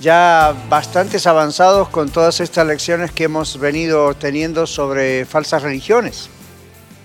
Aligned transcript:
ya 0.00 0.54
bastantes 0.68 1.26
avanzados 1.26 1.88
con 1.88 2.10
todas 2.10 2.40
estas 2.40 2.66
lecciones 2.66 3.10
que 3.10 3.24
hemos 3.24 3.58
venido 3.58 4.14
teniendo 4.14 4.66
sobre 4.66 5.24
falsas 5.24 5.62
religiones. 5.62 6.30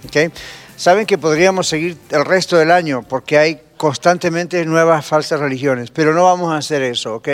¿Okay? 0.06 0.32
Saben 0.76 1.06
que 1.06 1.18
podríamos 1.18 1.68
seguir 1.68 1.98
el 2.10 2.26
resto 2.26 2.58
del 2.58 2.72
año 2.72 3.04
porque 3.04 3.38
hay 3.38 3.62
constantemente 3.78 4.64
nuevas 4.66 5.06
falsas 5.06 5.40
religiones, 5.40 5.92
pero 5.92 6.14
no 6.14 6.26
vamos 6.26 6.52
a 6.54 6.58
hacer 6.58 6.82
eso, 6.84 7.16
¿ok? 7.16 7.30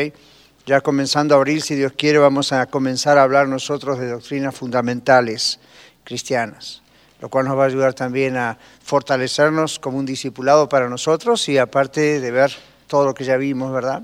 Ya 0.66 0.82
comenzando 0.82 1.36
abril, 1.36 1.62
si 1.62 1.76
Dios 1.76 1.94
quiere, 1.98 2.20
vamos 2.20 2.52
a 2.52 2.66
comenzar 2.68 3.18
a 3.18 3.24
hablar 3.24 3.48
nosotros 3.48 3.98
de 4.00 4.10
doctrinas 4.10 4.56
fundamentales 4.56 5.60
cristianas, 6.04 6.82
lo 7.22 7.30
cual 7.30 7.46
nos 7.46 7.58
va 7.58 7.64
a 7.64 7.68
ayudar 7.68 7.94
también 7.94 8.38
a 8.38 8.58
fortalecernos 8.84 9.80
como 9.80 9.98
un 9.98 10.06
discipulado 10.06 10.70
para 10.70 10.90
nosotros 10.90 11.48
y 11.50 11.58
aparte 11.58 12.20
de 12.20 12.32
ver 12.32 12.52
todo 12.88 13.06
lo 13.06 13.14
que 13.14 13.24
ya 13.24 13.38
vimos, 13.38 13.72
¿verdad? 13.72 14.04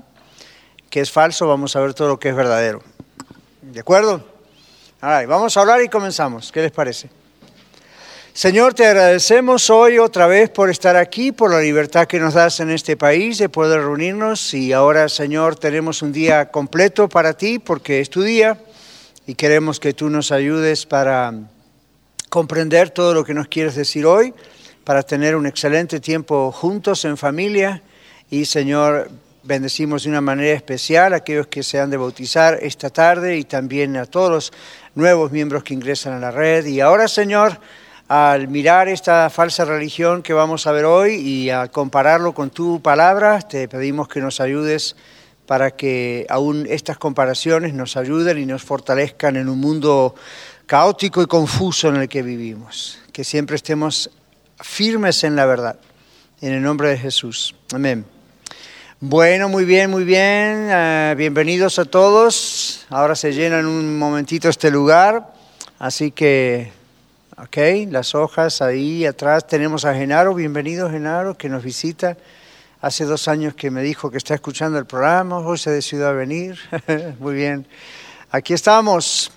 Es 0.98 1.12
falso, 1.12 1.46
vamos 1.46 1.76
a 1.76 1.80
ver 1.80 1.92
todo 1.92 2.08
lo 2.08 2.18
que 2.18 2.30
es 2.30 2.34
verdadero. 2.34 2.82
¿De 3.60 3.80
acuerdo? 3.80 4.24
Vamos 5.02 5.54
a 5.54 5.60
hablar 5.60 5.82
y 5.82 5.90
comenzamos. 5.90 6.50
¿Qué 6.50 6.62
les 6.62 6.72
parece? 6.72 7.10
Señor, 8.32 8.72
te 8.72 8.86
agradecemos 8.86 9.68
hoy 9.68 9.98
otra 9.98 10.26
vez 10.26 10.48
por 10.48 10.70
estar 10.70 10.96
aquí, 10.96 11.32
por 11.32 11.50
la 11.50 11.60
libertad 11.60 12.06
que 12.06 12.18
nos 12.18 12.32
das 12.32 12.60
en 12.60 12.70
este 12.70 12.96
país 12.96 13.36
de 13.36 13.50
poder 13.50 13.80
reunirnos 13.80 14.54
y 14.54 14.72
ahora, 14.72 15.10
Señor, 15.10 15.56
tenemos 15.56 16.00
un 16.00 16.12
día 16.12 16.50
completo 16.50 17.10
para 17.10 17.34
ti 17.34 17.58
porque 17.58 18.00
es 18.00 18.08
tu 18.08 18.22
día 18.22 18.58
y 19.26 19.34
queremos 19.34 19.78
que 19.78 19.92
tú 19.92 20.08
nos 20.08 20.32
ayudes 20.32 20.86
para 20.86 21.34
comprender 22.30 22.88
todo 22.88 23.12
lo 23.12 23.22
que 23.22 23.34
nos 23.34 23.48
quieres 23.48 23.74
decir 23.74 24.06
hoy, 24.06 24.32
para 24.82 25.02
tener 25.02 25.36
un 25.36 25.44
excelente 25.44 26.00
tiempo 26.00 26.50
juntos 26.52 27.04
en 27.04 27.18
familia 27.18 27.82
y, 28.30 28.46
Señor, 28.46 29.10
bendecimos 29.46 30.02
de 30.02 30.10
una 30.10 30.20
manera 30.20 30.54
especial 30.54 31.12
a 31.12 31.16
aquellos 31.16 31.46
que 31.46 31.62
se 31.62 31.80
han 31.80 31.90
de 31.90 31.96
bautizar 31.96 32.58
esta 32.60 32.90
tarde 32.90 33.36
y 33.36 33.44
también 33.44 33.96
a 33.96 34.06
todos 34.06 34.30
los 34.30 34.52
nuevos 34.94 35.30
miembros 35.30 35.62
que 35.62 35.74
ingresan 35.74 36.14
a 36.14 36.18
la 36.18 36.30
red. 36.30 36.66
Y 36.66 36.80
ahora, 36.80 37.08
Señor, 37.08 37.58
al 38.08 38.48
mirar 38.48 38.88
esta 38.88 39.30
falsa 39.30 39.64
religión 39.64 40.22
que 40.22 40.32
vamos 40.32 40.66
a 40.66 40.72
ver 40.72 40.84
hoy 40.84 41.14
y 41.14 41.50
al 41.50 41.70
compararlo 41.70 42.34
con 42.34 42.50
tu 42.50 42.80
palabra, 42.82 43.40
te 43.40 43.68
pedimos 43.68 44.08
que 44.08 44.20
nos 44.20 44.40
ayudes 44.40 44.96
para 45.46 45.70
que 45.70 46.26
aún 46.28 46.66
estas 46.68 46.98
comparaciones 46.98 47.72
nos 47.72 47.96
ayuden 47.96 48.38
y 48.38 48.46
nos 48.46 48.62
fortalezcan 48.64 49.36
en 49.36 49.48
un 49.48 49.60
mundo 49.60 50.14
caótico 50.66 51.22
y 51.22 51.26
confuso 51.26 51.88
en 51.88 51.96
el 51.96 52.08
que 52.08 52.22
vivimos. 52.22 52.98
Que 53.12 53.24
siempre 53.24 53.56
estemos 53.56 54.10
firmes 54.60 55.22
en 55.24 55.36
la 55.36 55.46
verdad. 55.46 55.78
En 56.40 56.52
el 56.52 56.62
nombre 56.62 56.88
de 56.90 56.98
Jesús. 56.98 57.54
Amén. 57.72 58.15
Bueno, 59.00 59.50
muy 59.50 59.66
bien, 59.66 59.90
muy 59.90 60.04
bien. 60.04 60.70
Uh, 60.70 61.14
bienvenidos 61.16 61.78
a 61.78 61.84
todos. 61.84 62.86
Ahora 62.88 63.14
se 63.14 63.34
llena 63.34 63.58
en 63.58 63.66
un 63.66 63.98
momentito 63.98 64.48
este 64.48 64.70
lugar. 64.70 65.34
Así 65.78 66.12
que, 66.12 66.72
ok, 67.36 67.90
las 67.90 68.14
hojas 68.14 68.62
ahí 68.62 69.04
atrás. 69.04 69.46
Tenemos 69.46 69.84
a 69.84 69.92
Genaro. 69.92 70.32
Bienvenido, 70.32 70.90
Genaro, 70.90 71.36
que 71.36 71.50
nos 71.50 71.62
visita. 71.62 72.16
Hace 72.80 73.04
dos 73.04 73.28
años 73.28 73.54
que 73.54 73.70
me 73.70 73.82
dijo 73.82 74.10
que 74.10 74.16
está 74.16 74.32
escuchando 74.32 74.78
el 74.78 74.86
programa. 74.86 75.40
Hoy 75.40 75.58
se 75.58 75.70
decidió 75.70 76.08
a 76.08 76.12
venir. 76.12 76.58
muy 77.18 77.34
bien. 77.34 77.66
Aquí 78.30 78.54
estamos. 78.54 79.30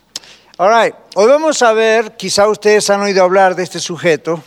All 0.55 0.71
right. 0.71 0.95
Hoy 1.15 1.27
vamos 1.27 1.61
a 1.63 1.73
ver, 1.73 2.15
quizá 2.15 2.47
ustedes 2.47 2.89
han 2.89 3.01
oído 3.01 3.25
hablar 3.25 3.55
de 3.57 3.63
este 3.63 3.81
sujeto 3.81 4.41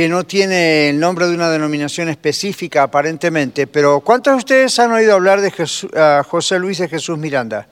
que 0.00 0.08
no 0.08 0.24
tiene 0.24 0.88
el 0.88 0.98
nombre 0.98 1.28
de 1.28 1.34
una 1.34 1.50
denominación 1.50 2.08
específica 2.08 2.84
aparentemente, 2.84 3.66
pero 3.66 4.00
¿cuántos 4.00 4.32
de 4.32 4.38
ustedes 4.38 4.78
han 4.78 4.92
oído 4.92 5.12
hablar 5.12 5.42
de 5.42 5.52
José 6.26 6.58
Luis 6.58 6.78
de 6.78 6.88
Jesús 6.88 7.18
Miranda? 7.18 7.68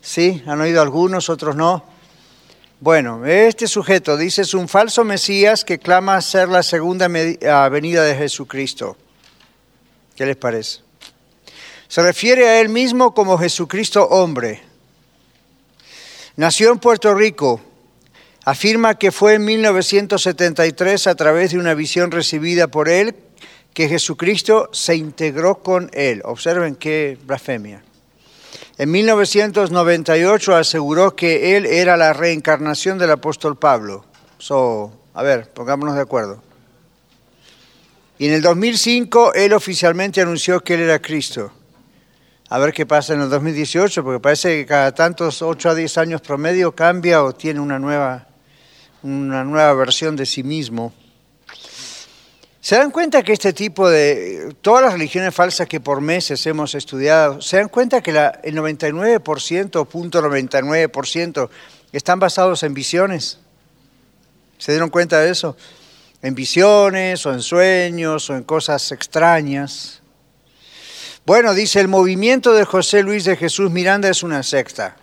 ¿Sí? 0.00 0.42
¿Han 0.46 0.60
oído 0.60 0.82
algunos, 0.82 1.28
otros 1.28 1.54
no? 1.54 1.84
Bueno, 2.80 3.24
este 3.24 3.68
sujeto 3.68 4.16
dice 4.16 4.42
es 4.42 4.54
un 4.54 4.66
falso 4.66 5.04
Mesías 5.04 5.64
que 5.64 5.78
clama 5.78 6.20
ser 6.20 6.48
la 6.48 6.64
segunda 6.64 7.06
venida 7.06 8.02
de 8.02 8.16
Jesucristo. 8.16 8.96
¿Qué 10.16 10.26
les 10.26 10.34
parece? 10.34 10.80
Se 11.86 12.02
refiere 12.02 12.48
a 12.48 12.60
él 12.60 12.70
mismo 12.70 13.14
como 13.14 13.38
Jesucristo 13.38 14.04
hombre. 14.08 14.60
Nació 16.34 16.72
en 16.72 16.80
Puerto 16.80 17.14
Rico, 17.14 17.60
afirma 18.44 18.96
que 18.96 19.12
fue 19.12 19.34
en 19.34 19.44
1973 19.44 21.06
a 21.06 21.14
través 21.14 21.52
de 21.52 21.58
una 21.58 21.74
visión 21.74 22.10
recibida 22.10 22.68
por 22.68 22.88
él 22.88 23.14
que 23.74 23.88
Jesucristo 23.88 24.68
se 24.72 24.96
integró 24.96 25.56
con 25.56 25.90
él. 25.92 26.22
Observen 26.24 26.74
qué 26.74 27.18
blasfemia. 27.24 27.82
En 28.78 28.90
1998 28.90 30.56
aseguró 30.56 31.14
que 31.14 31.56
él 31.56 31.66
era 31.66 31.96
la 31.96 32.12
reencarnación 32.12 32.98
del 32.98 33.10
apóstol 33.12 33.56
Pablo. 33.56 34.04
So, 34.38 34.92
a 35.14 35.22
ver, 35.22 35.50
pongámonos 35.52 35.94
de 35.94 36.02
acuerdo. 36.02 36.42
Y 38.18 38.26
en 38.26 38.34
el 38.34 38.42
2005 38.42 39.34
él 39.34 39.52
oficialmente 39.52 40.20
anunció 40.20 40.60
que 40.60 40.74
él 40.74 40.80
era 40.80 41.00
Cristo. 41.00 41.52
A 42.48 42.58
ver 42.58 42.72
qué 42.74 42.84
pasa 42.84 43.14
en 43.14 43.22
el 43.22 43.30
2018, 43.30 44.04
porque 44.04 44.20
parece 44.20 44.58
que 44.58 44.66
cada 44.66 44.92
tantos 44.92 45.40
8 45.40 45.70
a 45.70 45.74
10 45.74 45.98
años 45.98 46.20
promedio 46.20 46.72
cambia 46.72 47.22
o 47.22 47.32
tiene 47.32 47.60
una 47.60 47.78
nueva 47.78 48.26
una 49.02 49.44
nueva 49.44 49.72
versión 49.74 50.16
de 50.16 50.26
sí 50.26 50.42
mismo. 50.42 50.92
¿Se 52.60 52.76
dan 52.76 52.92
cuenta 52.92 53.24
que 53.24 53.32
este 53.32 53.52
tipo 53.52 53.90
de, 53.90 54.54
todas 54.60 54.84
las 54.84 54.92
religiones 54.92 55.34
falsas 55.34 55.66
que 55.66 55.80
por 55.80 56.00
meses 56.00 56.46
hemos 56.46 56.76
estudiado, 56.76 57.40
se 57.42 57.56
dan 57.56 57.68
cuenta 57.68 58.00
que 58.00 58.12
el 58.12 58.54
99%, 58.56 59.86
punto 59.88 60.22
99%, 60.22 61.48
están 61.92 62.20
basados 62.20 62.62
en 62.62 62.72
visiones? 62.72 63.38
¿Se 64.58 64.70
dieron 64.70 64.90
cuenta 64.90 65.20
de 65.20 65.30
eso? 65.30 65.56
En 66.22 66.36
visiones 66.36 67.26
o 67.26 67.32
en 67.32 67.42
sueños 67.42 68.30
o 68.30 68.36
en 68.36 68.44
cosas 68.44 68.92
extrañas. 68.92 70.00
Bueno, 71.26 71.54
dice, 71.54 71.80
el 71.80 71.88
movimiento 71.88 72.52
de 72.52 72.64
José 72.64 73.02
Luis 73.02 73.24
de 73.24 73.36
Jesús 73.36 73.72
Miranda 73.72 74.08
es 74.08 74.22
una 74.22 74.44
secta. 74.44 74.96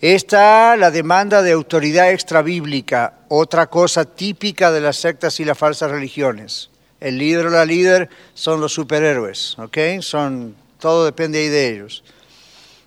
Está 0.00 0.76
la 0.76 0.92
demanda 0.92 1.42
de 1.42 1.50
autoridad 1.50 2.12
extrabíblica, 2.12 3.14
otra 3.26 3.66
cosa 3.66 4.04
típica 4.04 4.70
de 4.70 4.80
las 4.80 4.96
sectas 4.96 5.40
y 5.40 5.44
las 5.44 5.58
falsas 5.58 5.90
religiones. 5.90 6.70
El 7.00 7.18
líder 7.18 7.46
o 7.46 7.50
la 7.50 7.64
líder 7.64 8.08
son 8.32 8.60
los 8.60 8.72
superhéroes, 8.72 9.58
¿ok? 9.58 9.78
Son, 10.00 10.54
todo 10.78 11.04
depende 11.04 11.40
ahí 11.40 11.48
de 11.48 11.68
ellos. 11.68 12.04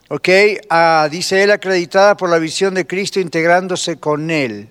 ¿Ok? 0.08 0.30
Ah, 0.70 1.10
dice 1.12 1.44
él, 1.44 1.52
acreditada 1.52 2.16
por 2.16 2.30
la 2.30 2.40
visión 2.40 2.74
de 2.74 2.88
Cristo 2.88 3.20
integrándose 3.20 3.98
con 3.98 4.32
él. 4.32 4.70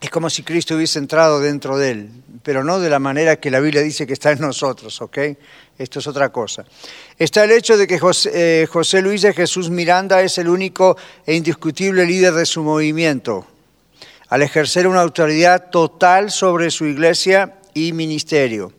Es 0.00 0.10
como 0.10 0.30
si 0.30 0.44
Cristo 0.44 0.76
hubiese 0.76 1.00
entrado 1.00 1.40
dentro 1.40 1.76
de 1.76 1.90
él, 1.90 2.10
pero 2.44 2.62
no 2.62 2.78
de 2.78 2.90
la 2.90 3.00
manera 3.00 3.36
que 3.36 3.50
la 3.50 3.58
Biblia 3.58 3.82
dice 3.82 4.06
que 4.06 4.12
está 4.12 4.30
en 4.30 4.40
nosotros, 4.40 5.00
¿ok? 5.00 5.18
Esto 5.78 5.98
es 5.98 6.06
otra 6.06 6.30
cosa. 6.30 6.64
Está 7.18 7.44
el 7.44 7.50
hecho 7.50 7.76
de 7.76 7.86
que 7.86 7.98
José, 7.98 8.30
eh, 8.62 8.66
José, 8.66 9.02
Luis 9.02 9.22
de 9.22 9.32
Jesús 9.32 9.70
Miranda 9.70 10.22
es 10.22 10.38
el 10.38 10.48
único 10.48 10.96
e 11.26 11.34
indiscutible 11.34 12.06
líder 12.06 12.34
de 12.34 12.46
su 12.46 12.62
movimiento, 12.62 13.46
al 14.28 14.42
ejercer 14.42 14.86
una 14.86 15.00
autoridad 15.00 15.70
total 15.70 16.30
sobre 16.30 16.70
su 16.70 16.86
iglesia 16.86 17.54
y 17.74 17.92
ministerio. 17.92 18.72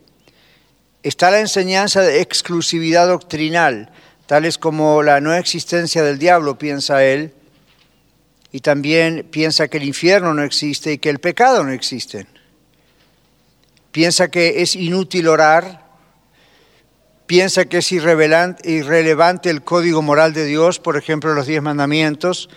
Está 1.02 1.30
la 1.30 1.40
enseñanza 1.40 2.00
de 2.00 2.20
exclusividad 2.20 3.08
doctrinal, 3.08 3.90
tales 4.26 4.56
como 4.56 5.02
la 5.02 5.20
no 5.20 5.34
existencia 5.34 6.02
del 6.02 6.18
diablo, 6.18 6.56
piensa 6.56 7.04
él, 7.04 7.34
y 8.52 8.60
también 8.60 9.26
piensa 9.30 9.68
que 9.68 9.78
el 9.78 9.84
infierno 9.84 10.32
no 10.32 10.44
existe 10.44 10.92
y 10.92 10.98
que 10.98 11.10
el 11.10 11.18
pecado 11.18 11.64
no 11.64 11.72
existe. 11.72 12.26
Piensa 13.90 14.30
que 14.30 14.62
es 14.62 14.76
inútil 14.76 15.28
orar, 15.28 15.83
piensa 17.34 17.64
que 17.64 17.78
es 17.78 17.90
irrelevante 17.90 19.50
el 19.50 19.64
código 19.64 20.02
moral 20.02 20.32
de 20.32 20.44
Dios, 20.44 20.78
por 20.78 20.96
ejemplo, 20.96 21.34
los 21.34 21.48
diez 21.48 21.60
mandamientos, 21.60 22.48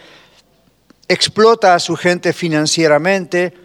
explota 1.07 1.73
a 1.73 1.79
su 1.79 1.95
gente 1.95 2.31
financieramente, 2.31 3.55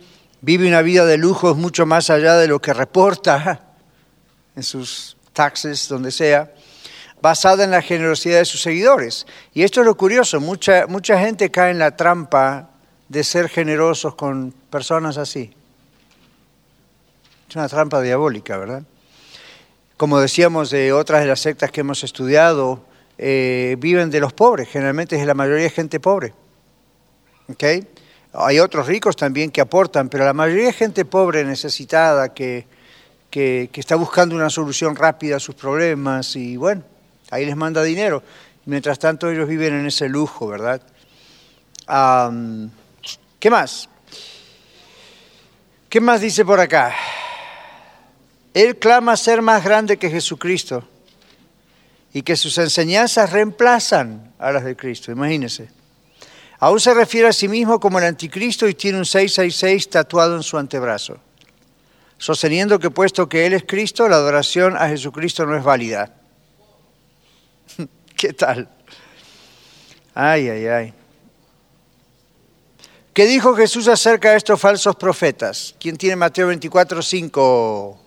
vive 0.41 0.67
una 0.67 0.81
vida 0.81 1.05
de 1.05 1.19
lujos 1.19 1.59
mucho 1.59 1.85
más 1.85 2.09
allá 2.09 2.37
de 2.37 2.49
lo 2.49 2.63
que 2.63 2.73
reporta 2.73 3.61
en 4.57 4.63
sus 4.63 5.19
taxes, 5.35 5.87
donde 5.87 6.11
sea. 6.13 6.51
basada 7.21 7.63
en 7.63 7.73
la 7.73 7.83
generosidad 7.83 8.39
de 8.39 8.47
sus 8.47 8.63
seguidores. 8.63 9.27
Y 9.53 9.65
esto 9.65 9.81
es 9.81 9.87
lo 9.87 9.99
curioso, 9.99 10.41
mucha, 10.41 10.87
mucha 10.87 11.19
gente 11.19 11.51
cae 11.51 11.73
en 11.73 11.79
la 11.79 11.95
trampa 11.95 12.71
de 13.11 13.23
ser 13.23 13.51
generosos 13.51 14.15
con 14.15 14.55
personas 14.71 15.19
así. 15.19 15.53
Es 17.51 17.55
una 17.55 17.69
trampa 17.69 18.01
diabólica, 18.01 18.57
¿verdad? 18.57 18.83
Como 19.97 20.21
decíamos 20.21 20.71
de 20.71 20.93
otras 20.93 21.21
de 21.21 21.27
las 21.27 21.41
sectas 21.41 21.71
que 21.71 21.81
hemos 21.81 22.03
estudiado, 22.05 22.85
eh, 23.19 23.77
viven 23.79 24.11
de 24.11 24.21
los 24.21 24.33
pobres, 24.33 24.69
generalmente 24.69 25.21
es 25.21 25.27
la 25.27 25.35
mayoría 25.35 25.65
de 25.65 25.71
gente 25.71 26.01
pobre. 26.01 26.33
¿Okay? 27.49 27.87
Hay 28.33 28.59
otros 28.59 28.87
ricos 28.87 29.15
también 29.15 29.51
que 29.51 29.61
aportan, 29.61 30.09
pero 30.09 30.25
la 30.25 30.33
mayoría 30.33 30.67
de 30.67 30.73
gente 30.73 31.05
pobre, 31.05 31.45
necesitada, 31.45 32.33
que, 32.33 32.67
que, 33.31 33.69
está 33.75 33.97
buscando 33.97 34.35
una 34.35 34.51
solución 34.51 34.97
rápida 34.97 35.37
a 35.37 35.41
sus 35.41 35.55
problemas 35.55 36.35
y 36.37 36.57
bueno, 36.57 36.83
ahí 37.31 37.45
les 37.45 37.57
manda 37.57 37.83
dinero. 37.83 38.23
Mientras 38.65 38.99
tanto 38.99 39.31
ellos 39.31 39.49
viven 39.49 39.75
en 39.75 39.87
ese 39.87 40.09
lujo, 40.09 40.47
¿verdad? 40.49 40.81
¿Qué 43.39 43.51
más? 43.51 43.89
¿Qué 45.89 46.01
más 46.01 46.21
dice 46.21 46.45
por 46.45 46.59
acá? 46.59 46.95
Él 48.55 48.79
clama 48.79 49.17
ser 49.17 49.41
más 49.41 49.65
grande 49.65 49.97
que 49.97 50.11
Jesucristo 50.11 50.87
y 52.13 52.23
que 52.23 52.37
sus 52.37 52.59
enseñanzas 52.59 53.33
reemplazan 53.33 54.35
a 54.39 54.53
las 54.53 54.65
de 54.65 54.77
Cristo, 54.77 55.11
imagínense. 55.11 55.71
Aún 56.59 56.79
se 56.79 56.93
refiere 56.95 57.29
a 57.29 57.33
sí 57.33 57.49
mismo 57.49 57.81
como 57.81 57.99
el 57.99 58.05
anticristo 58.05 58.69
y 58.69 58.75
tiene 58.75 58.99
un 58.99 59.07
666 59.07 59.89
tatuado 59.89 60.37
en 60.37 60.43
su 60.43 60.59
antebrazo, 60.59 61.19
sosteniendo 62.19 62.79
que 62.79 62.91
puesto 62.91 63.29
que 63.29 63.47
Él 63.47 63.55
es 63.55 63.65
Cristo, 63.67 64.09
la 64.09 64.17
adoración 64.17 64.77
a 64.77 64.89
Jesucristo 64.89 65.47
no 65.47 65.57
es 65.57 65.65
válida. 65.65 66.15
¿Qué 68.17 68.35
tal? 68.35 68.69
Ay, 70.15 70.49
ay, 70.51 70.67
ay. 70.67 70.95
¿Qué 73.15 73.27
dijo 73.27 73.55
Jesús 73.55 73.89
acerca 73.89 74.31
de 74.31 74.37
estos 74.37 74.61
falsos 74.61 74.97
profetas? 74.97 75.75
¿Quién 75.81 75.97
tiene 75.97 76.17
Mateo 76.17 76.47
24, 76.47 77.03
5? 77.03 78.02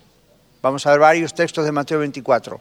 Vamos 0.65 0.83
a 0.87 0.89
ver 0.89 0.99
varios 0.99 1.31
textos 1.35 1.63
de 1.63 1.71
Mateo 1.71 1.99
24. 1.99 2.59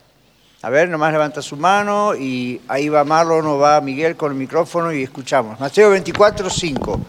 A 0.61 0.69
ver, 0.69 0.91
nomás 0.91 1.11
levanta 1.11 1.41
su 1.41 1.57
mano 1.57 2.15
y 2.15 2.61
ahí 2.69 2.91
va 2.91 3.03
Marlon 3.03 3.47
o 3.47 3.57
va 3.57 3.81
Miguel 3.81 4.15
con 4.15 4.31
el 4.31 4.37
micrófono 4.37 4.93
y 4.93 5.03
escuchamos. 5.03 5.59
Mateo 5.59 5.89
24, 5.89 6.51
5. 6.51 7.01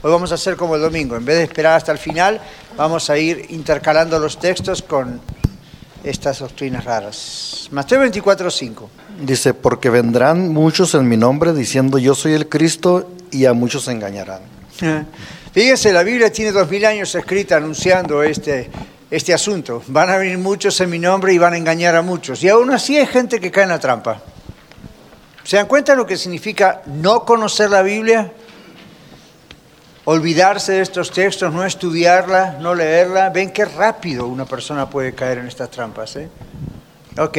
Hoy 0.00 0.10
vamos 0.12 0.30
a 0.30 0.36
hacer 0.36 0.54
como 0.54 0.76
el 0.76 0.80
domingo. 0.80 1.16
En 1.16 1.24
vez 1.24 1.38
de 1.38 1.42
esperar 1.42 1.74
hasta 1.74 1.90
el 1.90 1.98
final, 1.98 2.40
vamos 2.76 3.10
a 3.10 3.18
ir 3.18 3.46
intercalando 3.48 4.16
los 4.20 4.38
textos 4.38 4.80
con 4.80 5.20
estas 6.04 6.38
doctrinas 6.38 6.84
raras. 6.84 7.68
Mateo 7.72 7.98
24, 7.98 8.48
5. 8.48 8.90
Dice, 9.20 9.54
porque 9.54 9.90
vendrán 9.90 10.50
muchos 10.50 10.94
en 10.94 11.08
mi 11.08 11.16
nombre 11.16 11.52
diciendo 11.52 11.98
yo 11.98 12.14
soy 12.14 12.34
el 12.34 12.48
Cristo 12.48 13.10
y 13.32 13.46
a 13.46 13.54
muchos 13.54 13.86
se 13.86 13.90
engañarán. 13.90 14.42
Fíjense, 15.52 15.92
la 15.92 16.04
Biblia 16.04 16.30
tiene 16.30 16.52
dos 16.52 16.70
mil 16.70 16.84
años 16.84 17.12
escrita 17.12 17.56
anunciando 17.56 18.22
este, 18.22 18.70
este 19.10 19.32
asunto. 19.32 19.82
Van 19.88 20.10
a 20.10 20.16
venir 20.16 20.38
muchos 20.38 20.80
en 20.80 20.90
mi 20.90 20.98
nombre 20.98 21.32
y 21.32 21.38
van 21.38 21.54
a 21.54 21.56
engañar 21.56 21.96
a 21.96 22.02
muchos. 22.02 22.42
Y 22.42 22.48
aún 22.48 22.70
así 22.70 22.96
hay 22.96 23.06
gente 23.06 23.40
que 23.40 23.50
cae 23.50 23.64
en 23.64 23.70
la 23.70 23.78
trampa. 23.78 24.20
¿Se 25.44 25.56
dan 25.56 25.66
cuenta 25.66 25.94
lo 25.94 26.06
que 26.06 26.16
significa 26.16 26.82
no 26.86 27.24
conocer 27.24 27.70
la 27.70 27.82
Biblia? 27.82 28.32
Olvidarse 30.04 30.72
de 30.72 30.80
estos 30.82 31.10
textos, 31.10 31.52
no 31.52 31.64
estudiarla, 31.64 32.58
no 32.60 32.74
leerla. 32.74 33.30
Ven 33.30 33.50
qué 33.50 33.64
rápido 33.64 34.26
una 34.26 34.44
persona 34.44 34.88
puede 34.88 35.14
caer 35.14 35.38
en 35.38 35.46
estas 35.46 35.70
trampas. 35.70 36.16
¿eh? 36.16 36.28
Ok. 37.18 37.38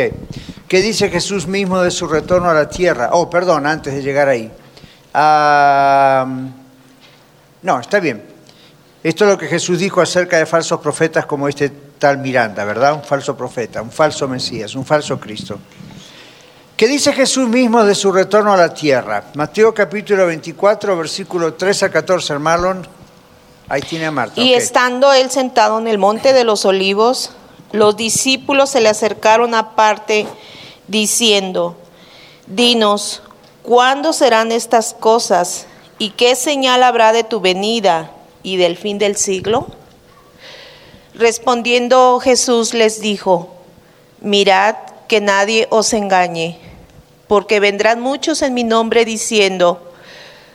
¿Qué 0.68 0.82
dice 0.82 1.10
Jesús 1.10 1.48
mismo 1.48 1.82
de 1.82 1.92
su 1.92 2.08
retorno 2.08 2.50
a 2.50 2.54
la 2.54 2.70
tierra? 2.70 3.10
Oh, 3.14 3.30
perdón, 3.30 3.66
antes 3.66 3.94
de 3.94 4.02
llegar 4.02 4.28
ahí. 4.28 4.52
Ah, 5.14 6.28
no, 7.62 7.80
está 7.80 8.00
bien. 8.00 8.39
Esto 9.02 9.24
es 9.24 9.32
lo 9.32 9.38
que 9.38 9.48
Jesús 9.48 9.80
dijo 9.80 10.02
acerca 10.02 10.38
de 10.38 10.46
falsos 10.46 10.82
profetas 10.82 11.26
como 11.26 11.48
este 11.48 11.70
tal 11.70 12.18
Miranda, 12.18 12.66
¿verdad? 12.66 12.94
Un 12.94 13.04
falso 13.04 13.36
profeta, 13.36 13.82
un 13.82 13.92
falso 13.92 14.28
Mesías, 14.28 14.76
un 14.76 14.86
falso 14.86 15.18
Cristo. 15.20 15.58
¿Qué 16.76 16.88
dice 16.88 17.14
Jesús 17.14 17.48
mismo 17.48 17.84
de 17.86 17.96
su 17.96 18.12
retorno 18.12 18.54
a 18.54 18.58
la 18.58 18.74
tierra? 18.74 19.26
Mateo 19.36 19.74
capítulo 19.74 20.26
24, 20.26 20.98
versículo 20.98 21.54
3 21.54 21.84
a 21.84 21.92
14, 21.92 22.40
Marlon. 22.40 22.88
Ahí 23.70 23.82
tiene 23.82 24.08
a 24.08 24.12
Marta. 24.12 24.40
Y 24.42 24.54
estando 24.54 25.14
él 25.14 25.30
sentado 25.30 25.80
en 25.80 25.88
el 25.88 25.98
monte 25.98 26.34
de 26.34 26.44
los 26.44 26.66
olivos, 26.66 27.32
los 27.72 27.96
discípulos 27.96 28.70
se 28.70 28.82
le 28.82 28.90
acercaron 28.90 29.56
aparte 29.56 30.26
diciendo, 30.88 31.78
dinos, 32.48 33.22
¿cuándo 33.62 34.12
serán 34.12 34.52
estas 34.52 34.94
cosas? 34.94 35.68
¿Y 36.00 36.12
qué 36.12 36.36
señal 36.36 36.84
habrá 36.84 37.14
de 37.14 37.24
tu 37.24 37.40
venida 37.40 38.12
y 38.44 38.58
del 38.58 38.78
fin 38.78 38.98
del 38.98 39.16
siglo? 39.16 39.68
Respondiendo 41.14 42.20
Jesús 42.20 42.74
les 42.74 43.02
dijo, 43.02 43.54
mirad 44.22 44.76
que 45.08 45.20
nadie 45.20 45.68
os 45.70 45.94
engañe, 45.94 46.58
porque 47.28 47.60
vendrán 47.60 48.00
muchos 48.00 48.42
en 48.42 48.54
mi 48.54 48.64
nombre 48.64 49.06
diciendo, 49.06 49.92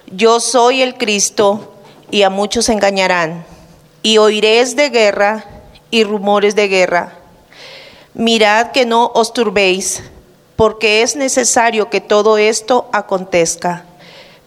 yo 0.06 0.40
soy 0.40 0.82
el 0.82 0.96
Cristo, 0.96 1.70
y 2.10 2.22
a 2.22 2.30
muchos 2.30 2.68
engañarán, 2.68 3.44
y 4.02 4.18
oiréis 4.18 4.76
de 4.76 4.90
guerra 4.90 5.44
y 5.90 6.04
rumores 6.04 6.54
de 6.54 6.68
guerra. 6.68 7.18
Mirad 8.14 8.70
que 8.70 8.86
no 8.86 9.10
os 9.14 9.32
turbéis, 9.32 10.02
porque 10.54 11.02
es 11.02 11.16
necesario 11.16 11.90
que 11.90 12.00
todo 12.00 12.38
esto 12.38 12.88
acontezca, 12.92 13.84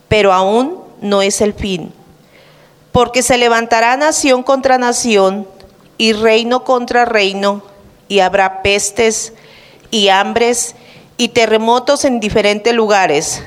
pero 0.08 0.32
aún 0.32 0.80
no 1.02 1.22
es 1.22 1.42
el 1.42 1.54
fin 1.54 1.94
porque 2.98 3.22
se 3.22 3.38
levantará 3.38 3.96
nación 3.96 4.42
contra 4.42 4.80
nación 4.80 5.48
y 6.00 6.14
reino 6.14 6.64
contra 6.64 7.06
reino, 7.06 7.62
y 8.08 8.22
habrá 8.22 8.64
pestes 8.64 9.34
y 9.92 10.08
hambres 10.08 10.76
y 11.16 11.28
terremotos 11.28 12.06
en 12.06 12.20
diferentes 12.20 12.74
lugares, 12.74 13.44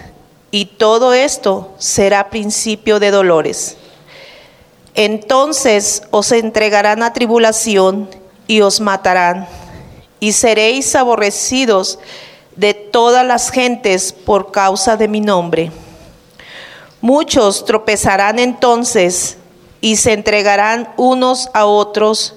y 0.52 0.66
todo 0.66 1.14
esto 1.14 1.74
será 1.78 2.30
principio 2.30 3.00
de 3.00 3.10
dolores. 3.10 3.76
Entonces 4.94 6.04
os 6.12 6.30
entregarán 6.30 7.02
a 7.02 7.12
tribulación 7.12 8.08
y 8.46 8.60
os 8.60 8.80
matarán, 8.80 9.48
y 10.20 10.30
seréis 10.30 10.94
aborrecidos 10.94 11.98
de 12.54 12.74
todas 12.74 13.26
las 13.26 13.50
gentes 13.50 14.12
por 14.12 14.52
causa 14.52 14.96
de 14.96 15.08
mi 15.08 15.20
nombre. 15.20 15.72
Muchos 17.00 17.64
tropezarán 17.64 18.38
entonces 18.38 19.38
y 19.80 19.96
se 19.96 20.12
entregarán 20.12 20.92
unos 20.96 21.50
a 21.54 21.64
otros 21.64 22.34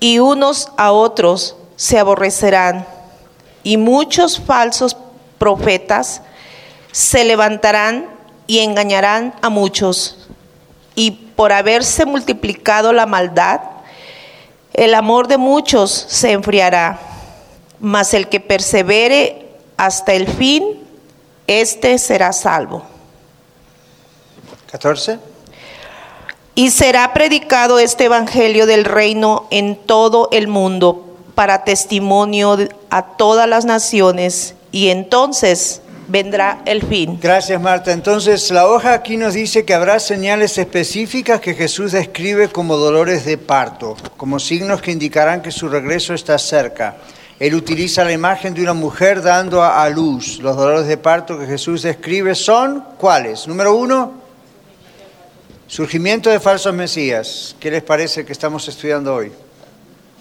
y 0.00 0.18
unos 0.18 0.70
a 0.76 0.92
otros 0.92 1.56
se 1.76 1.98
aborrecerán. 1.98 2.86
Y 3.62 3.76
muchos 3.76 4.40
falsos 4.40 4.96
profetas 5.38 6.20
se 6.92 7.24
levantarán 7.24 8.08
y 8.46 8.58
engañarán 8.58 9.34
a 9.40 9.48
muchos. 9.48 10.28
Y 10.94 11.10
por 11.10 11.52
haberse 11.52 12.04
multiplicado 12.04 12.92
la 12.92 13.06
maldad, 13.06 13.60
el 14.72 14.94
amor 14.94 15.28
de 15.28 15.38
muchos 15.38 15.90
se 15.90 16.32
enfriará. 16.32 17.00
Mas 17.80 18.14
el 18.14 18.28
que 18.28 18.40
persevere 18.40 19.48
hasta 19.76 20.12
el 20.12 20.28
fin, 20.28 20.82
éste 21.46 21.98
será 21.98 22.32
salvo. 22.32 22.82
14. 24.70 25.33
Y 26.56 26.70
será 26.70 27.12
predicado 27.12 27.78
este 27.78 28.04
Evangelio 28.04 28.66
del 28.66 28.84
reino 28.84 29.48
en 29.50 29.74
todo 29.74 30.28
el 30.30 30.46
mundo 30.46 31.16
para 31.34 31.64
testimonio 31.64 32.56
a 32.90 33.02
todas 33.16 33.48
las 33.48 33.64
naciones 33.64 34.54
y 34.70 34.88
entonces 34.88 35.82
vendrá 36.06 36.62
el 36.64 36.82
fin. 36.82 37.18
Gracias 37.20 37.60
Marta. 37.60 37.92
Entonces 37.92 38.50
la 38.50 38.68
hoja 38.68 38.92
aquí 38.92 39.16
nos 39.16 39.34
dice 39.34 39.64
que 39.64 39.74
habrá 39.74 39.98
señales 39.98 40.56
específicas 40.58 41.40
que 41.40 41.54
Jesús 41.54 41.92
describe 41.92 42.48
como 42.48 42.76
dolores 42.76 43.24
de 43.24 43.38
parto, 43.38 43.96
como 44.16 44.38
signos 44.38 44.80
que 44.80 44.92
indicarán 44.92 45.42
que 45.42 45.50
su 45.50 45.68
regreso 45.68 46.14
está 46.14 46.38
cerca. 46.38 46.96
Él 47.40 47.54
utiliza 47.54 48.04
la 48.04 48.12
imagen 48.12 48.54
de 48.54 48.62
una 48.62 48.74
mujer 48.74 49.22
dando 49.22 49.62
a 49.62 49.88
luz. 49.88 50.38
Los 50.38 50.56
dolores 50.56 50.86
de 50.86 50.96
parto 50.96 51.36
que 51.36 51.46
Jesús 51.46 51.82
describe 51.82 52.36
son 52.36 52.84
cuáles? 52.96 53.48
Número 53.48 53.74
uno, 53.74 54.23
Surgimiento 55.74 56.30
de 56.30 56.38
falsos 56.38 56.72
mesías. 56.72 57.56
¿Qué 57.58 57.68
les 57.68 57.82
parece 57.82 58.24
que 58.24 58.30
estamos 58.30 58.68
estudiando 58.68 59.12
hoy? 59.12 59.32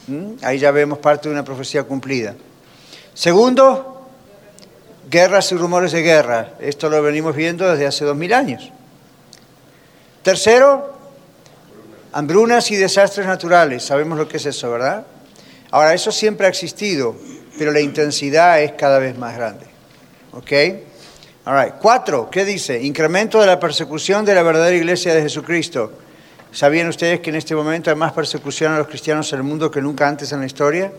¿Mm? 0.07 0.31
Ahí 0.41 0.57
ya 0.57 0.71
vemos 0.71 0.97
parte 0.97 1.29
de 1.29 1.33
una 1.35 1.45
profecía 1.45 1.83
cumplida. 1.83 2.33
Segundo, 3.13 4.09
guerras 5.11 5.51
y 5.51 5.55
rumores 5.55 5.91
de 5.91 6.01
guerra. 6.01 6.53
Esto 6.59 6.89
lo 6.89 7.03
venimos 7.03 7.35
viendo 7.35 7.69
desde 7.69 7.85
hace 7.85 8.03
dos 8.03 8.17
mil 8.17 8.33
años. 8.33 8.71
Tercero, 10.23 10.91
hambrunas 12.13 12.71
y 12.71 12.75
desastres 12.75 13.27
naturales. 13.27 13.83
Sabemos 13.83 14.17
lo 14.17 14.27
que 14.27 14.37
es 14.37 14.47
eso, 14.47 14.71
¿verdad? 14.71 15.05
Ahora, 15.69 15.93
eso 15.93 16.11
siempre 16.11 16.47
ha 16.47 16.49
existido. 16.49 17.15
pero 17.59 17.71
la 17.71 17.79
intensidad 17.79 18.59
es 18.59 18.71
cada 18.71 18.97
vez 18.97 19.19
más 19.19 19.37
grande. 19.37 19.67
¿Ok? 20.31 20.51
All 21.45 21.61
right. 21.61 21.73
Cuatro, 21.73 22.29
¿qué 22.29 22.45
dice? 22.45 22.81
Incremento 22.81 23.41
de 23.41 23.47
la 23.47 23.59
persecución 23.59 24.23
de 24.23 24.33
la 24.33 24.43
verdadera 24.43 24.77
iglesia 24.77 25.13
de 25.13 25.21
Jesucristo. 25.23 25.91
¿Sabían 26.53 26.87
ustedes 26.87 27.19
que 27.19 27.31
en 27.31 27.35
este 27.35 27.53
momento 27.53 27.89
hay 27.89 27.97
más 27.97 28.13
persecución 28.13 28.71
a 28.71 28.77
los 28.77 28.87
cristianos 28.87 29.33
en 29.33 29.39
el 29.39 29.43
mundo 29.43 29.69
que 29.69 29.81
nunca 29.81 30.07
antes 30.07 30.31
en 30.31 30.39
la 30.39 30.45
historia? 30.45 30.93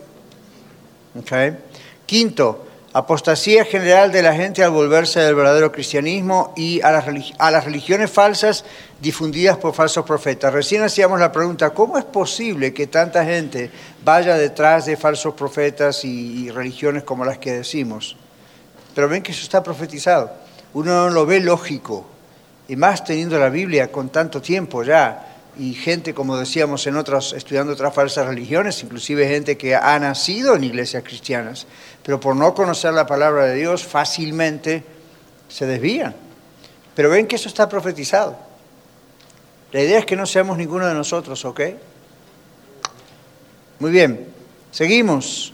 Okay. 1.19 1.57
Quinto, 2.05 2.67
apostasía 2.93 3.65
general 3.65 4.11
de 4.11 4.21
la 4.21 4.35
gente 4.35 4.63
al 4.63 4.69
volverse 4.69 5.19
del 5.19 5.33
verdadero 5.33 5.71
cristianismo 5.71 6.53
y 6.55 6.79
a 6.81 6.91
las, 6.91 7.65
religiones 7.65 8.11
falsas 8.11 8.65
difundidas 9.01 9.57
por 9.57 9.73
falsos 9.73 10.05
profetas. 10.05 10.53
Recién 10.53 10.83
hacíamos 10.83 11.19
la 11.19 11.31
pregunta, 11.31 11.71
¿cómo 11.71 11.97
es 11.97 12.05
posible 12.05 12.71
que 12.71 12.85
tanta 12.85 13.25
gente 13.25 13.71
vaya 14.03 14.37
detrás 14.37 14.85
de 14.85 14.95
falsos 14.95 15.33
profetas 15.33 16.05
y 16.05 16.51
religiones 16.51 17.01
como 17.01 17.25
las 17.25 17.39
que 17.39 17.51
decimos? 17.53 18.15
Pero 18.95 19.09
ven 19.09 19.21
que 19.21 19.33
eso 19.33 19.43
está 19.43 19.61
profetizado. 19.61 20.31
Uno 20.73 21.05
no 21.05 21.09
lo 21.09 21.25
ve 21.25 21.41
lógico, 21.41 22.07
y 22.67 22.75
más 22.75 23.03
teniendo 23.03 23.37
la 23.37 23.49
Biblia 23.49 23.91
con 23.91 24.09
tanto 24.09 24.41
tiempo 24.41 24.83
ya, 24.83 25.33
y 25.57 25.73
gente, 25.73 26.13
como 26.13 26.37
decíamos, 26.37 26.85
en 26.87 26.97
otros, 26.97 27.33
estudiando 27.33 27.73
otras 27.73 27.93
falsas 27.93 28.25
religiones, 28.25 28.81
inclusive 28.83 29.27
gente 29.27 29.57
que 29.57 29.75
ha 29.75 29.97
nacido 29.99 30.55
en 30.55 30.63
iglesias 30.63 31.03
cristianas, 31.03 31.67
pero 32.03 32.19
por 32.19 32.35
no 32.35 32.53
conocer 32.53 32.93
la 32.93 33.05
palabra 33.05 33.45
de 33.45 33.55
Dios 33.55 33.83
fácilmente 33.83 34.83
se 35.47 35.65
desvían. 35.65 36.15
Pero 36.93 37.09
ven 37.09 37.27
que 37.27 37.35
eso 37.35 37.47
está 37.47 37.69
profetizado. 37.69 38.37
La 39.71 39.81
idea 39.81 39.99
es 39.99 40.05
que 40.05 40.15
no 40.15 40.25
seamos 40.25 40.57
ninguno 40.57 40.87
de 40.87 40.93
nosotros, 40.93 41.43
¿ok? 41.45 41.61
Muy 43.79 43.91
bien, 43.91 44.27
seguimos. 44.71 45.53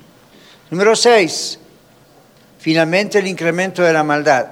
Número 0.70 0.96
6. 0.96 1.61
Finalmente 2.62 3.18
el 3.18 3.26
incremento 3.26 3.82
de 3.82 3.92
la 3.92 4.04
maldad. 4.04 4.46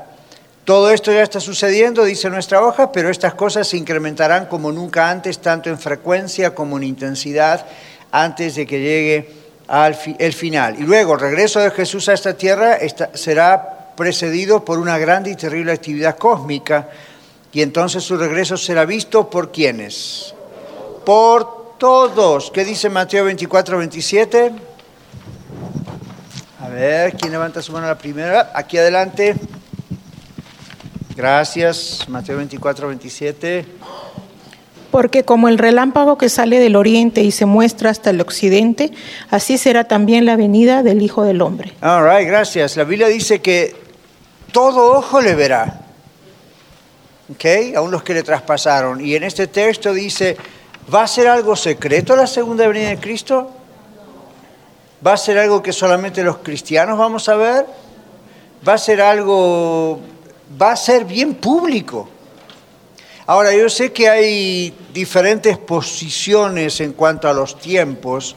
Todo 0.65 0.89
esto 0.89 1.11
ya 1.11 1.21
está 1.21 1.39
sucediendo, 1.39 2.03
dice 2.03 2.27
nuestra 2.31 2.59
hoja, 2.63 2.91
pero 2.91 3.11
estas 3.11 3.35
cosas 3.35 3.67
se 3.67 3.77
incrementarán 3.77 4.47
como 4.47 4.71
nunca 4.71 5.11
antes, 5.11 5.37
tanto 5.37 5.69
en 5.69 5.77
frecuencia 5.77 6.55
como 6.55 6.77
en 6.77 6.85
intensidad, 6.85 7.67
antes 8.11 8.55
de 8.55 8.65
que 8.65 8.79
llegue 8.79 9.29
al 9.67 9.95
el 10.17 10.33
final. 10.33 10.79
Y 10.79 10.83
luego, 10.83 11.13
el 11.13 11.19
regreso 11.19 11.59
de 11.59 11.69
Jesús 11.69 12.09
a 12.09 12.13
esta 12.13 12.33
tierra 12.33 12.79
será 13.13 13.93
precedido 13.95 14.65
por 14.65 14.79
una 14.79 14.97
grande 14.97 15.29
y 15.29 15.35
terrible 15.35 15.71
actividad 15.71 16.17
cósmica, 16.17 16.89
y 17.51 17.61
entonces 17.61 18.03
su 18.03 18.17
regreso 18.17 18.57
será 18.57 18.85
visto 18.85 19.29
por 19.29 19.51
quienes? 19.51 20.33
Por 21.05 21.77
todos. 21.77 22.49
¿Qué 22.49 22.65
dice 22.65 22.89
Mateo 22.89 23.25
24, 23.25 23.77
27? 23.77 24.68
A 26.69 26.71
ver, 26.71 27.13
¿quién 27.15 27.31
levanta 27.31 27.63
su 27.63 27.71
mano 27.71 27.87
la 27.87 27.97
primera? 27.97 28.51
Aquí 28.53 28.77
adelante. 28.77 29.33
Gracias, 31.15 32.05
Mateo 32.07 32.37
24, 32.37 32.89
27. 32.89 33.65
Porque 34.91 35.23
como 35.23 35.47
el 35.47 35.57
relámpago 35.57 36.19
que 36.19 36.29
sale 36.29 36.59
del 36.59 36.75
oriente 36.75 37.23
y 37.23 37.31
se 37.31 37.47
muestra 37.47 37.89
hasta 37.89 38.11
el 38.11 38.21
occidente, 38.21 38.91
así 39.31 39.57
será 39.57 39.85
también 39.85 40.27
la 40.27 40.35
venida 40.35 40.83
del 40.83 41.01
Hijo 41.01 41.23
del 41.23 41.41
Hombre. 41.41 41.73
All 41.81 42.07
right, 42.07 42.27
gracias. 42.27 42.77
La 42.77 42.83
Biblia 42.83 43.07
dice 43.07 43.41
que 43.41 43.75
todo 44.51 44.91
ojo 44.91 45.21
le 45.21 45.33
verá. 45.33 45.81
¿Ok? 47.31 47.45
Aún 47.77 47.89
los 47.89 48.03
que 48.03 48.13
le 48.13 48.21
traspasaron. 48.21 49.03
Y 49.03 49.15
en 49.15 49.23
este 49.23 49.47
texto 49.47 49.91
dice, 49.91 50.37
¿va 50.93 51.01
a 51.01 51.07
ser 51.07 51.29
algo 51.29 51.55
secreto 51.55 52.15
la 52.15 52.27
segunda 52.27 52.67
venida 52.67 52.89
de 52.89 52.99
Cristo? 52.99 53.55
¿Va 55.05 55.13
a 55.13 55.17
ser 55.17 55.37
algo 55.37 55.63
que 55.63 55.73
solamente 55.73 56.23
los 56.23 56.39
cristianos 56.39 56.97
vamos 56.97 57.29
a 57.29 57.35
ver? 57.35 57.65
¿Va 58.67 58.73
a 58.73 58.77
ser 58.77 59.01
algo 59.01 60.01
va 60.61 60.71
a 60.71 60.75
ser 60.75 61.05
bien 61.05 61.35
público. 61.35 62.07
Ahora, 63.25 63.53
yo 63.53 63.69
sé 63.69 63.91
que 63.91 64.09
hay 64.09 64.73
diferentes 64.93 65.57
posiciones 65.57 66.79
en 66.81 66.93
cuanto 66.93 67.27
a 67.27 67.33
los 67.33 67.59
tiempos, 67.59 68.35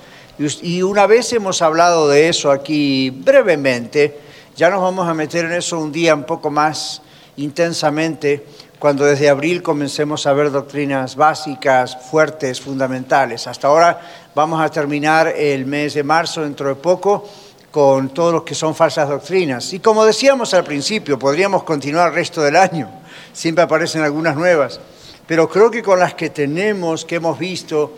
y 0.62 0.82
una 0.82 1.06
vez 1.06 1.32
hemos 1.32 1.62
hablado 1.62 2.08
de 2.08 2.28
eso 2.28 2.50
aquí 2.50 3.10
brevemente, 3.10 4.18
ya 4.56 4.68
nos 4.68 4.82
vamos 4.82 5.08
a 5.08 5.14
meter 5.14 5.46
en 5.46 5.52
eso 5.52 5.78
un 5.78 5.92
día 5.92 6.14
un 6.14 6.24
poco 6.24 6.50
más 6.50 7.00
intensamente, 7.36 8.44
cuando 8.82 9.04
desde 9.04 9.28
abril 9.28 9.62
comencemos 9.62 10.26
a 10.26 10.32
ver 10.32 10.50
doctrinas 10.50 11.14
básicas, 11.14 11.96
fuertes, 12.10 12.60
fundamentales. 12.60 13.46
Hasta 13.46 13.68
ahora 13.68 14.00
vamos 14.34 14.60
a 14.60 14.68
terminar 14.70 15.28
el 15.28 15.66
mes 15.66 15.94
de 15.94 16.02
marzo 16.02 16.42
dentro 16.42 16.68
de 16.68 16.74
poco 16.74 17.28
con 17.70 18.08
todo 18.08 18.32
lo 18.32 18.44
que 18.44 18.56
son 18.56 18.74
falsas 18.74 19.08
doctrinas. 19.08 19.72
Y 19.72 19.78
como 19.78 20.04
decíamos 20.04 20.52
al 20.52 20.64
principio, 20.64 21.16
podríamos 21.16 21.62
continuar 21.62 22.08
el 22.08 22.14
resto 22.16 22.42
del 22.42 22.56
año, 22.56 22.90
siempre 23.32 23.62
aparecen 23.62 24.02
algunas 24.02 24.34
nuevas, 24.34 24.80
pero 25.28 25.48
creo 25.48 25.70
que 25.70 25.80
con 25.80 26.00
las 26.00 26.14
que 26.14 26.30
tenemos, 26.30 27.04
que 27.04 27.14
hemos 27.14 27.38
visto, 27.38 27.94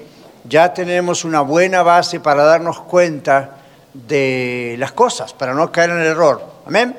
ya 0.46 0.74
tenemos 0.74 1.24
una 1.24 1.40
buena 1.40 1.82
base 1.82 2.20
para 2.20 2.44
darnos 2.44 2.82
cuenta 2.82 3.56
de 3.94 4.76
las 4.78 4.92
cosas, 4.92 5.32
para 5.32 5.54
no 5.54 5.72
caer 5.72 5.88
en 5.88 6.00
el 6.00 6.08
error. 6.08 6.44
Amén. 6.66 6.94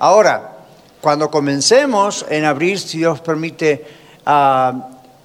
Ahora, 0.00 0.49
cuando 1.00 1.30
comencemos 1.30 2.26
en 2.28 2.44
abril, 2.44 2.78
si 2.78 2.98
Dios 2.98 3.20
permite, 3.20 3.86
uh, 4.26 4.80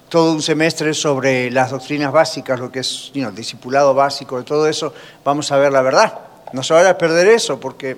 todo 0.10 0.32
un 0.32 0.42
semestre 0.42 0.94
sobre 0.94 1.52
las 1.52 1.72
doctrinas 1.72 2.12
básicas, 2.12 2.60
lo 2.60 2.72
que 2.72 2.80
es 2.80 3.12
el 3.14 3.36
discipulado 3.36 3.94
básico 3.94 4.44
todo 4.44 4.68
eso, 4.68 4.94
vamos 5.24 5.52
a 5.52 5.58
ver 5.58 5.72
la 5.72 5.82
verdad. 5.82 6.20
No 6.54 6.64
se 6.64 6.74
vaya 6.74 6.92
a 6.92 6.98
perder 6.98 7.28
eso 7.28 7.60
porque 7.60 7.98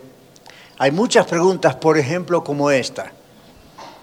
hay 0.79 0.91
muchas 0.91 1.25
preguntas, 1.25 1.75
por 1.75 1.97
ejemplo, 1.97 2.43
como 2.43 2.71
esta. 2.71 3.11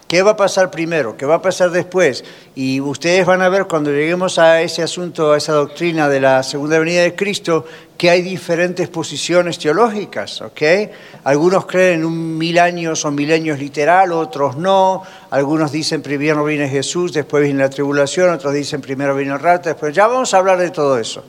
¿Qué 0.07 0.21
va 0.21 0.31
a 0.31 0.37
pasar 0.37 0.69
primero? 0.69 1.17
¿Qué 1.17 1.25
va 1.25 1.35
a 1.35 1.41
pasar 1.41 1.71
después? 1.71 2.23
Y 2.53 2.79
ustedes 2.79 3.25
van 3.25 3.41
a 3.41 3.49
ver 3.49 3.65
cuando 3.65 3.89
lleguemos 3.89 4.37
a 4.37 4.61
ese 4.61 4.83
asunto, 4.83 5.31
a 5.31 5.37
esa 5.37 5.53
doctrina 5.53 6.07
de 6.07 6.19
la 6.19 6.43
segunda 6.43 6.77
venida 6.77 7.01
de 7.01 7.15
Cristo, 7.15 7.65
que 7.97 8.11
hay 8.11 8.21
diferentes 8.21 8.87
posiciones 8.87 9.57
teológicas, 9.57 10.41
¿ok? 10.41 10.61
Algunos 11.23 11.65
creen 11.65 12.01
en 12.01 12.05
un 12.05 12.37
mil 12.37 12.59
años 12.59 13.03
o 13.03 13.09
milenios 13.09 13.57
literal, 13.57 14.11
otros 14.11 14.57
no. 14.57 15.01
Algunos 15.31 15.71
dicen 15.71 16.03
primero 16.03 16.45
viene 16.45 16.69
Jesús, 16.69 17.11
después 17.11 17.43
viene 17.43 17.63
la 17.63 17.69
tribulación, 17.71 18.29
otros 18.29 18.53
dicen 18.53 18.81
primero 18.81 19.15
viene 19.15 19.33
el 19.33 19.39
rato, 19.39 19.69
después... 19.69 19.95
Ya 19.95 20.05
vamos 20.05 20.35
a 20.35 20.37
hablar 20.37 20.59
de 20.59 20.69
todo 20.69 20.99
eso, 20.99 21.23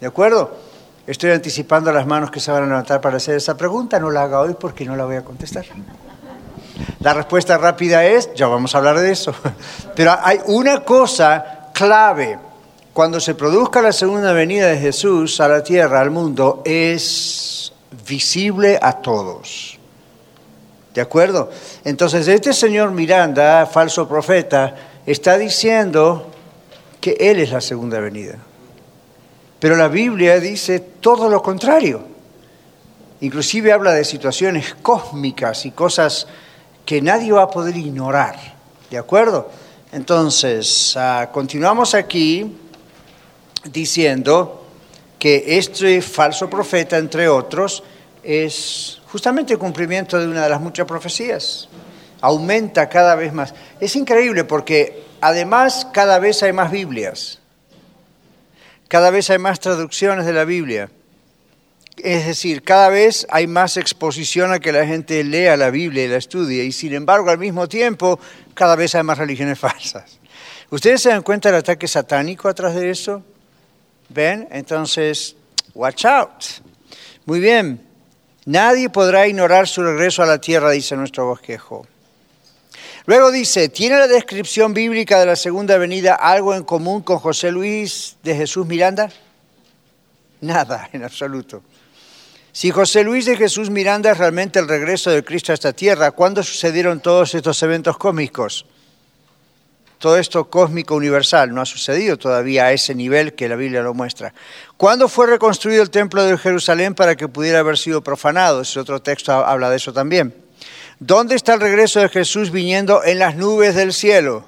¿de 0.00 0.06
acuerdo? 0.06 0.56
Estoy 1.04 1.32
anticipando 1.32 1.90
las 1.90 2.06
manos 2.06 2.30
que 2.30 2.38
se 2.38 2.52
van 2.52 2.62
a 2.62 2.66
levantar 2.66 3.00
para 3.00 3.16
hacer 3.16 3.34
esa 3.34 3.56
pregunta. 3.56 3.98
No 3.98 4.10
la 4.10 4.24
haga 4.24 4.40
hoy 4.40 4.54
porque 4.60 4.84
no 4.84 4.94
la 4.94 5.06
voy 5.06 5.16
a 5.16 5.24
contestar. 5.24 5.64
La 7.00 7.14
respuesta 7.14 7.58
rápida 7.58 8.04
es, 8.04 8.32
ya 8.34 8.46
vamos 8.46 8.74
a 8.74 8.78
hablar 8.78 8.98
de 8.98 9.10
eso. 9.10 9.34
Pero 9.96 10.16
hay 10.22 10.40
una 10.46 10.84
cosa 10.84 11.70
clave. 11.72 12.38
Cuando 12.92 13.20
se 13.20 13.34
produzca 13.34 13.80
la 13.80 13.92
segunda 13.92 14.32
venida 14.32 14.66
de 14.66 14.78
Jesús 14.78 15.40
a 15.40 15.48
la 15.48 15.62
tierra, 15.62 16.00
al 16.00 16.10
mundo, 16.10 16.62
es 16.64 17.72
visible 18.06 18.78
a 18.82 18.94
todos. 18.94 19.78
¿De 20.94 21.00
acuerdo? 21.00 21.50
Entonces, 21.84 22.26
este 22.26 22.52
señor 22.52 22.90
Miranda, 22.90 23.66
falso 23.66 24.08
profeta, 24.08 24.74
está 25.06 25.38
diciendo 25.38 26.28
que 27.00 27.16
Él 27.20 27.38
es 27.38 27.52
la 27.52 27.60
segunda 27.60 28.00
venida. 28.00 28.36
Pero 29.60 29.76
la 29.76 29.88
Biblia 29.88 30.40
dice 30.40 30.80
todo 30.80 31.28
lo 31.28 31.42
contrario. 31.42 32.02
Inclusive 33.20 33.72
habla 33.72 33.92
de 33.92 34.04
situaciones 34.04 34.74
cósmicas 34.82 35.66
y 35.66 35.72
cosas 35.72 36.26
que 36.88 37.02
nadie 37.02 37.30
va 37.32 37.42
a 37.42 37.50
poder 37.50 37.76
ignorar. 37.76 38.34
¿De 38.90 38.96
acuerdo? 38.96 39.50
Entonces, 39.92 40.94
ah, 40.96 41.28
continuamos 41.30 41.92
aquí 41.92 42.56
diciendo 43.70 44.64
que 45.18 45.58
este 45.58 46.00
falso 46.00 46.48
profeta, 46.48 46.96
entre 46.96 47.28
otros, 47.28 47.82
es 48.22 49.02
justamente 49.12 49.52
el 49.52 49.58
cumplimiento 49.58 50.18
de 50.18 50.28
una 50.28 50.44
de 50.44 50.48
las 50.48 50.62
muchas 50.62 50.86
profecías. 50.86 51.68
Aumenta 52.22 52.88
cada 52.88 53.14
vez 53.16 53.34
más. 53.34 53.52
Es 53.78 53.94
increíble 53.94 54.44
porque 54.44 55.04
además 55.20 55.86
cada 55.92 56.18
vez 56.18 56.42
hay 56.42 56.54
más 56.54 56.70
Biblias. 56.70 57.38
Cada 58.88 59.10
vez 59.10 59.28
hay 59.28 59.38
más 59.38 59.60
traducciones 59.60 60.24
de 60.24 60.32
la 60.32 60.46
Biblia. 60.46 60.88
Es 62.02 62.26
decir, 62.26 62.62
cada 62.62 62.88
vez 62.88 63.26
hay 63.30 63.46
más 63.46 63.76
exposición 63.76 64.52
a 64.52 64.60
que 64.60 64.72
la 64.72 64.86
gente 64.86 65.22
lea 65.24 65.56
la 65.56 65.70
Biblia 65.70 66.04
y 66.04 66.08
la 66.08 66.16
estudie. 66.16 66.64
Y 66.64 66.72
sin 66.72 66.94
embargo, 66.94 67.30
al 67.30 67.38
mismo 67.38 67.68
tiempo, 67.68 68.18
cada 68.54 68.76
vez 68.76 68.94
hay 68.94 69.02
más 69.02 69.18
religiones 69.18 69.58
falsas. 69.60 70.18
¿Ustedes 70.70 71.02
se 71.02 71.08
dan 71.08 71.22
cuenta 71.22 71.50
del 71.50 71.58
ataque 71.60 71.88
satánico 71.88 72.48
atrás 72.48 72.74
de 72.74 72.90
eso? 72.90 73.22
¿Ven? 74.08 74.48
Entonces, 74.50 75.36
watch 75.74 76.04
out. 76.04 76.44
Muy 77.24 77.40
bien. 77.40 77.86
Nadie 78.44 78.88
podrá 78.88 79.26
ignorar 79.26 79.68
su 79.68 79.82
regreso 79.82 80.22
a 80.22 80.26
la 80.26 80.40
tierra, 80.40 80.70
dice 80.70 80.96
nuestro 80.96 81.26
bosquejo. 81.26 81.86
Luego 83.04 83.30
dice, 83.30 83.70
¿tiene 83.70 83.96
la 83.96 84.06
descripción 84.06 84.74
bíblica 84.74 85.18
de 85.18 85.26
la 85.26 85.36
segunda 85.36 85.78
venida 85.78 86.14
algo 86.14 86.54
en 86.54 86.64
común 86.64 87.02
con 87.02 87.18
José 87.18 87.50
Luis 87.50 88.16
de 88.22 88.34
Jesús 88.34 88.66
Miranda? 88.66 89.10
Nada, 90.42 90.90
en 90.92 91.04
absoluto. 91.04 91.62
Si 92.58 92.72
José 92.72 93.04
Luis 93.04 93.24
de 93.24 93.36
Jesús 93.36 93.70
Miranda 93.70 94.10
es 94.10 94.18
realmente 94.18 94.58
el 94.58 94.66
regreso 94.66 95.10
de 95.12 95.22
Cristo 95.22 95.52
a 95.52 95.54
esta 95.54 95.72
tierra, 95.72 96.10
¿cuándo 96.10 96.42
sucedieron 96.42 96.98
todos 96.98 97.32
estos 97.36 97.62
eventos 97.62 97.96
cósmicos? 97.98 98.66
Todo 99.98 100.18
esto 100.18 100.50
cósmico 100.50 100.96
universal 100.96 101.54
no 101.54 101.60
ha 101.60 101.66
sucedido 101.66 102.16
todavía 102.16 102.64
a 102.64 102.72
ese 102.72 102.96
nivel 102.96 103.34
que 103.34 103.48
la 103.48 103.54
Biblia 103.54 103.80
lo 103.82 103.94
muestra. 103.94 104.34
¿Cuándo 104.76 105.08
fue 105.08 105.28
reconstruido 105.28 105.84
el 105.84 105.90
templo 105.90 106.24
de 106.24 106.36
Jerusalén 106.36 106.96
para 106.96 107.14
que 107.14 107.28
pudiera 107.28 107.60
haber 107.60 107.78
sido 107.78 108.02
profanado? 108.02 108.62
Ese 108.62 108.80
otro 108.80 109.00
texto 109.00 109.30
habla 109.30 109.70
de 109.70 109.76
eso 109.76 109.92
también. 109.92 110.34
¿Dónde 110.98 111.36
está 111.36 111.54
el 111.54 111.60
regreso 111.60 112.00
de 112.00 112.08
Jesús 112.08 112.50
viniendo 112.50 113.04
en 113.04 113.20
las 113.20 113.36
nubes 113.36 113.76
del 113.76 113.92
cielo? 113.92 114.47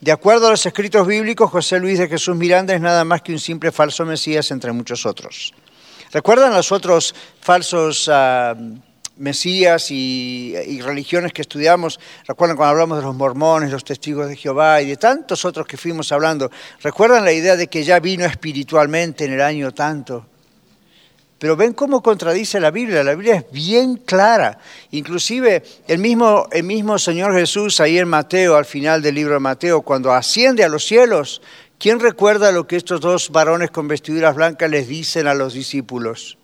De 0.00 0.12
acuerdo 0.12 0.46
a 0.46 0.50
los 0.50 0.64
escritos 0.64 1.04
bíblicos, 1.06 1.50
José 1.50 1.80
Luis 1.80 1.98
de 1.98 2.06
Jesús 2.06 2.36
Miranda 2.36 2.72
es 2.72 2.80
nada 2.80 3.04
más 3.04 3.20
que 3.20 3.32
un 3.32 3.40
simple 3.40 3.72
falso 3.72 4.04
Mesías 4.04 4.48
entre 4.52 4.70
muchos 4.70 5.04
otros. 5.04 5.52
¿Recuerdan 6.12 6.54
los 6.54 6.70
otros 6.70 7.12
falsos 7.40 8.06
uh, 8.06 8.54
Mesías 9.16 9.90
y, 9.90 10.54
y, 10.66 10.80
religiones 10.82 11.32
que 11.32 11.42
estudiamos? 11.42 11.98
¿Recuerdan 12.28 12.56
cuando 12.56 12.70
hablamos 12.70 12.98
de 12.98 13.04
los 13.04 13.16
mormones, 13.16 13.72
los 13.72 13.82
testigos 13.82 14.28
de 14.28 14.36
Jehová 14.36 14.80
y 14.80 14.86
de 14.86 14.96
tantos 14.96 15.44
otros 15.44 15.66
que 15.66 15.76
fuimos 15.76 16.12
hablando? 16.12 16.48
¿Recuerdan 16.80 17.24
la 17.24 17.32
idea 17.32 17.56
de 17.56 17.66
que 17.66 17.82
ya 17.82 17.98
vino 17.98 18.24
espiritualmente 18.24 19.24
en 19.24 19.32
el 19.32 19.40
año 19.40 19.74
tanto? 19.74 20.26
Pero 21.38 21.56
ven 21.56 21.72
cómo 21.72 22.02
contradice 22.02 22.58
la 22.58 22.70
Biblia. 22.70 23.04
La 23.04 23.14
Biblia 23.14 23.36
es 23.36 23.50
bien 23.52 23.96
clara. 23.96 24.58
Inclusive 24.90 25.62
el 25.86 25.98
mismo, 25.98 26.48
el 26.50 26.64
mismo 26.64 26.98
Señor 26.98 27.32
Jesús 27.34 27.80
ahí 27.80 27.98
en 27.98 28.08
Mateo, 28.08 28.56
al 28.56 28.64
final 28.64 29.02
del 29.02 29.14
libro 29.14 29.34
de 29.34 29.40
Mateo, 29.40 29.82
cuando 29.82 30.12
asciende 30.12 30.64
a 30.64 30.68
los 30.68 30.84
cielos, 30.84 31.40
¿quién 31.78 32.00
recuerda 32.00 32.50
lo 32.50 32.66
que 32.66 32.76
estos 32.76 33.00
dos 33.00 33.30
varones 33.30 33.70
con 33.70 33.86
vestiduras 33.86 34.34
blancas 34.34 34.68
les 34.68 34.88
dicen 34.88 35.28
a 35.28 35.34
los 35.34 35.54
discípulos? 35.54 36.38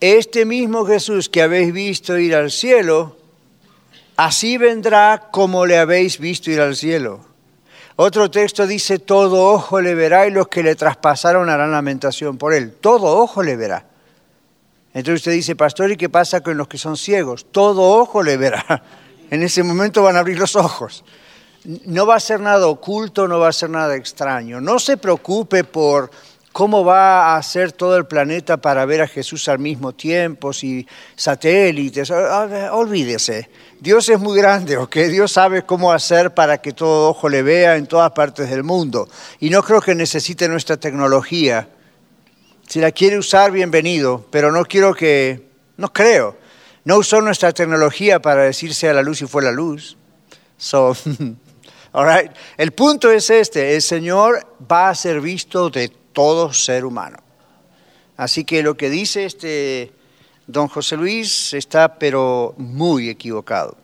Este 0.00 0.44
mismo 0.44 0.86
Jesús 0.86 1.28
que 1.28 1.42
habéis 1.42 1.72
visto 1.72 2.18
ir 2.18 2.34
al 2.34 2.50
cielo, 2.50 3.16
así 4.16 4.56
vendrá 4.56 5.28
como 5.30 5.66
le 5.66 5.76
habéis 5.78 6.18
visto 6.18 6.50
ir 6.50 6.60
al 6.60 6.76
cielo. 6.76 7.35
Otro 7.98 8.30
texto 8.30 8.66
dice, 8.66 8.98
todo 8.98 9.52
ojo 9.52 9.80
le 9.80 9.94
verá 9.94 10.26
y 10.26 10.30
los 10.30 10.48
que 10.48 10.62
le 10.62 10.74
traspasaron 10.74 11.48
harán 11.48 11.72
lamentación 11.72 12.36
por 12.36 12.52
él. 12.52 12.72
Todo 12.72 13.16
ojo 13.18 13.42
le 13.42 13.56
verá. 13.56 13.86
Entonces 14.92 15.20
usted 15.20 15.32
dice, 15.32 15.56
pastor, 15.56 15.90
¿y 15.90 15.96
qué 15.96 16.10
pasa 16.10 16.42
con 16.42 16.58
los 16.58 16.68
que 16.68 16.76
son 16.76 16.98
ciegos? 16.98 17.46
Todo 17.50 17.82
ojo 17.82 18.22
le 18.22 18.36
verá. 18.36 18.82
En 19.28 19.42
ese 19.42 19.64
momento 19.64 20.04
van 20.04 20.14
a 20.14 20.20
abrir 20.20 20.38
los 20.38 20.54
ojos. 20.54 21.04
No 21.64 22.06
va 22.06 22.14
a 22.14 22.20
ser 22.20 22.38
nada 22.38 22.68
oculto, 22.68 23.26
no 23.26 23.40
va 23.40 23.48
a 23.48 23.52
ser 23.52 23.70
nada 23.70 23.96
extraño. 23.96 24.60
No 24.60 24.78
se 24.78 24.98
preocupe 24.98 25.64
por 25.64 26.12
cómo 26.56 26.86
va 26.86 27.36
a 27.36 27.42
ser 27.42 27.72
todo 27.72 27.98
el 27.98 28.06
planeta 28.06 28.56
para 28.56 28.86
ver 28.86 29.02
a 29.02 29.06
Jesús 29.06 29.46
al 29.46 29.58
mismo 29.58 29.92
tiempo, 29.92 30.54
si 30.54 30.88
satélites, 31.14 32.10
olvídese. 32.10 33.50
Dios 33.78 34.08
es 34.08 34.18
muy 34.18 34.38
grande, 34.38 34.78
¿ok? 34.78 34.96
Dios 35.10 35.32
sabe 35.32 35.66
cómo 35.66 35.92
hacer 35.92 36.32
para 36.32 36.56
que 36.62 36.72
todo 36.72 37.10
ojo 37.10 37.28
le 37.28 37.42
vea 37.42 37.76
en 37.76 37.86
todas 37.86 38.10
partes 38.12 38.48
del 38.48 38.62
mundo. 38.62 39.06
Y 39.38 39.50
no 39.50 39.62
creo 39.62 39.82
que 39.82 39.94
necesite 39.94 40.48
nuestra 40.48 40.78
tecnología. 40.78 41.68
Si 42.66 42.80
la 42.80 42.90
quiere 42.90 43.18
usar, 43.18 43.50
bienvenido, 43.50 44.26
pero 44.30 44.50
no 44.50 44.64
quiero 44.64 44.94
que, 44.94 45.46
no 45.76 45.92
creo. 45.92 46.38
No 46.84 46.96
usó 46.96 47.20
nuestra 47.20 47.52
tecnología 47.52 48.22
para 48.22 48.44
decirse 48.44 48.88
a 48.88 48.94
la 48.94 49.02
luz 49.02 49.20
y 49.20 49.26
fue 49.26 49.42
la 49.42 49.52
luz. 49.52 49.98
So, 50.56 50.96
all 51.92 52.08
right. 52.08 52.30
El 52.56 52.72
punto 52.72 53.10
es 53.10 53.28
este, 53.28 53.74
el 53.74 53.82
Señor 53.82 54.56
va 54.72 54.88
a 54.88 54.94
ser 54.94 55.20
visto 55.20 55.68
de 55.68 56.05
todo 56.16 56.50
ser 56.54 56.86
humano. 56.86 57.18
Así 58.16 58.46
que 58.46 58.62
lo 58.62 58.74
que 58.74 58.88
dice 58.88 59.26
este 59.26 59.92
Don 60.46 60.66
José 60.68 60.96
Luis 60.96 61.52
está 61.52 61.98
pero 61.98 62.54
muy 62.56 63.10
equivocado. 63.10 63.76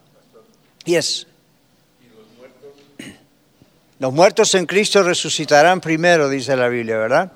Y 0.86 0.94
es. 0.94 1.26
Los 3.98 4.14
muertos 4.14 4.54
en 4.54 4.64
Cristo 4.64 5.02
resucitarán 5.02 5.82
primero, 5.82 6.30
dice 6.30 6.56
la 6.56 6.68
Biblia, 6.68 6.96
¿verdad? 6.96 7.32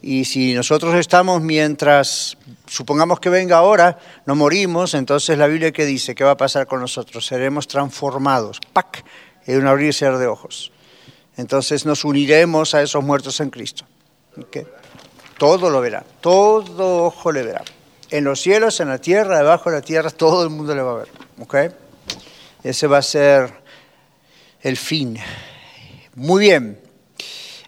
Y 0.00 0.24
si 0.24 0.54
nosotros 0.54 0.94
estamos 0.94 1.42
mientras, 1.42 2.38
supongamos 2.66 3.18
que 3.18 3.30
venga 3.30 3.58
ahora, 3.58 3.98
no 4.26 4.36
morimos, 4.36 4.94
entonces 4.94 5.36
la 5.36 5.48
Biblia 5.48 5.72
que 5.72 5.84
dice, 5.84 6.14
¿qué 6.14 6.22
va 6.22 6.30
a 6.30 6.36
pasar 6.36 6.68
con 6.68 6.80
nosotros? 6.80 7.26
Seremos 7.26 7.66
transformados, 7.66 8.60
¡pac! 8.72 9.04
en 9.46 9.58
un 9.58 9.66
abrir 9.66 9.92
de 9.94 10.26
ojos. 10.26 10.70
Entonces 11.36 11.84
nos 11.84 12.04
uniremos 12.04 12.74
a 12.74 12.82
esos 12.82 13.02
muertos 13.02 13.40
en 13.40 13.50
Cristo. 13.50 13.84
Todo 15.38 15.70
lo 15.70 15.80
verá, 15.80 16.04
todo 16.20 17.04
ojo 17.04 17.32
le 17.32 17.42
verá 17.42 17.62
en 18.10 18.24
los 18.24 18.40
cielos, 18.40 18.80
en 18.80 18.88
la 18.88 18.98
tierra, 18.98 19.38
debajo 19.38 19.70
de 19.70 19.76
la 19.76 19.82
tierra, 19.82 20.10
todo 20.10 20.42
el 20.42 20.50
mundo 20.50 20.74
le 20.74 20.82
va 20.82 20.92
a 20.92 20.96
ver. 20.96 21.08
¿Ok? 21.38 21.56
Ese 22.62 22.86
va 22.86 22.98
a 22.98 23.02
ser 23.02 23.52
el 24.60 24.76
fin. 24.76 25.18
Muy 26.14 26.40
bien. 26.40 26.80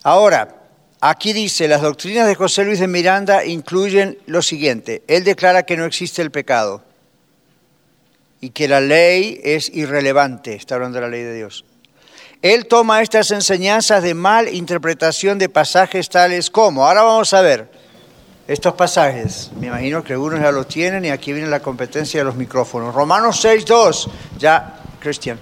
Ahora, 0.02 0.62
aquí 1.00 1.32
dice, 1.32 1.68
las 1.68 1.80
doctrinas 1.80 2.26
de 2.26 2.34
José 2.34 2.64
Luis 2.64 2.80
de 2.80 2.88
Miranda 2.88 3.44
incluyen 3.44 4.18
lo 4.26 4.42
siguiente. 4.42 5.02
Él 5.06 5.24
declara 5.24 5.62
que 5.62 5.76
no 5.76 5.84
existe 5.84 6.22
el 6.22 6.30
pecado 6.30 6.82
y 8.40 8.50
que 8.50 8.66
la 8.66 8.80
ley 8.80 9.40
es 9.44 9.68
irrelevante. 9.70 10.54
Está 10.54 10.74
hablando 10.74 10.96
de 10.96 11.02
la 11.02 11.08
ley 11.08 11.22
de 11.22 11.34
Dios. 11.34 11.64
Él 12.42 12.66
toma 12.66 13.02
estas 13.02 13.30
enseñanzas 13.30 14.02
de 14.02 14.14
mal 14.14 14.52
interpretación 14.52 15.38
de 15.38 15.48
pasajes 15.48 16.08
tales 16.08 16.50
como, 16.50 16.84
ahora 16.84 17.02
vamos 17.04 17.32
a 17.34 17.40
ver, 17.40 17.70
estos 18.48 18.74
pasajes. 18.74 19.52
Me 19.60 19.68
imagino 19.68 20.02
que 20.02 20.14
algunos 20.14 20.40
ya 20.40 20.50
los 20.50 20.66
tienen 20.66 21.04
y 21.04 21.10
aquí 21.10 21.32
viene 21.32 21.48
la 21.48 21.60
competencia 21.60 22.18
de 22.18 22.24
los 22.24 22.34
micrófonos. 22.34 22.92
Romanos 22.92 23.44
6.2. 23.44 24.08
Ya, 24.40 24.80
Cristian. 24.98 25.38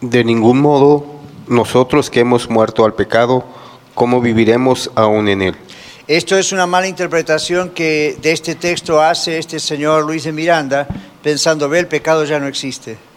De 0.00 0.24
ningún 0.24 0.58
modo, 0.62 1.04
nosotros 1.48 2.08
que 2.08 2.20
hemos 2.20 2.48
muerto 2.48 2.86
al 2.86 2.94
pecado, 2.94 3.44
¿cómo 3.94 4.22
viviremos 4.22 4.90
aún 4.94 5.28
en 5.28 5.42
él? 5.42 5.56
Esto 6.08 6.38
es 6.38 6.50
una 6.50 6.66
mala 6.66 6.88
interpretación 6.88 7.70
que 7.70 8.16
de 8.22 8.32
este 8.32 8.54
texto 8.54 9.02
hace 9.02 9.36
este 9.36 9.60
señor 9.60 10.06
Luis 10.06 10.24
de 10.24 10.32
Miranda, 10.32 10.88
pensando, 11.22 11.68
ve, 11.68 11.80
el 11.80 11.88
pecado 11.88 12.24
ya 12.24 12.40
no 12.40 12.46
existe. 12.46 13.09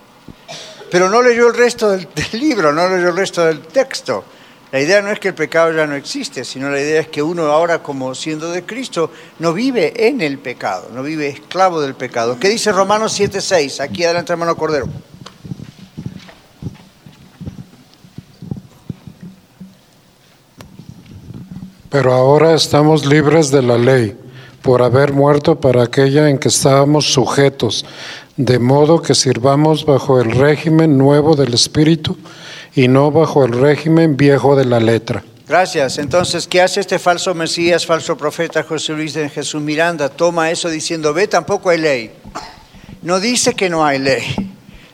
Pero 0.93 1.09
no 1.09 1.23
leyó 1.23 1.47
el 1.47 1.55
resto 1.55 1.89
del, 1.97 2.07
libro, 2.33 2.71
no 2.71 2.87
leyó 2.87 3.09
el 3.09 3.17
resto 3.17 3.43
del 3.43 3.61
texto. 3.61 4.23
La 4.71 4.79
idea 4.79 5.01
no 5.01 5.09
es 5.09 5.19
que 5.19 5.29
el 5.29 5.33
pecado 5.33 5.73
ya 5.73 5.87
no 5.87 5.95
existe, 5.95 6.45
sino 6.45 6.69
la 6.69 6.79
idea 6.79 7.01
es 7.01 7.07
que 7.07 7.23
uno 7.23 7.47
ahora, 7.47 7.81
como 7.81 8.13
siendo 8.13 8.51
de 8.51 8.63
Cristo, 8.63 9.09
no 9.39 9.53
vive 9.53 10.07
en 10.07 10.21
el 10.21 10.37
pecado, 10.37 10.89
no 10.93 11.01
vive 11.01 11.29
esclavo 11.29 11.81
del 11.81 11.95
pecado. 11.95 12.37
¿Qué 12.39 12.47
dice 12.47 12.71
Romanos 12.71 13.19
7:6? 13.19 13.81
Aquí 13.81 14.03
adelante, 14.03 14.33
hermano 14.33 14.55
Cordero. 14.55 14.87
Pero 21.89 22.13
ahora 22.13 22.53
estamos 22.53 23.03
libres 23.03 23.49
de 23.49 23.63
la 23.63 23.79
ley 23.79 24.15
por 24.63 24.81
haber 24.81 25.11
muerto 25.11 25.59
para 25.59 25.83
aquella 25.83 26.29
en 26.29 26.39
que 26.39 26.47
estábamos 26.47 27.11
sujetos, 27.11 27.85
de 28.37 28.59
modo 28.59 29.01
que 29.01 29.13
sirvamos 29.13 29.85
bajo 29.85 30.19
el 30.19 30.31
régimen 30.31 30.97
nuevo 30.97 31.35
del 31.35 31.53
Espíritu 31.53 32.17
y 32.75 32.87
no 32.87 33.11
bajo 33.11 33.45
el 33.45 33.51
régimen 33.51 34.17
viejo 34.17 34.55
de 34.55 34.65
la 34.65 34.79
letra. 34.79 35.23
Gracias. 35.47 35.97
Entonces, 35.97 36.47
¿qué 36.47 36.61
hace 36.61 36.79
este 36.79 36.97
falso 36.97 37.35
Mesías, 37.35 37.85
falso 37.85 38.17
profeta 38.17 38.63
José 38.63 38.93
Luis 38.93 39.13
de 39.13 39.29
Jesús 39.29 39.61
Miranda? 39.61 40.09
Toma 40.09 40.49
eso 40.49 40.69
diciendo, 40.69 41.13
ve, 41.13 41.27
tampoco 41.27 41.69
hay 41.69 41.77
ley. 41.77 42.11
No 43.01 43.19
dice 43.19 43.53
que 43.53 43.69
no 43.69 43.85
hay 43.85 43.99
ley, 43.99 44.23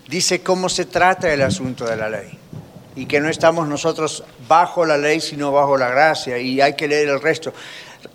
dice 0.08 0.41
cómo 0.41 0.67
se 0.67 0.86
trata 0.86 1.32
el 1.32 1.43
asunto 1.43 1.86
de 1.86 1.95
la 1.95 2.10
ley. 2.10 2.38
Y 2.95 3.06
que 3.06 3.21
no 3.21 3.30
estamos 3.30 3.67
nosotros 3.67 4.23
bajo 4.47 4.86
la 4.86 4.97
ley, 4.97 5.21
sino 5.21 5.52
bajo 5.52 5.78
la 5.78 5.89
gracia. 5.89 6.38
Y 6.39 6.60
hay 6.60 6.75
que 6.75 6.88
leer 6.88 7.08
el 7.08 7.21
resto. 7.21 7.54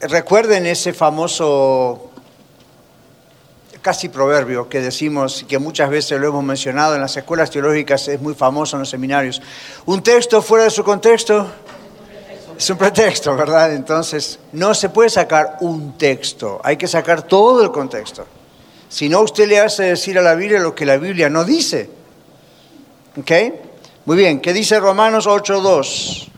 Recuerden 0.00 0.66
ese 0.66 0.92
famoso 0.92 2.10
casi 3.84 4.08
proverbio 4.08 4.66
que 4.66 4.80
decimos, 4.80 5.44
que 5.46 5.58
muchas 5.58 5.90
veces 5.90 6.18
lo 6.18 6.28
hemos 6.28 6.42
mencionado 6.42 6.94
en 6.94 7.02
las 7.02 7.14
escuelas 7.18 7.50
teológicas, 7.50 8.08
es 8.08 8.18
muy 8.18 8.34
famoso 8.34 8.76
en 8.76 8.80
los 8.80 8.88
seminarios. 8.88 9.42
Un 9.84 10.02
texto 10.02 10.40
fuera 10.40 10.64
de 10.64 10.70
su 10.70 10.82
contexto 10.82 11.46
es 12.56 12.70
un 12.70 12.78
pretexto, 12.78 13.36
¿verdad? 13.36 13.74
Entonces, 13.74 14.38
no 14.52 14.72
se 14.72 14.88
puede 14.88 15.10
sacar 15.10 15.58
un 15.60 15.98
texto, 15.98 16.62
hay 16.64 16.78
que 16.78 16.88
sacar 16.88 17.24
todo 17.24 17.62
el 17.62 17.70
contexto. 17.70 18.26
Si 18.88 19.10
no, 19.10 19.20
usted 19.20 19.46
le 19.46 19.60
hace 19.60 19.82
decir 19.82 20.18
a 20.18 20.22
la 20.22 20.34
Biblia 20.34 20.60
lo 20.60 20.74
que 20.74 20.86
la 20.86 20.96
Biblia 20.96 21.28
no 21.28 21.44
dice. 21.44 21.90
¿Ok? 23.18 23.32
Muy 24.06 24.16
bien, 24.16 24.40
¿qué 24.40 24.54
dice 24.54 24.80
Romanos 24.80 25.26
8.2? 25.26 26.28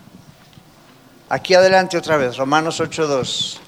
Aquí 1.28 1.54
adelante 1.54 1.96
otra 1.96 2.16
vez, 2.16 2.38
Romanos 2.38 2.80
8.2. 2.80 3.65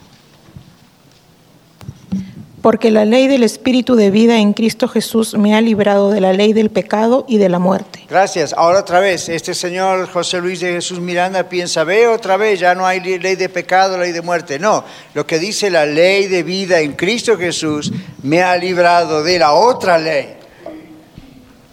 Porque 2.63 2.91
la 2.91 3.05
ley 3.05 3.29
del 3.29 3.45
Espíritu 3.45 3.95
de 3.95 4.11
vida 4.11 4.39
en 4.39 4.53
Cristo 4.53 4.89
Jesús 4.89 5.35
me 5.35 5.55
ha 5.55 5.61
librado 5.61 6.11
de 6.11 6.21
la 6.21 6.33
ley 6.33 6.53
del 6.53 6.71
pecado 6.71 7.25
y 7.29 7.39
de 7.39 7.49
la 7.49 7.59
muerte. 7.59 8.05
Gracias. 8.11 8.53
Ahora 8.53 8.81
otra 8.81 9.01
vez, 9.01 9.29
este 9.29 9.55
señor 9.55 10.09
José 10.11 10.41
Luis 10.41 10.61
de 10.61 10.73
Jesús 10.73 10.99
Miranda 10.99 11.49
piensa, 11.49 11.85
ve 11.85 12.09
otra 12.09 12.37
vez, 12.37 12.59
ya 12.59 12.75
no 12.75 12.87
hay 12.87 13.01
ley 13.01 13.37
de 13.37 13.49
pecado, 13.49 13.97
ley 13.97 14.13
de 14.13 14.23
muerte. 14.23 14.59
No, 14.59 14.85
lo 15.15 15.27
que 15.27 15.39
dice 15.39 15.71
la 15.71 15.87
ley 15.87 16.27
de 16.27 16.43
vida 16.43 16.81
en 16.81 16.95
Cristo 16.95 17.37
Jesús 17.37 17.93
me 18.23 18.43
ha 18.43 18.57
librado 18.57 19.23
de 19.23 19.39
la 19.39 19.53
otra 19.53 19.99
ley. 19.99 20.35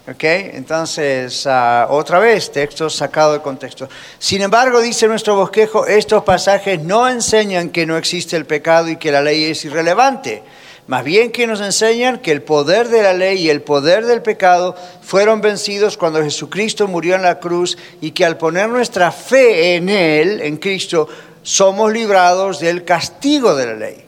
¿Ok? 0.08 0.22
Entonces, 0.22 1.48
ah, 1.48 1.88
otra 1.90 2.20
vez, 2.20 2.52
texto 2.52 2.88
sacado 2.88 3.32
de 3.32 3.40
contexto. 3.40 3.88
Sin 4.20 4.40
embargo, 4.40 4.80
dice 4.80 5.08
nuestro 5.08 5.34
bosquejo, 5.34 5.84
estos 5.84 6.22
pasajes 6.22 6.80
no 6.80 7.08
enseñan 7.08 7.70
que 7.70 7.86
no 7.86 7.96
existe 7.96 8.36
el 8.36 8.46
pecado 8.46 8.88
y 8.88 8.98
que 8.98 9.10
la 9.10 9.20
ley 9.20 9.46
es 9.46 9.64
irrelevante. 9.64 10.44
Más 10.86 11.02
bien 11.02 11.32
que 11.32 11.48
nos 11.48 11.60
enseñan 11.60 12.20
que 12.20 12.30
el 12.30 12.42
poder 12.42 12.88
de 12.88 13.02
la 13.02 13.12
ley 13.12 13.38
y 13.38 13.50
el 13.50 13.60
poder 13.60 14.06
del 14.06 14.22
pecado 14.22 14.76
fueron 15.02 15.40
vencidos 15.40 15.96
cuando 15.96 16.22
Jesucristo 16.22 16.86
murió 16.86 17.16
en 17.16 17.22
la 17.22 17.40
cruz 17.40 17.76
y 18.00 18.12
que 18.12 18.24
al 18.24 18.38
poner 18.38 18.68
nuestra 18.68 19.10
fe 19.10 19.74
en 19.74 19.88
Él, 19.88 20.40
en 20.42 20.58
Cristo, 20.58 21.08
somos 21.42 21.92
librados 21.92 22.60
del 22.60 22.84
castigo 22.84 23.56
de 23.56 23.66
la 23.66 23.74
ley. 23.74 24.04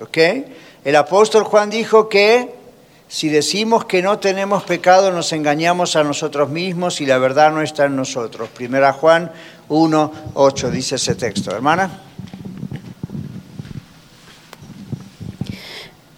¿Ok? 0.00 0.18
El 0.84 0.96
apóstol 0.96 1.42
Juan 1.42 1.68
dijo 1.68 2.08
que 2.08 2.54
si 3.08 3.28
decimos 3.28 3.84
que 3.84 4.02
no 4.02 4.20
tenemos 4.20 4.62
pecado, 4.62 5.10
nos 5.10 5.32
engañamos 5.32 5.96
a 5.96 6.04
nosotros 6.04 6.48
mismos 6.48 7.00
y 7.00 7.06
la 7.06 7.18
verdad 7.18 7.50
no 7.50 7.60
está 7.60 7.86
en 7.86 7.96
nosotros. 7.96 8.48
Primera 8.50 8.92
Juan 8.92 9.32
1, 9.68 10.12
8 10.34 10.70
dice 10.70 10.94
ese 10.94 11.16
texto. 11.16 11.50
Hermana. 11.50 12.11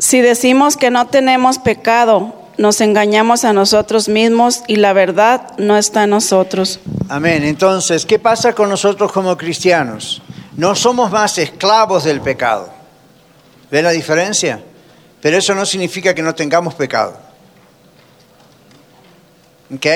Si 0.04 0.20
decimos 0.20 0.76
que 0.76 0.90
no 0.90 1.06
tenemos 1.06 1.58
pecado, 1.58 2.34
nos 2.58 2.82
engañamos 2.82 3.42
a 3.46 3.54
nosotros 3.54 4.10
mismos 4.10 4.62
y 4.66 4.76
la 4.76 4.92
verdad 4.92 5.56
no 5.56 5.78
está 5.78 6.04
en 6.04 6.10
nosotros. 6.10 6.78
Amén. 7.08 7.42
Entonces, 7.42 8.04
¿qué 8.04 8.18
pasa 8.18 8.52
con 8.52 8.68
nosotros 8.68 9.10
como 9.10 9.34
cristianos? 9.38 10.20
No 10.58 10.74
somos 10.74 11.10
más 11.10 11.38
esclavos 11.38 12.04
del 12.04 12.20
pecado. 12.20 12.68
¿Ven 13.70 13.84
la 13.84 13.92
diferencia? 13.92 14.62
Pero 15.22 15.38
eso 15.38 15.54
no 15.54 15.64
significa 15.64 16.14
que 16.14 16.20
no 16.20 16.34
tengamos 16.34 16.74
pecado. 16.74 17.16
¿Ok? 19.74 19.86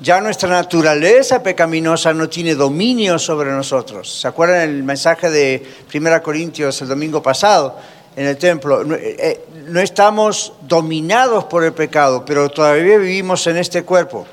Ya 0.00 0.22
nuestra 0.22 0.48
naturaleza 0.48 1.42
pecaminosa 1.42 2.14
no 2.14 2.30
tiene 2.30 2.54
dominio 2.54 3.18
sobre 3.18 3.50
nosotros. 3.50 4.20
¿Se 4.22 4.26
acuerdan 4.26 4.62
el 4.62 4.82
mensaje 4.84 5.28
de 5.28 5.70
1 5.92 6.22
Corintios 6.22 6.80
el 6.80 6.88
domingo 6.88 7.22
pasado 7.22 7.99
en 8.16 8.26
el 8.26 8.36
templo? 8.36 8.84
No, 8.84 8.94
eh, 8.94 9.16
eh, 9.18 9.44
no 9.66 9.80
estamos 9.80 10.52
dominados 10.62 11.44
por 11.44 11.64
el 11.64 11.72
pecado, 11.72 12.24
pero 12.24 12.48
todavía 12.48 12.98
vivimos 12.98 13.46
en 13.46 13.56
este 13.56 13.82
cuerpo. 13.82 14.26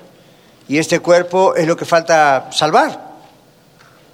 Y 0.67 0.77
este 0.77 0.99
cuerpo 0.99 1.55
es 1.55 1.67
lo 1.67 1.77
que 1.77 1.85
falta 1.85 2.49
salvar. 2.51 3.07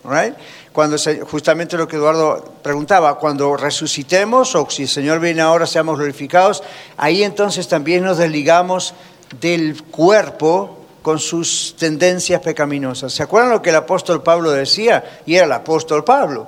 Right? 0.03 0.35
Cuando 0.73 0.97
justamente 1.29 1.77
lo 1.77 1.87
que 1.87 1.95
Eduardo 1.95 2.53
preguntaba, 2.61 3.17
cuando 3.19 3.55
resucitemos 3.55 4.55
o 4.55 4.67
si 4.69 4.83
el 4.83 4.89
Señor 4.89 5.19
viene 5.19 5.41
ahora 5.41 5.67
seamos 5.67 5.97
glorificados, 5.97 6.63
ahí 6.97 7.23
entonces 7.23 7.67
también 7.67 8.03
nos 8.03 8.17
desligamos 8.17 8.93
del 9.39 9.83
cuerpo 9.83 10.79
con 11.03 11.19
sus 11.19 11.75
tendencias 11.77 12.41
pecaminosas. 12.41 13.13
¿Se 13.13 13.21
acuerdan 13.21 13.51
lo 13.51 13.61
que 13.61 13.69
el 13.69 13.75
apóstol 13.75 14.23
Pablo 14.23 14.49
decía? 14.49 15.21
Y 15.25 15.35
era 15.35 15.45
el 15.45 15.51
apóstol 15.51 16.03
Pablo, 16.03 16.47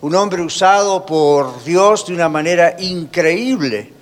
un 0.00 0.14
hombre 0.14 0.42
usado 0.42 1.04
por 1.04 1.64
Dios 1.64 2.06
de 2.06 2.14
una 2.14 2.28
manera 2.28 2.76
increíble 2.78 3.92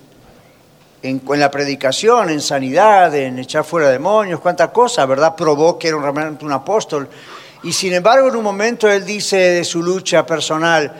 en, 1.01 1.21
la 1.27 1.49
predicación, 1.49 2.29
en 2.29 2.41
sanidad, 2.41 3.13
en 3.15 3.39
echar 3.39 3.63
fuera 3.63 3.89
demonios, 3.89 4.39
cuánta 4.39 4.71
cosa, 4.71 5.05
¿verdad? 5.05 5.35
Probó 5.35 5.77
que 5.79 5.87
era 5.87 5.97
realmente 5.99 6.45
un 6.45 6.51
apóstol. 6.51 7.09
Y 7.63 7.73
sin 7.73 7.93
embargo, 7.93 8.29
en 8.29 8.35
un 8.35 8.43
momento 8.43 8.87
él 8.87 9.05
dice 9.05 9.37
de 9.37 9.63
su 9.63 9.81
lucha 9.81 10.25
personal, 10.25 10.93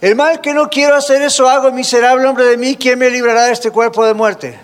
el 0.00 0.16
mal 0.16 0.40
que 0.40 0.52
no 0.52 0.68
quiero 0.68 0.96
hacer 0.96 1.22
eso 1.22 1.48
hago, 1.48 1.70
miserable 1.72 2.26
hombre 2.26 2.44
de 2.44 2.56
mí, 2.56 2.76
¿quién 2.76 2.98
me 2.98 3.08
librará 3.08 3.44
de 3.44 3.52
este 3.52 3.70
cuerpo 3.70 4.04
de 4.04 4.14
muerte? 4.14 4.58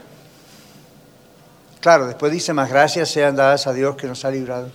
Claro, 1.80 2.06
después 2.06 2.32
dice, 2.32 2.52
más 2.52 2.68
gracias 2.68 3.08
sean 3.08 3.36
dadas 3.36 3.66
a 3.66 3.72
Dios 3.72 3.96
que 3.96 4.08
nos 4.08 4.24
ha 4.24 4.30
librado. 4.30 4.68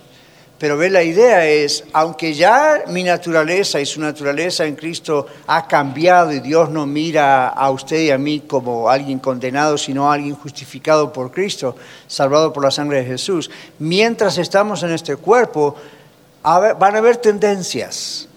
Pero 0.58 0.76
ve, 0.76 0.88
la 0.88 1.02
idea 1.02 1.44
es, 1.46 1.84
aunque 1.92 2.32
ya 2.32 2.84
mi 2.86 3.02
naturaleza 3.02 3.80
y 3.80 3.86
su 3.86 4.00
naturaleza 4.00 4.64
en 4.64 4.76
Cristo 4.76 5.26
ha 5.48 5.66
cambiado 5.66 6.32
y 6.32 6.38
Dios 6.38 6.70
no 6.70 6.86
mira 6.86 7.48
a 7.48 7.70
usted 7.70 8.00
y 8.00 8.10
a 8.12 8.18
mí 8.18 8.40
como 8.46 8.88
alguien 8.88 9.18
condenado, 9.18 9.76
sino 9.76 10.08
a 10.08 10.14
alguien 10.14 10.36
justificado 10.36 11.12
por 11.12 11.32
Cristo, 11.32 11.74
salvado 12.06 12.52
por 12.52 12.62
la 12.62 12.70
sangre 12.70 12.98
de 12.98 13.04
Jesús, 13.04 13.50
mientras 13.80 14.38
estamos 14.38 14.84
en 14.84 14.92
este 14.92 15.16
cuerpo, 15.16 15.74
van 16.44 16.94
a 16.94 16.98
haber 16.98 17.16
tendencias, 17.16 18.28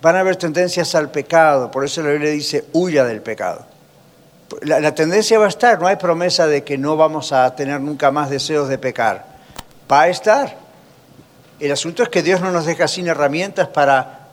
van 0.00 0.16
a 0.16 0.20
haber 0.20 0.36
tendencias 0.36 0.94
al 0.94 1.10
pecado, 1.10 1.70
por 1.70 1.84
eso 1.84 2.02
la 2.02 2.10
Biblia 2.10 2.30
dice, 2.30 2.64
huya 2.72 3.04
del 3.04 3.20
pecado. 3.20 3.66
La, 4.62 4.80
la 4.80 4.94
tendencia 4.94 5.38
va 5.38 5.44
a 5.44 5.50
estar, 5.50 5.78
no 5.78 5.86
hay 5.86 5.96
promesa 5.96 6.46
de 6.46 6.64
que 6.64 6.78
no 6.78 6.96
vamos 6.96 7.32
a 7.32 7.54
tener 7.54 7.80
nunca 7.82 8.10
más 8.10 8.30
deseos 8.30 8.68
de 8.68 8.78
pecar, 8.78 9.26
va 9.90 10.02
a 10.02 10.08
estar. 10.08 10.69
El 11.60 11.70
asunto 11.70 12.02
es 12.02 12.08
que 12.08 12.22
Dios 12.22 12.40
no 12.40 12.50
nos 12.50 12.64
deja 12.64 12.88
sin 12.88 13.06
herramientas 13.06 13.68
para 13.68 14.28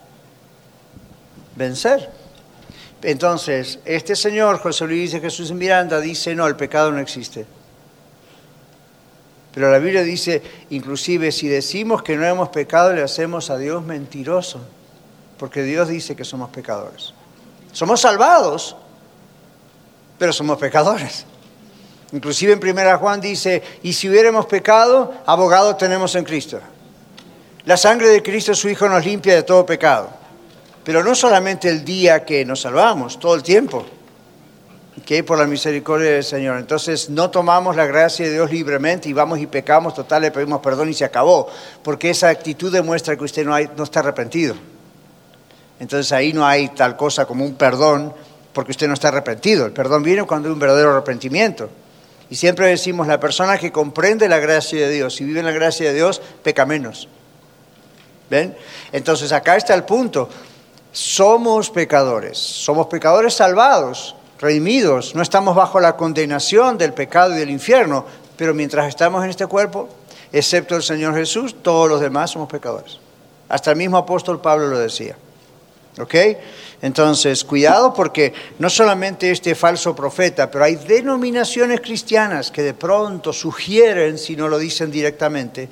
vencer. 1.55 2.09
Entonces, 3.03 3.79
este 3.83 4.15
señor, 4.15 4.59
José 4.59 4.85
Luis 4.85 5.11
de 5.11 5.19
Jesús 5.19 5.51
Miranda, 5.51 5.99
dice, 5.99 6.33
no, 6.33 6.47
el 6.47 6.55
pecado 6.55 6.91
no 6.91 6.99
existe. 6.99 7.45
Pero 9.53 9.69
la 9.71 9.79
Biblia 9.79 10.03
dice, 10.03 10.41
inclusive, 10.69 11.31
si 11.31 11.47
decimos 11.47 12.01
que 12.01 12.15
no 12.15 12.25
hemos 12.25 12.49
pecado, 12.49 12.93
le 12.93 13.03
hacemos 13.03 13.49
a 13.49 13.57
Dios 13.57 13.83
mentiroso, 13.83 14.61
porque 15.37 15.63
Dios 15.63 15.89
dice 15.89 16.15
que 16.15 16.23
somos 16.23 16.49
pecadores. 16.49 17.13
Somos 17.73 18.01
salvados, 18.01 18.75
pero 20.17 20.31
somos 20.31 20.57
pecadores. 20.57 21.25
Inclusive 22.13 22.53
en 22.53 22.59
1 22.63 22.99
Juan 22.99 23.19
dice, 23.19 23.61
y 23.83 23.93
si 23.93 24.07
hubiéramos 24.07 24.45
pecado, 24.45 25.13
abogado 25.25 25.75
tenemos 25.75 26.15
en 26.15 26.23
Cristo. 26.23 26.59
La 27.67 27.75
sangre 27.75 28.07
de 28.07 28.23
Cristo, 28.23 28.55
su 28.55 28.69
Hijo, 28.69 28.87
nos 28.87 29.03
limpia 29.03 29.35
de 29.35 29.43
todo 29.43 29.65
pecado. 29.65 30.09
Pero 30.85 31.03
no 31.03 31.13
solamente 31.13 31.67
el 31.67 31.83
día 31.83 32.23
que 32.23 32.45
nos 32.45 32.61
salvamos, 32.61 33.19
todo 33.19 33.35
el 33.35 33.43
tiempo. 33.43 33.85
Que 35.05 35.21
por 35.21 35.37
la 35.37 35.45
misericordia 35.45 36.11
del 36.11 36.23
Señor. 36.23 36.59
Entonces 36.59 37.09
no 37.09 37.29
tomamos 37.29 37.75
la 37.75 37.85
gracia 37.85 38.25
de 38.25 38.31
Dios 38.31 38.49
libremente 38.51 39.09
y 39.09 39.13
vamos 39.13 39.39
y 39.39 39.47
pecamos, 39.47 39.93
total, 39.93 40.21
le 40.21 40.31
pedimos 40.31 40.61
perdón 40.61 40.87
y 40.87 40.93
se 40.93 41.03
acabó. 41.03 41.49
Porque 41.83 42.09
esa 42.09 42.29
actitud 42.29 42.71
demuestra 42.71 43.17
que 43.17 43.25
usted 43.25 43.45
no 43.45 43.83
está 43.83 43.99
arrepentido. 43.99 44.55
Entonces 45.81 46.13
ahí 46.13 46.31
no 46.31 46.47
hay 46.47 46.69
tal 46.69 46.95
cosa 46.95 47.25
como 47.25 47.43
un 47.43 47.55
perdón 47.55 48.13
porque 48.53 48.71
usted 48.71 48.87
no 48.87 48.93
está 48.93 49.09
arrepentido. 49.09 49.65
El 49.65 49.73
perdón 49.73 50.03
viene 50.03 50.23
cuando 50.23 50.47
hay 50.47 50.53
un 50.53 50.59
verdadero 50.59 50.91
arrepentimiento. 50.91 51.69
Y 52.29 52.37
siempre 52.37 52.67
decimos, 52.67 53.07
la 53.07 53.19
persona 53.19 53.57
que 53.57 53.73
comprende 53.73 54.29
la 54.29 54.39
gracia 54.39 54.87
de 54.87 54.89
Dios 54.89 55.19
y 55.19 55.25
vive 55.25 55.41
en 55.41 55.45
la 55.45 55.51
gracia 55.51 55.89
de 55.89 55.95
Dios, 55.95 56.21
peca 56.43 56.65
menos. 56.65 57.09
¿Ven? 58.29 58.55
Entonces 58.91 59.31
acá 59.31 59.55
está 59.55 59.73
el 59.73 59.83
punto. 59.83 60.29
Somos 60.91 61.69
pecadores, 61.69 62.37
somos 62.37 62.87
pecadores 62.87 63.33
salvados, 63.33 64.15
redimidos, 64.39 65.15
no 65.15 65.21
estamos 65.21 65.55
bajo 65.55 65.79
la 65.79 65.95
condenación 65.95 66.77
del 66.77 66.93
pecado 66.93 67.35
y 67.35 67.39
del 67.39 67.49
infierno, 67.49 68.05
pero 68.35 68.53
mientras 68.53 68.87
estamos 68.87 69.23
en 69.23 69.29
este 69.29 69.47
cuerpo, 69.47 69.89
excepto 70.31 70.75
el 70.75 70.83
Señor 70.83 71.15
Jesús, 71.15 71.55
todos 71.61 71.89
los 71.89 72.01
demás 72.01 72.31
somos 72.31 72.49
pecadores. 72.49 72.99
Hasta 73.49 73.71
el 73.71 73.77
mismo 73.77 73.97
apóstol 73.97 74.41
Pablo 74.41 74.67
lo 74.67 74.79
decía. 74.79 75.15
¿Ok? 75.99 76.15
Entonces, 76.81 77.43
cuidado 77.43 77.91
porque 77.93 78.31
no 78.59 78.69
solamente 78.69 79.31
este 79.31 79.55
falso 79.55 79.95
profeta, 79.95 80.51
pero 80.51 80.63
hay 80.63 80.75
denominaciones 80.75 81.81
cristianas 81.81 82.51
que 82.51 82.61
de 82.61 82.75
pronto 82.75 83.33
sugieren, 83.33 84.19
si 84.19 84.35
no 84.35 84.47
lo 84.47 84.59
dicen 84.59 84.91
directamente, 84.91 85.67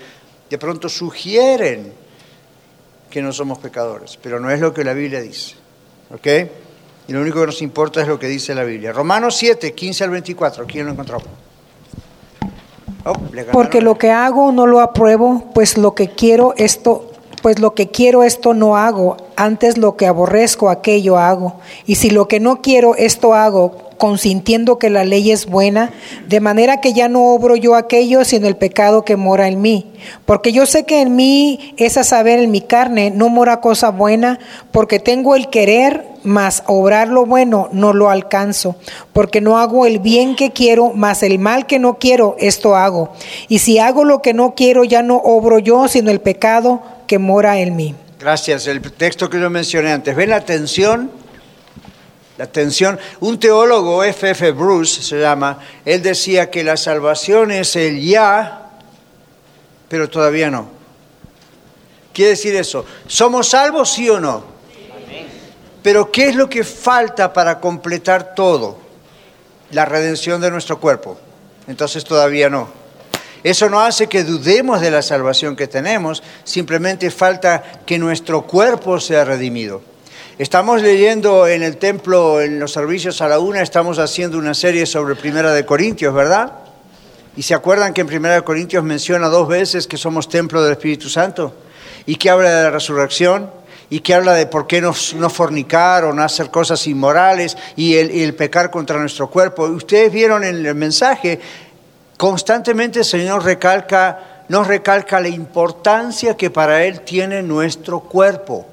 de 0.49 0.57
pronto 0.57 0.89
sugieren 0.89 1.93
que 3.09 3.21
no 3.21 3.31
somos 3.31 3.59
pecadores, 3.59 4.17
pero 4.21 4.39
no 4.39 4.49
es 4.49 4.59
lo 4.59 4.73
que 4.73 4.83
la 4.83 4.93
Biblia 4.93 5.21
dice. 5.21 5.55
¿Ok? 6.13 6.27
Y 7.07 7.13
lo 7.13 7.21
único 7.21 7.39
que 7.39 7.47
nos 7.47 7.61
importa 7.61 8.01
es 8.01 8.07
lo 8.07 8.17
que 8.17 8.27
dice 8.27 8.55
la 8.55 8.63
Biblia. 8.63 8.91
Romanos 8.91 9.35
7, 9.37 9.73
15 9.73 10.03
al 10.03 10.09
24, 10.09 10.65
¿quién 10.65 10.85
lo 10.85 10.91
encontró? 10.91 11.17
Oh. 13.05 13.13
Porque 13.51 13.81
lo 13.81 13.97
que 13.97 14.11
hago 14.11 14.51
no 14.51 14.65
lo 14.65 14.79
apruebo, 14.79 15.51
pues 15.53 15.77
lo 15.77 15.93
que 15.93 16.09
quiero 16.09 16.55
esto, 16.57 17.11
pues 17.43 17.59
lo 17.59 17.75
que 17.75 17.91
quiero 17.91 18.23
esto 18.23 18.55
no 18.55 18.77
hago, 18.77 19.17
antes 19.35 19.77
lo 19.77 19.95
que 19.95 20.07
aborrezco 20.07 20.69
aquello 20.71 21.19
hago. 21.19 21.59
Y 21.85 21.95
si 21.95 22.09
lo 22.09 22.27
que 22.27 22.39
no 22.39 22.63
quiero 22.63 22.95
esto 22.95 23.35
hago, 23.35 23.84
consintiendo 23.97 24.77
que 24.77 24.89
la 24.89 25.03
ley 25.03 25.31
es 25.31 25.45
buena, 25.45 25.91
de 26.27 26.39
manera 26.39 26.81
que 26.81 26.93
ya 26.93 27.07
no 27.07 27.33
obro 27.33 27.55
yo 27.55 27.75
aquello, 27.75 28.25
sino 28.25 28.47
el 28.47 28.55
pecado 28.55 29.05
que 29.05 29.15
mora 29.15 29.47
en 29.47 29.61
mí. 29.61 29.91
Porque 30.25 30.51
yo 30.51 30.65
sé 30.65 30.85
que 30.85 31.01
en 31.01 31.15
mí, 31.15 31.73
es 31.77 31.97
a 31.97 32.03
saber, 32.03 32.39
en 32.39 32.51
mi 32.51 32.61
carne, 32.61 33.11
no 33.11 33.29
mora 33.29 33.61
cosa 33.61 33.91
buena, 33.91 34.39
porque 34.71 34.99
tengo 34.99 35.35
el 35.35 35.49
querer, 35.49 36.05
mas 36.23 36.63
obrar 36.65 37.07
lo 37.07 37.25
bueno 37.25 37.69
no 37.71 37.93
lo 37.93 38.09
alcanzo, 38.09 38.75
porque 39.13 39.41
no 39.41 39.57
hago 39.57 39.85
el 39.85 39.99
bien 39.99 40.35
que 40.35 40.51
quiero, 40.51 40.91
mas 40.93 41.23
el 41.23 41.39
mal 41.39 41.67
que 41.67 41.79
no 41.79 41.99
quiero, 41.99 42.35
esto 42.39 42.75
hago. 42.75 43.13
Y 43.47 43.59
si 43.59 43.79
hago 43.79 44.03
lo 44.03 44.21
que 44.21 44.33
no 44.33 44.55
quiero, 44.55 44.83
ya 44.83 45.01
no 45.01 45.17
obro 45.17 45.59
yo, 45.59 45.87
sino 45.87 46.11
el 46.11 46.21
pecado 46.21 46.81
que 47.07 47.19
mora 47.19 47.59
en 47.59 47.75
mí. 47.75 47.95
Gracias. 48.19 48.65
El 48.65 48.81
texto 48.81 49.29
que 49.29 49.39
yo 49.39 49.49
mencioné 49.49 49.91
antes. 49.91 50.15
¿Ven 50.15 50.31
la 50.31 50.41
tensión? 50.41 51.11
La 52.37 52.47
tensión. 52.47 52.99
Un 53.21 53.39
teólogo, 53.39 54.03
F.F. 54.03 54.51
Bruce 54.51 55.01
se 55.01 55.19
llama, 55.19 55.59
él 55.85 56.01
decía 56.01 56.51
que 56.51 56.63
la 56.63 56.77
salvación 56.77 57.51
es 57.51 57.75
el 57.75 58.01
ya, 58.01 58.71
pero 59.87 60.09
todavía 60.09 60.51
no. 60.51 60.69
Quiere 62.13 62.31
decir 62.31 62.55
eso. 62.55 62.85
¿Somos 63.07 63.49
salvos, 63.49 63.91
sí 63.91 64.09
o 64.09 64.19
no? 64.19 64.43
Pero 65.81 66.11
¿qué 66.11 66.29
es 66.29 66.35
lo 66.35 66.49
que 66.49 66.63
falta 66.63 67.31
para 67.31 67.59
completar 67.59 68.33
todo? 68.33 68.79
La 69.71 69.85
redención 69.85 70.41
de 70.41 70.49
nuestro 70.49 70.79
cuerpo. 70.79 71.17
Entonces 71.67 72.03
todavía 72.03 72.49
no. 72.49 72.69
Eso 73.43 73.69
no 73.69 73.79
hace 73.79 74.07
que 74.07 74.23
dudemos 74.23 74.81
de 74.81 74.89
la 74.89 75.03
salvación 75.03 75.55
que 75.55 75.67
tenemos, 75.67 76.23
simplemente 76.43 77.11
falta 77.11 77.61
que 77.85 77.99
nuestro 77.99 78.47
cuerpo 78.47 78.99
sea 78.99 79.23
redimido. 79.23 79.83
Estamos 80.37 80.81
leyendo 80.81 81.47
en 81.47 81.63
el 81.63 81.77
templo, 81.77 82.41
en 82.41 82.59
los 82.59 82.73
servicios 82.73 83.21
a 83.21 83.29
la 83.29 83.39
una, 83.39 83.61
estamos 83.61 83.99
haciendo 83.99 84.37
una 84.37 84.53
serie 84.53 84.85
sobre 84.85 85.15
Primera 85.15 85.53
de 85.53 85.65
Corintios, 85.65 86.13
¿verdad? 86.13 86.51
Y 87.37 87.43
se 87.43 87.53
acuerdan 87.53 87.93
que 87.93 88.01
en 88.01 88.07
Primera 88.07 88.35
de 88.35 88.41
Corintios 88.41 88.83
menciona 88.83 89.29
dos 89.29 89.47
veces 89.47 89.87
que 89.87 89.95
somos 89.95 90.27
templo 90.27 90.61
del 90.61 90.73
Espíritu 90.73 91.07
Santo 91.07 91.53
y 92.05 92.17
que 92.17 92.29
habla 92.29 92.49
de 92.49 92.63
la 92.63 92.71
resurrección 92.71 93.49
y 93.89 94.01
que 94.01 94.13
habla 94.13 94.33
de 94.33 94.45
por 94.45 94.67
qué 94.67 94.81
no, 94.81 94.93
fornicar 94.93 96.03
o 96.03 96.11
no 96.11 96.21
hacer 96.21 96.51
cosas 96.51 96.85
inmorales 96.85 97.55
y 97.77 97.95
el, 97.95 98.11
y 98.11 98.23
el 98.23 98.35
pecar 98.35 98.71
contra 98.71 98.99
nuestro 98.99 99.29
cuerpo. 99.29 99.63
Ustedes 99.63 100.11
vieron 100.11 100.43
en 100.43 100.65
el 100.65 100.75
mensaje 100.75 101.39
Constantemente 102.17 102.99
el 102.99 103.05
Señor 103.05 103.43
recalca, 103.43 104.43
nos 104.47 104.67
recalca 104.67 105.19
la 105.19 105.27
importancia 105.27 106.37
que 106.37 106.49
para 106.49 106.83
Él 106.85 107.01
tiene 107.01 107.41
nuestro 107.41 107.99
cuerpo. 107.99 108.65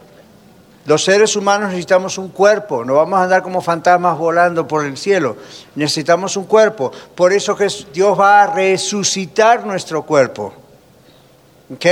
Los 0.84 1.04
seres 1.04 1.36
humanos 1.36 1.68
necesitamos 1.68 2.18
un 2.18 2.28
cuerpo, 2.28 2.84
no 2.84 2.94
vamos 2.94 3.18
a 3.18 3.24
andar 3.24 3.42
como 3.42 3.60
fantasmas 3.60 4.18
volando 4.18 4.66
por 4.66 4.84
el 4.84 4.96
cielo, 4.96 5.36
necesitamos 5.76 6.36
un 6.36 6.44
cuerpo. 6.44 6.90
Por 7.14 7.32
eso 7.32 7.56
que 7.56 7.68
Dios 7.92 8.18
va 8.18 8.42
a 8.42 8.54
resucitar 8.54 9.64
nuestro 9.64 10.02
cuerpo. 10.02 10.52
¿Ok? 11.72 11.86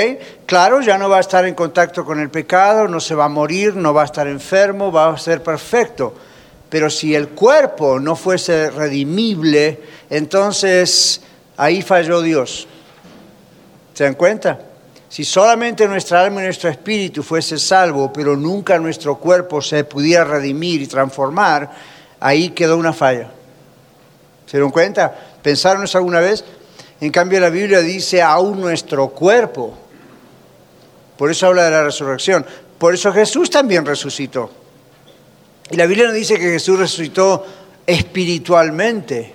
Claro, 0.45 0.81
ya 0.81 0.99
no 0.99 1.09
va 1.09 1.19
a 1.19 1.21
estar 1.21 1.47
en 1.47 1.55
contacto 1.55 2.05
con 2.05 2.21
el 2.21 2.31
pecado, 2.31 2.89
no 2.89 3.01
se 3.01 3.15
va 3.15 3.27
a 3.27 3.29
morir, 3.29 3.77
no 3.77 3.95
va 3.95 4.03
a 4.03 4.07
estar 4.07 4.27
enfermo, 4.27 4.91
va 4.91 5.09
a 5.09 5.19
ser 5.19 5.43
perfecto. 5.43 6.15
Pero 6.69 6.91
si 6.91 7.15
el 7.15 7.29
cuerpo 7.31 7.99
no 7.99 8.17
fuese 8.17 8.71
redimible, 8.71 9.81
entonces 10.11 11.23
Ahí 11.61 11.83
falló 11.83 12.23
Dios. 12.23 12.67
¿Se 13.93 14.05
dan 14.05 14.15
cuenta? 14.15 14.59
Si 15.11 15.25
solamente 15.25 15.89
nuestra 15.89 16.23
alma 16.23 16.41
y 16.41 16.45
nuestro 16.45 16.71
espíritu 16.71 17.25
fuese 17.25 17.59
salvo, 17.59 18.13
pero 18.13 18.37
nunca 18.37 18.79
nuestro 18.79 19.17
cuerpo 19.17 19.61
se 19.61 19.83
pudiera 19.83 20.23
redimir 20.23 20.81
y 20.83 20.87
transformar, 20.87 21.69
ahí 22.21 22.51
quedó 22.51 22.77
una 22.77 22.93
falla. 22.93 23.29
¿Se 24.47 24.61
dan 24.61 24.71
cuenta? 24.71 25.13
¿Pensaron 25.43 25.83
eso 25.83 25.99
alguna 25.99 26.21
vez? 26.21 26.45
En 27.01 27.11
cambio 27.11 27.41
la 27.41 27.51
Biblia 27.51 27.81
dice 27.81 28.23
aún 28.23 28.61
nuestro 28.61 29.09
cuerpo. 29.09 29.77
Por 31.17 31.29
eso 31.33 31.49
habla 31.49 31.65
de 31.65 31.73
la 31.73 31.83
resurrección. 31.83 32.47
Por 32.79 32.95
eso 32.95 33.13
Jesús 33.13 33.51
también 33.51 33.85
resucitó. 33.85 34.49
Y 35.73 35.77
la 35.77 35.87
Biblia 35.87 36.07
no 36.07 36.13
dice 36.13 36.39
que 36.39 36.53
Jesús 36.53 36.79
resucitó 36.79 37.45
espiritualmente. 37.85 39.35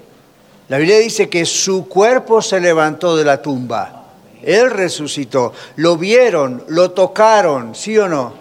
La 0.70 0.78
Biblia 0.78 1.00
dice 1.00 1.28
que 1.28 1.46
su 1.46 1.90
cuerpo 1.90 2.42
se 2.42 2.62
levantó 2.62 3.18
de 3.18 3.26
la 3.26 3.42
tumba. 3.42 4.05
Él 4.46 4.70
resucitó. 4.70 5.54
Lo 5.76 5.98
vieron, 5.98 6.64
lo 6.70 6.92
tocaron, 6.92 7.74
¿sí 7.76 7.98
o 7.98 8.08
no? 8.08 8.34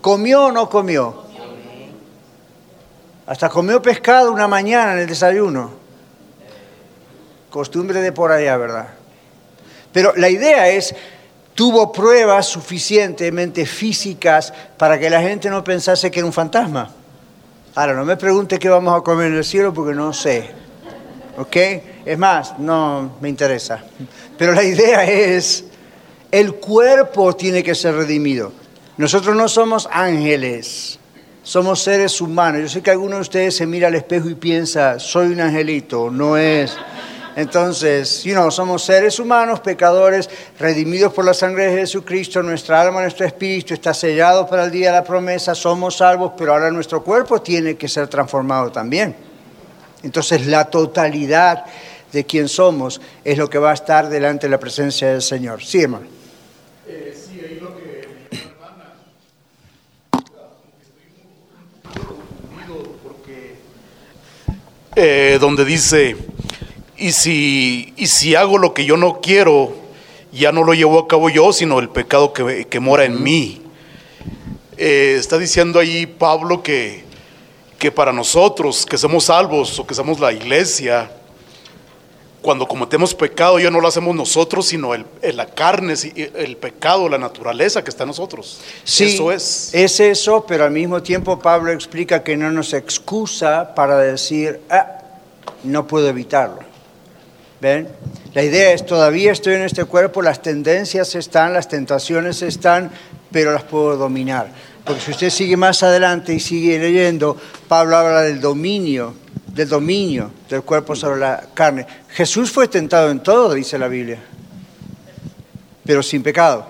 ¿Comió 0.00 0.46
o 0.46 0.52
no 0.52 0.68
comió? 0.68 1.24
Hasta 3.26 3.48
comió 3.48 3.80
pescado 3.80 4.32
una 4.32 4.46
mañana 4.46 4.92
en 4.92 4.98
el 5.00 5.06
desayuno. 5.06 5.70
Costumbre 7.48 8.00
de 8.00 8.12
por 8.12 8.32
allá, 8.32 8.56
¿verdad? 8.56 8.88
Pero 9.92 10.14
la 10.16 10.28
idea 10.28 10.68
es, 10.68 10.94
tuvo 11.54 11.90
pruebas 11.90 12.46
suficientemente 12.46 13.66
físicas 13.66 14.52
para 14.76 14.98
que 14.98 15.10
la 15.10 15.20
gente 15.20 15.48
no 15.48 15.64
pensase 15.64 16.10
que 16.10 16.20
era 16.20 16.26
un 16.26 16.32
fantasma. 16.32 16.90
Ahora, 17.74 17.94
no 17.94 18.04
me 18.04 18.16
pregunte 18.16 18.58
qué 18.58 18.68
vamos 18.68 18.96
a 18.96 19.02
comer 19.02 19.28
en 19.28 19.38
el 19.38 19.44
cielo 19.44 19.72
porque 19.72 19.94
no 19.94 20.12
sé. 20.12 20.60
¿ok? 21.40 21.56
Es 22.04 22.18
más, 22.18 22.58
no 22.58 23.16
me 23.20 23.28
interesa. 23.28 23.82
Pero 24.40 24.54
la 24.54 24.64
idea 24.64 25.04
es, 25.04 25.64
el 26.30 26.54
cuerpo 26.54 27.36
tiene 27.36 27.62
que 27.62 27.74
ser 27.74 27.94
redimido. 27.94 28.50
Nosotros 28.96 29.36
no 29.36 29.48
somos 29.48 29.86
ángeles, 29.92 30.98
somos 31.42 31.82
seres 31.82 32.22
humanos. 32.22 32.62
Yo 32.62 32.68
sé 32.70 32.80
que 32.80 32.90
alguno 32.90 33.16
de 33.16 33.20
ustedes 33.20 33.54
se 33.54 33.66
mira 33.66 33.88
al 33.88 33.96
espejo 33.96 34.30
y 34.30 34.34
piensa, 34.36 34.98
soy 34.98 35.26
un 35.26 35.42
angelito, 35.42 36.10
no 36.10 36.38
es. 36.38 36.74
Entonces, 37.36 38.24
you 38.24 38.32
know, 38.32 38.50
somos 38.50 38.82
seres 38.82 39.18
humanos, 39.18 39.60
pecadores, 39.60 40.30
redimidos 40.58 41.12
por 41.12 41.26
la 41.26 41.34
sangre 41.34 41.66
de 41.66 41.80
Jesucristo, 41.80 42.42
nuestra 42.42 42.80
alma, 42.80 43.02
nuestro 43.02 43.26
espíritu 43.26 43.74
está 43.74 43.92
sellado 43.92 44.46
para 44.46 44.64
el 44.64 44.70
día 44.70 44.86
de 44.86 44.96
la 44.96 45.04
promesa, 45.04 45.54
somos 45.54 45.98
salvos, 45.98 46.32
pero 46.38 46.54
ahora 46.54 46.70
nuestro 46.70 47.04
cuerpo 47.04 47.42
tiene 47.42 47.76
que 47.76 47.88
ser 47.88 48.08
transformado 48.08 48.72
también. 48.72 49.14
Entonces 50.02 50.46
la 50.46 50.64
totalidad 50.64 51.66
de 52.12 52.24
quien 52.24 52.48
somos 52.48 53.00
es 53.24 53.38
lo 53.38 53.48
que 53.48 53.58
va 53.58 53.70
a 53.70 53.74
estar 53.74 54.08
delante 54.08 54.46
de 54.46 54.50
la 54.50 54.58
presencia 54.58 55.08
del 55.08 55.22
Señor. 55.22 55.62
Sí, 55.62 55.82
hermano. 55.82 56.06
Eh, 56.86 57.14
sí, 57.16 57.40
ahí 57.40 57.58
lo 57.60 57.76
que 57.76 58.00
donde 65.40 65.64
dice, 65.64 66.16
y 66.98 67.12
si, 67.12 67.94
y 67.96 68.06
si 68.06 68.34
hago 68.34 68.58
lo 68.58 68.74
que 68.74 68.84
yo 68.84 68.98
no 68.98 69.20
quiero, 69.22 69.72
ya 70.30 70.52
no 70.52 70.62
lo 70.62 70.74
llevo 70.74 70.98
a 70.98 71.08
cabo 71.08 71.30
yo, 71.30 71.54
sino 71.54 71.78
el 71.78 71.88
pecado 71.88 72.34
que, 72.34 72.66
que 72.68 72.80
mora 72.80 73.06
en 73.06 73.22
mí. 73.22 73.62
Eh, 74.76 75.16
está 75.18 75.38
diciendo 75.38 75.78
ahí 75.78 76.06
Pablo 76.06 76.62
que 76.62 77.08
que 77.80 77.90
para 77.90 78.12
nosotros 78.12 78.84
que 78.84 78.98
somos 78.98 79.24
salvos 79.24 79.78
o 79.78 79.86
que 79.86 79.94
somos 79.94 80.20
la 80.20 80.30
iglesia, 80.34 81.10
cuando 82.42 82.66
cometemos 82.66 83.14
pecado 83.14 83.58
ya 83.58 83.70
no 83.70 83.80
lo 83.80 83.88
hacemos 83.88 84.14
nosotros, 84.16 84.66
sino 84.66 84.94
el, 84.94 85.04
la 85.34 85.46
carne, 85.46 85.94
el 86.14 86.56
pecado, 86.56 87.08
la 87.08 87.18
naturaleza 87.18 87.84
que 87.84 87.90
está 87.90 88.04
en 88.04 88.08
nosotros. 88.08 88.60
Sí, 88.84 89.14
eso 89.14 89.30
es. 89.30 89.70
Es 89.74 90.00
eso, 90.00 90.44
pero 90.46 90.64
al 90.64 90.70
mismo 90.70 91.02
tiempo 91.02 91.38
Pablo 91.38 91.70
explica 91.72 92.22
que 92.22 92.36
no 92.36 92.50
nos 92.50 92.72
excusa 92.72 93.74
para 93.74 93.98
decir, 93.98 94.60
ah, 94.70 95.00
no 95.64 95.86
puedo 95.86 96.08
evitarlo. 96.08 96.60
¿Ven? 97.60 97.88
La 98.32 98.42
idea 98.42 98.72
es, 98.72 98.86
todavía 98.86 99.32
estoy 99.32 99.54
en 99.54 99.62
este 99.62 99.84
cuerpo, 99.84 100.22
las 100.22 100.40
tendencias 100.40 101.14
están, 101.14 101.52
las 101.52 101.68
tentaciones 101.68 102.40
están, 102.40 102.90
pero 103.30 103.52
las 103.52 103.64
puedo 103.64 103.98
dominar. 103.98 104.50
Porque 104.84 105.02
si 105.02 105.10
usted 105.10 105.30
sigue 105.30 105.58
más 105.58 105.82
adelante 105.82 106.32
y 106.32 106.40
sigue 106.40 106.78
leyendo, 106.78 107.36
Pablo 107.68 107.98
habla 107.98 108.22
del 108.22 108.40
dominio, 108.40 109.14
del 109.54 109.68
dominio 109.68 110.30
del 110.48 110.62
cuerpo 110.62 110.94
sobre 110.94 111.20
la 111.20 111.44
carne. 111.54 111.86
Jesús 112.10 112.50
fue 112.50 112.68
tentado 112.68 113.10
en 113.10 113.20
todo, 113.20 113.54
dice 113.54 113.78
la 113.78 113.88
Biblia, 113.88 114.18
pero 115.84 116.02
sin 116.02 116.22
pecado. 116.22 116.66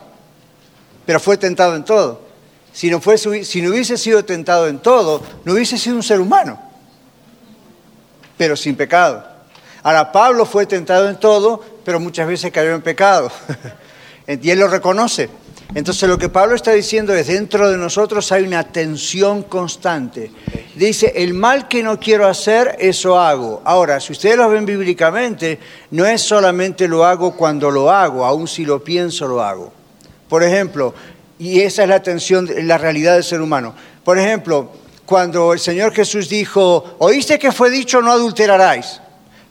Pero 1.07 1.21
fue 1.21 1.37
tentado 1.37 1.77
en 1.77 1.85
todo. 1.85 2.31
Si 2.73 2.91
no, 2.91 2.99
hubiese 2.99 3.99
sido 3.99 4.25
tentado 4.25 4.69
en 4.69 4.79
todo, 4.79 5.23
no 5.45 5.55
hubiese 5.55 5.77
sido 5.77 5.97
un 5.97 6.03
ser 6.03 6.21
humano, 6.21 6.61
pero 8.37 8.57
sin 8.57 8.77
pecado. 8.77 9.27
Ahora, 9.83 10.13
Pablo 10.13 10.47
fue 10.47 10.67
tentado 10.67 11.09
en 11.09 11.19
todo, 11.19 11.65
pero 11.85 11.99
muchas 11.99 12.29
veces 12.29 12.53
cayó 12.53 12.75
en 12.75 12.83
pecado. 12.83 13.31
y 14.27 14.51
él 14.51 14.59
lo 14.59 14.69
reconoce. 14.69 15.29
Entonces 15.75 16.09
lo 16.09 16.19
que 16.19 16.29
Pablo 16.29 16.57
está 16.57 16.73
diciendo 16.73 17.15
es, 17.15 17.29
dentro 17.29 17.71
de 17.71 17.77
nosotros 17.77 18.33
hay 18.33 18.43
una 18.43 18.65
tensión 18.65 19.45
constante. 19.45 20.33
Dice, 20.75 21.13
el 21.15 21.33
mal 21.33 21.69
que 21.69 21.83
no 21.83 22.01
quiero 22.01 22.27
hacer, 22.27 22.77
eso 22.81 23.19
hago. 23.21 23.63
Ahora, 23.65 24.01
si 24.01 24.13
ustedes 24.13 24.37
lo 24.37 24.49
ven 24.49 24.67
bíblicamente, 24.67 25.61
no 25.93 26.07
es 26.07 26.23
solamente 26.23 26.89
lo 26.89 27.05
hago 27.05 27.37
cuando 27.37 27.71
lo 27.71 27.91
hago, 27.91 28.25
aun 28.25 28.49
si 28.49 28.65
lo 28.65 28.83
pienso, 28.83 29.29
lo 29.29 29.43
hago. 29.43 29.73
Por 30.29 30.43
ejemplo, 30.43 30.93
y 31.39 31.61
esa 31.61 31.85
es 31.85 31.89
la 31.89 32.03
tensión, 32.03 32.49
la 32.67 32.77
realidad 32.77 33.15
del 33.15 33.25
ser 33.25 33.41
humano. 33.41 33.75
Por 34.05 34.19
ejemplo, 34.19 34.73
cuando 35.07 35.53
el 35.53 35.61
Señor 35.61 35.93
Jesús 35.93 36.29
dijo, 36.29 36.97
oíste 36.99 37.39
que 37.39 37.53
fue 37.53 37.71
dicho 37.71 38.03
no 38.03 38.11
adulterarás. 38.11 39.01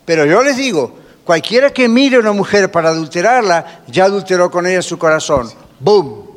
Pero 0.06 0.26
yo 0.26 0.44
les 0.44 0.58
digo, 0.58 0.98
cualquiera 1.24 1.72
que 1.72 1.88
mire 1.88 2.18
a 2.18 2.20
una 2.20 2.32
mujer 2.34 2.72
para 2.72 2.90
adulterarla, 2.90 3.84
ya 3.88 4.06
adulteró 4.06 4.52
con 4.52 4.68
ella 4.68 4.82
su 4.82 4.98
corazón. 4.98 5.50
¡Boom! 5.80 6.28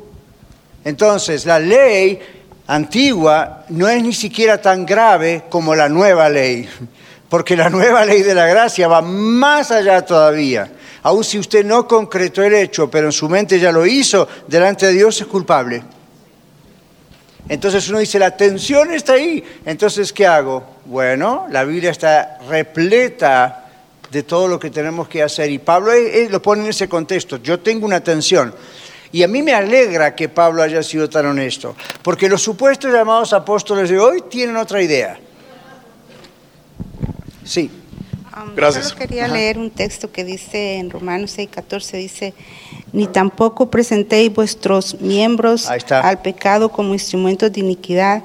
Entonces, 0.84 1.46
la 1.46 1.58
ley 1.58 2.18
antigua 2.66 3.64
no 3.68 3.88
es 3.88 4.02
ni 4.02 4.12
siquiera 4.12 4.60
tan 4.60 4.86
grave 4.86 5.44
como 5.48 5.74
la 5.74 5.88
nueva 5.88 6.28
ley, 6.28 6.68
porque 7.28 7.56
la 7.56 7.70
nueva 7.70 8.04
ley 8.04 8.22
de 8.22 8.34
la 8.34 8.46
gracia 8.46 8.88
va 8.88 9.02
más 9.02 9.70
allá 9.70 10.04
todavía. 10.04 10.70
Aun 11.02 11.24
si 11.24 11.38
usted 11.38 11.64
no 11.64 11.88
concretó 11.88 12.42
el 12.42 12.54
hecho, 12.54 12.90
pero 12.90 13.06
en 13.06 13.12
su 13.12 13.28
mente 13.28 13.58
ya 13.58 13.72
lo 13.72 13.84
hizo, 13.84 14.28
delante 14.46 14.86
de 14.86 14.92
Dios 14.92 15.20
es 15.20 15.26
culpable. 15.26 15.82
Entonces 17.48 17.88
uno 17.88 17.98
dice, 17.98 18.18
la 18.18 18.36
tensión 18.36 18.92
está 18.92 19.14
ahí. 19.14 19.42
Entonces, 19.64 20.12
¿qué 20.12 20.26
hago? 20.26 20.64
Bueno, 20.84 21.46
la 21.50 21.64
Biblia 21.64 21.90
está 21.90 22.38
repleta 22.48 23.66
de 24.10 24.22
todo 24.22 24.46
lo 24.46 24.60
que 24.60 24.70
tenemos 24.70 25.08
que 25.08 25.22
hacer. 25.22 25.50
Y 25.50 25.58
Pablo 25.58 25.92
eh, 25.92 26.22
eh, 26.22 26.28
lo 26.30 26.40
pone 26.40 26.62
en 26.62 26.70
ese 26.70 26.88
contexto. 26.88 27.38
Yo 27.38 27.58
tengo 27.60 27.84
una 27.84 28.00
tensión. 28.00 28.54
Y 29.12 29.22
a 29.22 29.28
mí 29.28 29.42
me 29.42 29.52
alegra 29.52 30.14
que 30.14 30.28
Pablo 30.28 30.62
haya 30.62 30.82
sido 30.82 31.08
tan 31.08 31.26
honesto, 31.26 31.76
porque 32.02 32.28
los 32.28 32.42
supuestos 32.42 32.90
llamados 32.92 33.32
apóstoles 33.34 33.90
de 33.90 33.98
hoy 33.98 34.22
tienen 34.30 34.56
otra 34.56 34.82
idea. 34.82 35.18
Sí. 37.44 37.70
Um, 38.34 38.54
Gracias. 38.54 38.86
Solo 38.88 38.98
quería 39.00 39.26
Ajá. 39.26 39.34
leer 39.34 39.58
un 39.58 39.70
texto 39.70 40.10
que 40.10 40.24
dice 40.24 40.76
en 40.78 40.90
Romanos 40.90 41.36
6:14, 41.36 41.98
dice, 41.98 42.34
ni 42.92 43.06
tampoco 43.06 43.70
presentéis 43.70 44.32
vuestros 44.32 44.98
miembros 45.00 45.68
Ahí 45.68 45.78
está. 45.78 46.00
al 46.00 46.22
pecado 46.22 46.70
como 46.70 46.94
instrumentos 46.94 47.52
de 47.52 47.60
iniquidad, 47.60 48.22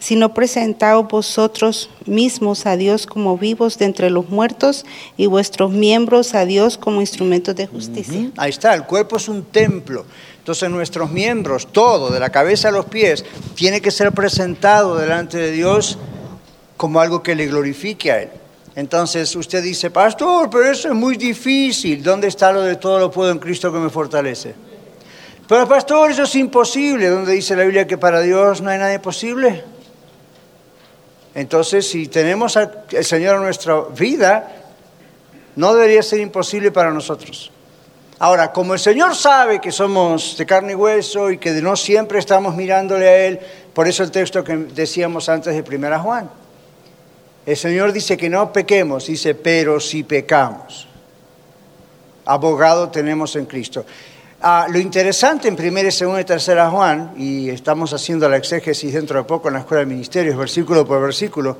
sino 0.00 0.34
presentaos 0.34 1.06
vosotros 1.06 1.90
mismos 2.06 2.66
a 2.66 2.76
Dios 2.76 3.06
como 3.06 3.38
vivos 3.38 3.78
de 3.78 3.84
entre 3.84 4.10
los 4.10 4.28
muertos 4.28 4.84
y 5.16 5.26
vuestros 5.26 5.70
miembros 5.70 6.34
a 6.34 6.44
Dios 6.44 6.76
como 6.76 7.00
instrumentos 7.00 7.54
de 7.54 7.68
justicia. 7.68 8.30
Ahí 8.36 8.50
está, 8.50 8.74
el 8.74 8.84
cuerpo 8.84 9.18
es 9.18 9.28
un 9.28 9.44
templo. 9.44 10.04
Entonces 10.38 10.68
nuestros 10.70 11.12
miembros, 11.12 11.68
todo, 11.70 12.10
de 12.10 12.18
la 12.18 12.30
cabeza 12.30 12.68
a 12.68 12.72
los 12.72 12.86
pies, 12.86 13.24
tiene 13.54 13.80
que 13.80 13.90
ser 13.90 14.10
presentado 14.12 14.96
delante 14.96 15.38
de 15.38 15.52
Dios 15.52 15.98
como 16.76 17.00
algo 17.00 17.22
que 17.22 17.34
le 17.34 17.46
glorifique 17.46 18.10
a 18.10 18.22
Él. 18.22 18.30
Entonces 18.74 19.36
usted 19.36 19.62
dice, 19.62 19.90
pastor, 19.90 20.48
pero 20.48 20.70
eso 20.70 20.88
es 20.88 20.94
muy 20.94 21.16
difícil. 21.16 22.02
¿Dónde 22.02 22.28
está 22.28 22.52
lo 22.52 22.62
de 22.62 22.76
todo 22.76 22.98
lo 22.98 23.10
puedo 23.10 23.30
en 23.30 23.38
Cristo 23.38 23.70
que 23.70 23.78
me 23.78 23.90
fortalece? 23.90 24.54
Pero 25.46 25.68
pastor, 25.68 26.10
eso 26.10 26.22
es 26.22 26.34
imposible. 26.36 27.08
¿Dónde 27.08 27.32
dice 27.32 27.54
la 27.54 27.64
Biblia 27.64 27.86
que 27.86 27.98
para 27.98 28.20
Dios 28.20 28.62
no 28.62 28.70
hay 28.70 28.78
nada 28.78 28.94
imposible? 28.94 29.62
Entonces, 31.34 31.88
si 31.88 32.08
tenemos 32.08 32.56
al 32.56 32.84
Señor 33.02 33.36
en 33.36 33.42
nuestra 33.42 33.82
vida, 33.96 34.52
no 35.56 35.74
debería 35.74 36.02
ser 36.02 36.20
imposible 36.20 36.70
para 36.72 36.90
nosotros. 36.90 37.52
Ahora, 38.18 38.52
como 38.52 38.74
el 38.74 38.80
Señor 38.80 39.14
sabe 39.14 39.60
que 39.60 39.72
somos 39.72 40.36
de 40.36 40.44
carne 40.44 40.72
y 40.72 40.74
hueso 40.74 41.30
y 41.30 41.38
que 41.38 41.52
no 41.62 41.74
siempre 41.74 42.18
estamos 42.18 42.54
mirándole 42.54 43.08
a 43.08 43.26
Él, 43.26 43.40
por 43.72 43.88
eso 43.88 44.02
el 44.02 44.10
texto 44.10 44.44
que 44.44 44.56
decíamos 44.56 45.28
antes 45.28 45.54
de 45.54 45.62
Primera 45.62 45.98
Juan. 46.00 46.28
El 47.46 47.56
Señor 47.56 47.92
dice 47.92 48.18
que 48.18 48.28
no 48.28 48.52
pequemos, 48.52 49.06
dice, 49.06 49.34
pero 49.34 49.80
si 49.80 50.02
pecamos, 50.02 50.86
abogado 52.26 52.90
tenemos 52.90 53.34
en 53.36 53.46
Cristo. 53.46 53.86
Ah, 54.42 54.66
lo 54.70 54.78
interesante 54.78 55.48
en 55.48 55.56
primera, 55.56 55.86
y 55.86 55.92
segunda 55.92 56.22
y 56.22 56.24
tercera 56.24 56.70
Juan, 56.70 57.12
y 57.14 57.50
estamos 57.50 57.92
haciendo 57.92 58.26
la 58.26 58.38
exégesis 58.38 58.94
dentro 58.94 59.18
de 59.18 59.24
poco 59.24 59.48
en 59.48 59.54
la 59.54 59.60
Escuela 59.60 59.80
de 59.80 59.86
Ministerios, 59.86 60.34
versículo 60.34 60.86
por 60.86 61.02
versículo, 61.02 61.58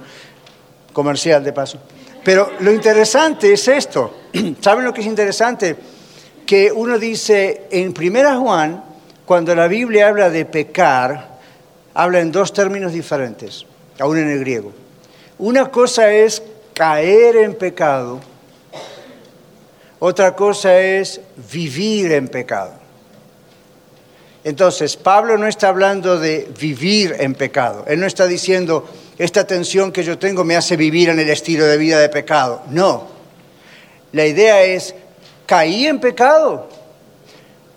comercial 0.90 1.44
de 1.44 1.52
paso. 1.52 1.78
Pero 2.24 2.52
lo 2.60 2.72
interesante 2.72 3.52
es 3.52 3.68
esto. 3.68 4.20
¿Saben 4.62 4.86
lo 4.86 4.94
que 4.94 5.02
es 5.02 5.06
interesante? 5.06 5.76
Que 6.46 6.72
uno 6.72 6.98
dice 6.98 7.66
en 7.70 7.92
primera 7.92 8.38
Juan, 8.38 8.82
cuando 9.26 9.54
la 9.54 9.68
Biblia 9.68 10.08
habla 10.08 10.30
de 10.30 10.46
pecar, 10.46 11.38
habla 11.92 12.20
en 12.20 12.32
dos 12.32 12.54
términos 12.54 12.94
diferentes, 12.94 13.66
aún 13.98 14.16
en 14.16 14.30
el 14.30 14.40
griego. 14.40 14.72
Una 15.38 15.66
cosa 15.66 16.10
es 16.10 16.42
caer 16.72 17.36
en 17.36 17.56
pecado, 17.56 18.20
otra 20.00 20.34
cosa 20.34 20.80
es 20.80 21.20
vivir 21.52 22.12
en 22.12 22.28
pecado. 22.28 22.72
Entonces, 24.42 24.96
Pablo 24.96 25.36
no 25.36 25.46
está 25.46 25.68
hablando 25.68 26.18
de 26.18 26.50
vivir 26.58 27.14
en 27.18 27.34
pecado. 27.34 27.84
Él 27.86 28.00
no 28.00 28.06
está 28.06 28.26
diciendo, 28.26 28.88
esta 29.18 29.46
tensión 29.46 29.92
que 29.92 30.02
yo 30.02 30.18
tengo 30.18 30.44
me 30.44 30.56
hace 30.56 30.76
vivir 30.76 31.10
en 31.10 31.20
el 31.20 31.28
estilo 31.28 31.66
de 31.66 31.76
vida 31.76 31.98
de 32.00 32.08
pecado. 32.08 32.62
No. 32.70 33.08
La 34.12 34.24
idea 34.24 34.62
es, 34.62 34.94
caí 35.44 35.86
en 35.86 36.00
pecado. 36.00 36.68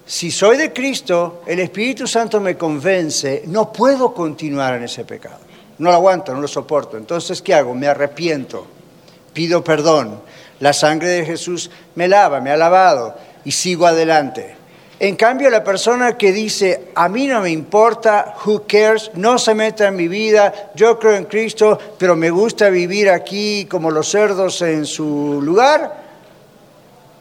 Si 0.05 0.31
soy 0.31 0.55
de 0.55 0.71
Cristo, 0.71 1.43
el 1.45 1.59
Espíritu 1.59 2.07
Santo 2.07 2.39
me 2.39 2.55
convence, 2.55 3.43
no 3.47 3.73
puedo 3.73 4.13
continuar 4.13 4.75
en 4.75 4.83
ese 4.83 5.03
pecado. 5.03 5.39
No 5.79 5.89
lo 5.89 5.95
aguanto, 5.95 6.33
no 6.33 6.39
lo 6.39 6.47
soporto. 6.47 6.95
Entonces, 6.95 7.41
¿qué 7.41 7.53
hago? 7.53 7.75
Me 7.75 7.87
arrepiento, 7.87 8.65
pido 9.33 9.61
perdón. 9.61 10.21
La 10.63 10.71
sangre 10.71 11.09
de 11.09 11.25
Jesús 11.25 11.69
me 11.95 12.07
lava, 12.07 12.39
me 12.39 12.49
ha 12.49 12.55
lavado 12.55 13.15
y 13.43 13.51
sigo 13.51 13.85
adelante. 13.85 14.55
En 14.97 15.17
cambio, 15.17 15.49
la 15.49 15.61
persona 15.61 16.17
que 16.17 16.31
dice, 16.31 16.85
a 16.95 17.09
mí 17.09 17.27
no 17.27 17.41
me 17.41 17.49
importa, 17.49 18.33
who 18.45 18.63
cares, 18.65 19.11
no 19.15 19.37
se 19.37 19.53
meta 19.55 19.89
en 19.89 19.97
mi 19.97 20.07
vida, 20.07 20.71
yo 20.73 20.97
creo 20.97 21.15
en 21.17 21.25
Cristo, 21.25 21.77
pero 21.97 22.15
me 22.15 22.29
gusta 22.29 22.69
vivir 22.69 23.09
aquí 23.09 23.65
como 23.65 23.91
los 23.91 24.09
cerdos 24.09 24.61
en 24.61 24.85
su 24.85 25.41
lugar, 25.43 26.01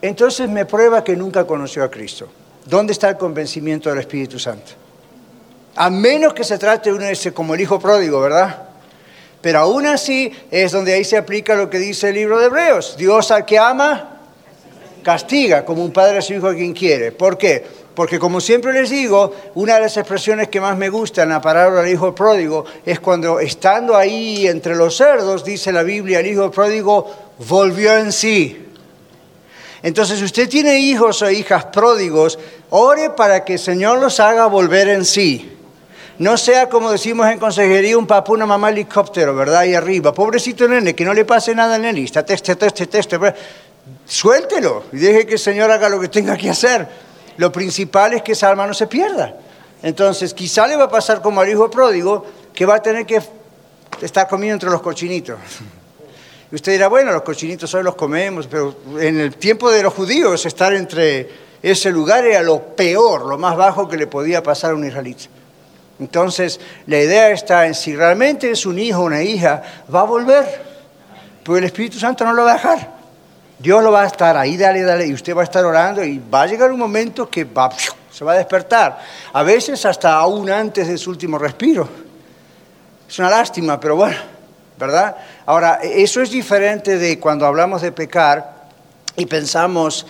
entonces 0.00 0.48
me 0.48 0.64
prueba 0.64 1.02
que 1.02 1.16
nunca 1.16 1.44
conoció 1.44 1.82
a 1.82 1.90
Cristo. 1.90 2.28
¿Dónde 2.64 2.92
está 2.92 3.08
el 3.08 3.16
convencimiento 3.16 3.90
del 3.90 3.98
Espíritu 3.98 4.38
Santo? 4.38 4.70
A 5.74 5.90
menos 5.90 6.32
que 6.32 6.44
se 6.44 6.58
trate 6.58 6.92
uno 6.92 7.06
de 7.06 7.10
ese 7.10 7.34
como 7.34 7.54
el 7.54 7.60
hijo 7.60 7.80
pródigo, 7.80 8.20
¿verdad? 8.20 8.71
Pero 9.42 9.58
aún 9.58 9.86
así 9.86 10.32
es 10.50 10.72
donde 10.72 10.94
ahí 10.94 11.04
se 11.04 11.16
aplica 11.16 11.54
lo 11.56 11.68
que 11.68 11.78
dice 11.78 12.08
el 12.08 12.14
libro 12.14 12.38
de 12.38 12.46
Hebreos. 12.46 12.96
Dios 12.96 13.30
al 13.32 13.44
que 13.44 13.58
ama, 13.58 14.20
castiga, 15.02 15.64
como 15.64 15.84
un 15.84 15.92
padre 15.92 16.18
a 16.18 16.22
su 16.22 16.32
hijo 16.32 16.46
a 16.46 16.54
quien 16.54 16.72
quiere. 16.72 17.10
¿Por 17.10 17.36
qué? 17.36 17.82
Porque 17.94 18.18
como 18.18 18.40
siempre 18.40 18.72
les 18.72 18.88
digo, 18.88 19.34
una 19.54 19.74
de 19.74 19.80
las 19.80 19.96
expresiones 19.96 20.48
que 20.48 20.60
más 20.60 20.78
me 20.78 20.88
gustan, 20.88 21.28
la 21.28 21.42
palabra 21.42 21.82
del 21.82 21.92
hijo 21.92 22.14
pródigo, 22.14 22.64
es 22.86 23.00
cuando 23.00 23.40
estando 23.40 23.96
ahí 23.96 24.46
entre 24.46 24.76
los 24.76 24.96
cerdos, 24.96 25.44
dice 25.44 25.72
la 25.72 25.82
Biblia, 25.82 26.20
el 26.20 26.28
hijo 26.28 26.50
pródigo 26.50 27.10
volvió 27.48 27.96
en 27.98 28.12
sí. 28.12 28.68
Entonces, 29.82 30.20
si 30.20 30.24
usted 30.24 30.48
tiene 30.48 30.78
hijos 30.78 31.20
o 31.22 31.30
hijas 31.30 31.64
pródigos, 31.66 32.38
ore 32.70 33.10
para 33.10 33.44
que 33.44 33.54
el 33.54 33.58
Señor 33.58 33.98
los 33.98 34.20
haga 34.20 34.46
volver 34.46 34.88
en 34.88 35.04
sí. 35.04 35.58
No 36.18 36.36
sea 36.36 36.68
como 36.68 36.90
decimos 36.90 37.26
en 37.28 37.38
consejería, 37.38 37.96
un 37.96 38.06
papá, 38.06 38.32
una 38.32 38.46
mamá 38.46 38.70
helicóptero, 38.70 39.34
¿verdad? 39.34 39.60
Ahí 39.60 39.74
arriba. 39.74 40.12
Pobrecito 40.12 40.68
nene, 40.68 40.94
que 40.94 41.04
no 41.04 41.14
le 41.14 41.24
pase 41.24 41.54
nada 41.54 41.76
al 41.76 41.82
nene. 41.82 42.02
Está 42.02 42.24
teste, 42.24 42.54
teste, 42.56 42.86
teste. 42.86 43.18
Suéltelo 44.06 44.84
y 44.92 44.98
deje 44.98 45.26
que 45.26 45.34
el 45.34 45.38
Señor 45.38 45.70
haga 45.70 45.88
lo 45.88 45.98
que 45.98 46.08
tenga 46.08 46.36
que 46.36 46.50
hacer. 46.50 46.86
Lo 47.38 47.50
principal 47.50 48.12
es 48.12 48.22
que 48.22 48.32
esa 48.32 48.50
alma 48.50 48.66
no 48.66 48.74
se 48.74 48.86
pierda. 48.86 49.34
Entonces, 49.82 50.34
quizá 50.34 50.66
le 50.66 50.76
va 50.76 50.84
a 50.84 50.90
pasar 50.90 51.22
como 51.22 51.40
al 51.40 51.48
hijo 51.48 51.70
pródigo, 51.70 52.24
que 52.54 52.66
va 52.66 52.76
a 52.76 52.82
tener 52.82 53.04
que 53.06 53.20
estar 54.00 54.28
comiendo 54.28 54.54
entre 54.54 54.70
los 54.70 54.82
cochinitos. 54.82 55.38
Y 56.50 56.54
usted 56.54 56.72
dirá, 56.72 56.88
bueno, 56.88 57.12
los 57.12 57.22
cochinitos 57.22 57.74
hoy 57.74 57.82
los 57.82 57.94
comemos, 57.94 58.46
pero 58.46 58.76
en 59.00 59.18
el 59.18 59.36
tiempo 59.36 59.70
de 59.70 59.82
los 59.82 59.94
judíos 59.94 60.44
estar 60.44 60.72
entre 60.74 61.28
ese 61.62 61.90
lugar 61.90 62.26
era 62.26 62.42
lo 62.42 62.60
peor, 62.60 63.26
lo 63.26 63.38
más 63.38 63.56
bajo 63.56 63.88
que 63.88 63.96
le 63.96 64.06
podía 64.06 64.42
pasar 64.42 64.72
a 64.72 64.74
un 64.74 64.86
israelita. 64.86 65.24
Entonces, 66.02 66.58
la 66.88 66.98
idea 66.98 67.30
está 67.30 67.64
en 67.64 67.76
si 67.76 67.94
realmente 67.94 68.50
es 68.50 68.66
un 68.66 68.76
hijo 68.76 69.02
o 69.02 69.04
una 69.04 69.22
hija, 69.22 69.62
va 69.94 70.00
a 70.00 70.04
volver, 70.04 70.44
pero 71.44 71.58
el 71.58 71.64
Espíritu 71.64 71.96
Santo 72.00 72.24
no 72.24 72.32
lo 72.32 72.44
va 72.44 72.50
a 72.50 72.54
dejar. 72.54 72.90
Dios 73.56 73.84
lo 73.84 73.92
va 73.92 74.02
a 74.02 74.06
estar 74.06 74.36
ahí, 74.36 74.56
dale, 74.56 74.82
dale, 74.82 75.06
y 75.06 75.14
usted 75.14 75.36
va 75.36 75.42
a 75.42 75.44
estar 75.44 75.64
orando 75.64 76.02
y 76.02 76.18
va 76.18 76.42
a 76.42 76.46
llegar 76.48 76.72
un 76.72 76.80
momento 76.80 77.30
que 77.30 77.44
va, 77.44 77.70
se 78.10 78.24
va 78.24 78.32
a 78.32 78.36
despertar. 78.36 78.98
A 79.32 79.44
veces 79.44 79.86
hasta 79.86 80.14
aún 80.14 80.50
antes 80.50 80.88
de 80.88 80.98
su 80.98 81.10
último 81.10 81.38
respiro. 81.38 81.88
Es 83.08 83.16
una 83.20 83.30
lástima, 83.30 83.78
pero 83.78 83.94
bueno, 83.94 84.16
¿verdad? 84.76 85.16
Ahora, 85.46 85.78
eso 85.82 86.20
es 86.20 86.32
diferente 86.32 86.98
de 86.98 87.20
cuando 87.20 87.46
hablamos 87.46 87.80
de 87.80 87.92
pecar 87.92 88.64
y 89.14 89.26
pensamos, 89.26 90.04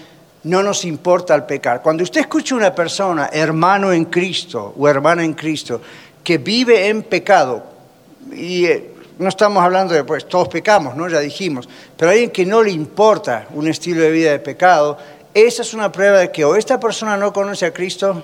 no 0.45 0.63
nos 0.63 0.85
importa 0.85 1.35
el 1.35 1.45
pecar. 1.45 1.83
Cuando 1.83 2.03
usted 2.03 2.23
escucha 2.23 2.55
a 2.55 2.59
una 2.59 2.75
persona, 2.75 3.31
hermano 3.33 3.93
en 3.93 4.07
Cristo 4.07 4.75
o 4.77 4.89
hermana 4.89 5.25
en 5.25 5.35
Cristo, 5.35 5.81
que 6.23 6.39
vive 6.39 6.89
en 6.89 7.03
pecado, 7.03 7.65
y 8.33 8.67
eh, 8.67 8.91
no 9.19 9.29
estamos 9.29 9.63
hablando 9.63 9.95
de, 9.95 10.05
pues 10.05 10.29
todos 10.29 10.49
pecamos, 10.49 10.97
¿no? 10.97 11.09
Ya 11.09 11.21
dijimos, 11.21 11.69
pero 11.97 12.11
alguien 12.11 12.31
que 12.31 12.47
no 12.47 12.63
le 12.63 12.71
importa 12.71 13.47
un 13.55 13.69
estilo 13.69 14.03
de 14.03 14.11
vida 14.11 14.31
de 14.33 14.39
pecado, 14.39 14.99
esa 15.35 15.63
es 15.63 15.75
una 15.75 15.91
prueba 15.91 16.19
de 16.19 16.31
que 16.31 16.45
o 16.45 16.57
esta 16.57 16.79
persona 16.79 17.17
no 17.17 17.33
conoce 17.33 17.67
a 17.67 17.73
Cristo, 17.73 18.23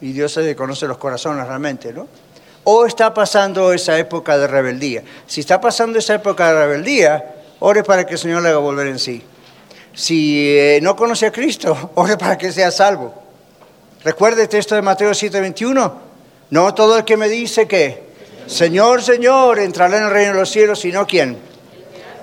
y 0.00 0.12
Dios 0.12 0.34
que 0.34 0.54
conoce 0.54 0.86
los 0.86 0.98
corazones 0.98 1.46
realmente, 1.46 1.92
¿no? 1.92 2.06
o 2.68 2.84
está 2.84 3.14
pasando 3.14 3.72
esa 3.72 3.96
época 3.96 4.36
de 4.36 4.48
rebeldía. 4.48 5.04
Si 5.28 5.38
está 5.38 5.60
pasando 5.60 6.00
esa 6.00 6.14
época 6.14 6.48
de 6.48 6.66
rebeldía, 6.66 7.36
ore 7.60 7.84
para 7.84 8.04
que 8.04 8.14
el 8.14 8.18
Señor 8.18 8.42
le 8.42 8.48
haga 8.48 8.58
volver 8.58 8.88
en 8.88 8.98
sí. 8.98 9.22
Si 9.96 10.56
eh, 10.56 10.78
no 10.82 10.94
conoce 10.94 11.26
a 11.26 11.32
Cristo, 11.32 11.90
ore 11.94 12.18
para 12.18 12.36
que 12.36 12.52
sea 12.52 12.70
salvo. 12.70 13.14
Recuerde 14.04 14.42
el 14.42 14.48
texto 14.48 14.74
de 14.74 14.82
Mateo 14.82 15.10
7:21. 15.10 15.92
No 16.50 16.74
todo 16.74 16.98
el 16.98 17.04
que 17.04 17.16
me 17.16 17.28
dice 17.28 17.66
que, 17.66 18.04
Señor, 18.46 19.02
Señor, 19.02 19.58
entrará 19.58 19.96
en 19.96 20.04
el 20.04 20.10
reino 20.10 20.32
de 20.32 20.38
los 20.38 20.50
cielos, 20.50 20.78
sino 20.80 21.06
quién. 21.06 21.38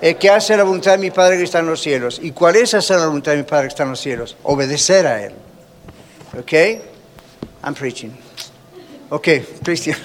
El 0.00 0.16
que 0.16 0.30
hace 0.30 0.56
la 0.56 0.62
voluntad 0.62 0.92
de 0.92 0.98
mi 0.98 1.10
Padre 1.10 1.36
que 1.36 1.44
está 1.44 1.58
en 1.58 1.66
los 1.66 1.82
cielos. 1.82 2.20
¿Y 2.22 2.30
cuál 2.30 2.56
es 2.56 2.72
hacer 2.74 2.98
la 2.98 3.06
voluntad 3.06 3.32
de 3.32 3.38
mi 3.38 3.42
Padre 3.42 3.64
que 3.64 3.68
está 3.68 3.82
en 3.82 3.90
los 3.90 4.00
cielos? 4.00 4.36
Obedecer 4.44 5.06
a 5.06 5.22
Él. 5.22 5.32
¿Ok? 6.38 6.52
I'm 7.64 7.74
preaching. 7.74 8.10
Ok, 9.10 9.28
Cristian. 9.62 9.98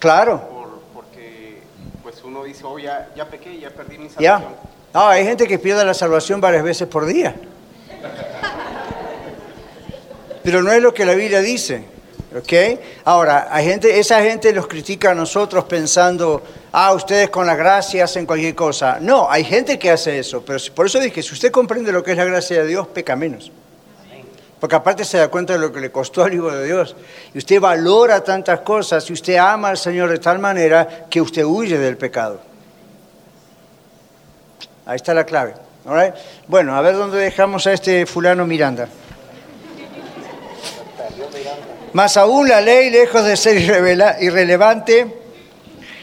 Claro. 0.00 0.40
porque 0.92 1.62
pues 2.02 2.16
uno 2.24 2.42
dice, 2.42 2.62
oh, 2.64 2.78
ya, 2.78 3.10
ya 3.14 3.26
pequé, 3.26 3.58
ya 3.60 3.70
perdí 3.70 3.98
mi 3.98 4.08
Ya. 4.18 4.38
salvación. 4.38 4.54
No, 4.92 5.06
hay 5.06 5.24
gente 5.24 5.46
que 5.46 5.58
pierde 5.60 5.84
la 5.84 5.94
salvación 5.94 6.40
varias 6.40 6.64
veces 6.64 6.88
por 6.88 7.06
día. 7.06 7.36
Pero 10.42 10.62
no 10.62 10.72
es 10.72 10.82
lo 10.82 10.92
que 10.92 11.04
la 11.04 11.14
Biblia 11.14 11.40
dice. 11.40 11.84
¿Ok? 12.36 12.78
Ahora, 13.04 13.48
hay 13.50 13.66
gente, 13.66 13.98
esa 13.98 14.22
gente 14.22 14.52
los 14.52 14.68
critica 14.68 15.10
a 15.10 15.14
nosotros 15.14 15.64
pensando, 15.64 16.42
ah, 16.72 16.92
ustedes 16.94 17.28
con 17.28 17.44
la 17.46 17.56
gracia 17.56 18.04
hacen 18.04 18.24
cualquier 18.24 18.54
cosa. 18.54 18.98
No, 19.00 19.28
hay 19.30 19.42
gente 19.44 19.78
que 19.80 19.90
hace 19.90 20.18
eso. 20.20 20.42
Pero 20.44 20.58
si- 20.60 20.70
por 20.70 20.86
eso 20.86 21.00
dije, 21.00 21.22
si 21.24 21.32
usted 21.34 21.50
comprende 21.50 21.90
lo 21.92 22.02
que 22.04 22.12
es 22.12 22.16
la 22.16 22.24
gracia 22.24 22.62
de 22.62 22.68
Dios, 22.68 22.86
peca 22.86 23.16
menos. 23.16 23.50
Porque 24.60 24.76
aparte 24.76 25.04
se 25.06 25.16
da 25.16 25.28
cuenta 25.28 25.54
de 25.54 25.58
lo 25.58 25.72
que 25.72 25.80
le 25.80 25.90
costó 25.90 26.22
al 26.22 26.34
Hijo 26.34 26.50
de 26.50 26.66
Dios. 26.66 26.94
Y 27.32 27.38
usted 27.38 27.58
valora 27.58 28.22
tantas 28.22 28.60
cosas 28.60 29.08
y 29.08 29.14
usted 29.14 29.36
ama 29.36 29.70
al 29.70 29.78
Señor 29.78 30.10
de 30.10 30.18
tal 30.18 30.38
manera 30.38 31.06
que 31.08 31.20
usted 31.20 31.44
huye 31.44 31.78
del 31.78 31.96
pecado. 31.96 32.40
Ahí 34.84 34.96
está 34.96 35.14
la 35.14 35.24
clave. 35.24 35.54
right? 35.86 36.14
Bueno, 36.46 36.76
a 36.76 36.80
ver 36.82 36.94
dónde 36.94 37.16
dejamos 37.16 37.66
a 37.66 37.72
este 37.72 38.04
fulano 38.04 38.46
Miranda. 38.46 38.86
Más 41.92 42.16
aún 42.16 42.48
la 42.48 42.60
ley, 42.60 42.90
lejos 42.90 43.24
de 43.24 43.36
ser 43.36 43.56
irrelevante, 44.20 45.16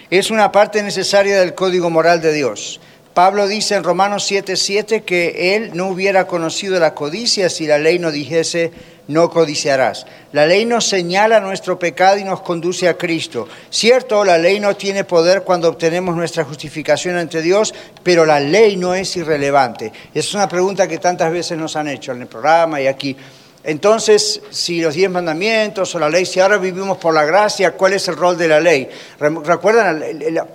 es 0.09 0.31
una 0.31 0.51
parte 0.51 0.81
necesaria 0.81 1.39
del 1.39 1.53
código 1.53 1.89
moral 1.89 2.21
de 2.21 2.33
Dios. 2.33 2.81
Pablo 3.17 3.47
dice 3.47 3.73
en 3.73 3.83
Romanos 3.83 4.29
7:7 4.31 5.01
que 5.03 5.55
él 5.55 5.71
no 5.73 5.87
hubiera 5.87 6.27
conocido 6.27 6.79
la 6.79 6.93
codicia 6.93 7.49
si 7.49 7.65
la 7.65 7.79
ley 7.79 7.97
no 7.97 8.11
dijese 8.11 8.71
no 9.07 9.31
codiciarás. 9.31 10.05
La 10.33 10.45
ley 10.45 10.65
nos 10.65 10.85
señala 10.87 11.39
nuestro 11.39 11.79
pecado 11.79 12.19
y 12.19 12.23
nos 12.23 12.41
conduce 12.41 12.87
a 12.87 12.95
Cristo. 12.95 13.47
Cierto, 13.71 14.23
la 14.23 14.37
ley 14.37 14.59
no 14.59 14.75
tiene 14.75 15.03
poder 15.03 15.41
cuando 15.41 15.67
obtenemos 15.67 16.15
nuestra 16.15 16.43
justificación 16.43 17.17
ante 17.17 17.41
Dios, 17.41 17.73
pero 18.03 18.23
la 18.23 18.39
ley 18.39 18.77
no 18.77 18.93
es 18.93 19.17
irrelevante. 19.17 19.91
Es 20.13 20.35
una 20.35 20.47
pregunta 20.47 20.87
que 20.87 20.99
tantas 20.99 21.31
veces 21.31 21.57
nos 21.57 21.75
han 21.75 21.87
hecho 21.87 22.11
en 22.11 22.21
el 22.21 22.27
programa 22.27 22.79
y 22.79 22.85
aquí. 22.85 23.17
Entonces, 23.63 24.41
si 24.51 24.79
los 24.79 24.93
diez 24.93 25.09
mandamientos 25.09 25.95
o 25.95 25.97
la 25.97 26.07
ley, 26.07 26.23
si 26.27 26.39
ahora 26.39 26.57
vivimos 26.57 26.99
por 26.99 27.15
la 27.15 27.25
gracia, 27.25 27.71
¿cuál 27.71 27.93
es 27.93 28.07
el 28.09 28.15
rol 28.15 28.37
de 28.37 28.47
la 28.47 28.59
ley? 28.59 28.87
Re- 29.19 29.31
Recuerdan, 29.43 30.03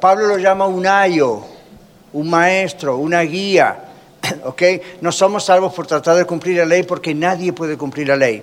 Pablo 0.01 0.29
lo 0.29 0.39
llama 0.39 0.69
un 0.69 0.87
ayo, 0.87 1.45
un 2.13 2.31
maestro, 2.31 2.97
una 2.99 3.21
guía. 3.23 3.85
¿ok? 4.45 4.63
No 5.01 5.11
somos 5.13 5.45
salvos 5.45 5.73
por 5.75 5.87
tratar 5.87 6.17
de 6.17 6.25
cumplir 6.25 6.59
la 6.59 6.65
ley 6.65 6.83
porque 6.85 7.15
nadie 7.15 7.53
puede 7.53 7.77
cumplir 7.77 8.09
la 8.09 8.17
ley. 8.17 8.43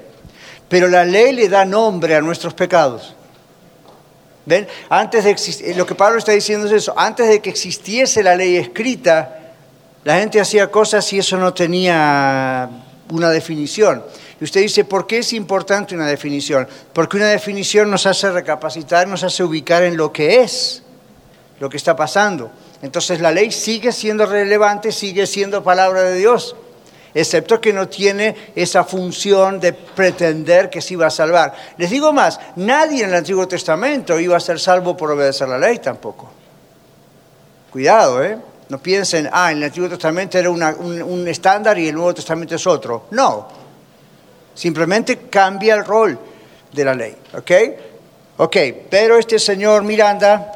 Pero 0.68 0.88
la 0.88 1.04
ley 1.06 1.34
le 1.34 1.50
da 1.50 1.66
nombre 1.66 2.16
a 2.16 2.22
nuestros 2.22 2.54
pecados. 2.54 3.16
¿Ven? 4.46 4.68
Antes 4.90 5.24
de 5.24 5.32
exist- 5.36 5.76
lo 5.76 5.86
que 5.86 5.96
Pablo 5.96 6.18
está 6.20 6.32
diciendo 6.32 6.66
es 6.68 6.74
eso. 6.74 6.94
Antes 6.98 7.28
de 7.28 7.40
que 7.42 7.50
existiese 7.50 8.24
la 8.24 8.36
ley 8.36 8.58
escrita, 8.58 9.54
la 10.04 10.18
gente 10.20 10.40
hacía 10.40 10.70
cosas 10.72 11.12
y 11.14 11.20
eso 11.20 11.38
no 11.38 11.54
tenía 11.54 12.70
una 13.12 13.30
definición. 13.30 14.04
Y 14.40 14.44
usted 14.46 14.62
dice, 14.62 14.86
¿por 14.86 15.06
qué 15.06 15.20
es 15.20 15.34
importante 15.34 15.94
una 15.96 16.08
definición? 16.08 16.68
Porque 16.94 17.18
una 17.18 17.28
definición 17.28 17.92
nos 17.92 18.06
hace 18.06 18.32
recapacitar, 18.32 19.08
nos 19.08 19.24
hace 19.24 19.44
ubicar 19.44 19.84
en 19.84 19.98
lo 19.98 20.12
que 20.14 20.42
es, 20.42 20.82
lo 21.60 21.70
que 21.70 21.78
está 21.78 21.96
pasando. 21.96 22.50
Entonces 22.82 23.20
la 23.20 23.32
ley 23.32 23.52
sigue 23.52 23.92
siendo 23.92 24.26
relevante, 24.26 24.92
sigue 24.92 25.28
siendo 25.28 25.64
palabra 25.64 26.04
de 26.04 26.16
Dios, 26.16 26.56
excepto 27.14 27.60
que 27.60 27.74
no 27.74 27.90
tiene 27.90 28.36
esa 28.56 28.84
función 28.84 29.60
de 29.60 29.74
pretender 29.74 30.70
que 30.70 30.82
sí 30.82 30.96
va 30.96 31.08
a 31.08 31.12
salvar. 31.12 31.54
Les 31.78 31.90
digo 31.90 32.14
más, 32.14 32.40
nadie 32.56 33.04
en 33.04 33.10
el 33.10 33.16
Antiguo 33.16 33.48
Testamento 33.48 34.20
iba 34.20 34.38
a 34.38 34.40
ser 34.40 34.60
salvo 34.60 34.96
por 34.96 35.12
obedecer 35.12 35.50
la 35.50 35.58
ley 35.58 35.80
tampoco. 35.80 36.32
Cuidado, 37.72 38.24
¿eh? 38.24 38.38
No 38.70 38.78
piensen, 38.78 39.30
ah, 39.32 39.52
en 39.52 39.58
el 39.58 39.64
Antiguo 39.66 39.90
Testamento 39.90 40.38
era 40.38 40.50
un, 40.50 40.62
un 40.64 41.28
estándar 41.28 41.78
y 41.80 41.88
el 41.88 41.96
Nuevo 41.96 42.14
Testamento 42.14 42.56
es 42.56 42.66
otro. 42.66 43.08
No, 43.12 43.48
simplemente 44.54 45.28
cambia 45.30 45.76
el 45.76 45.84
rol 45.84 46.18
de 46.72 46.86
la 46.86 46.94
ley, 46.94 47.16
¿ok? 47.34 47.52
Ok, 48.38 48.58
pero 48.90 49.18
este 49.18 49.38
señor 49.38 49.84
Miranda, 49.84 50.52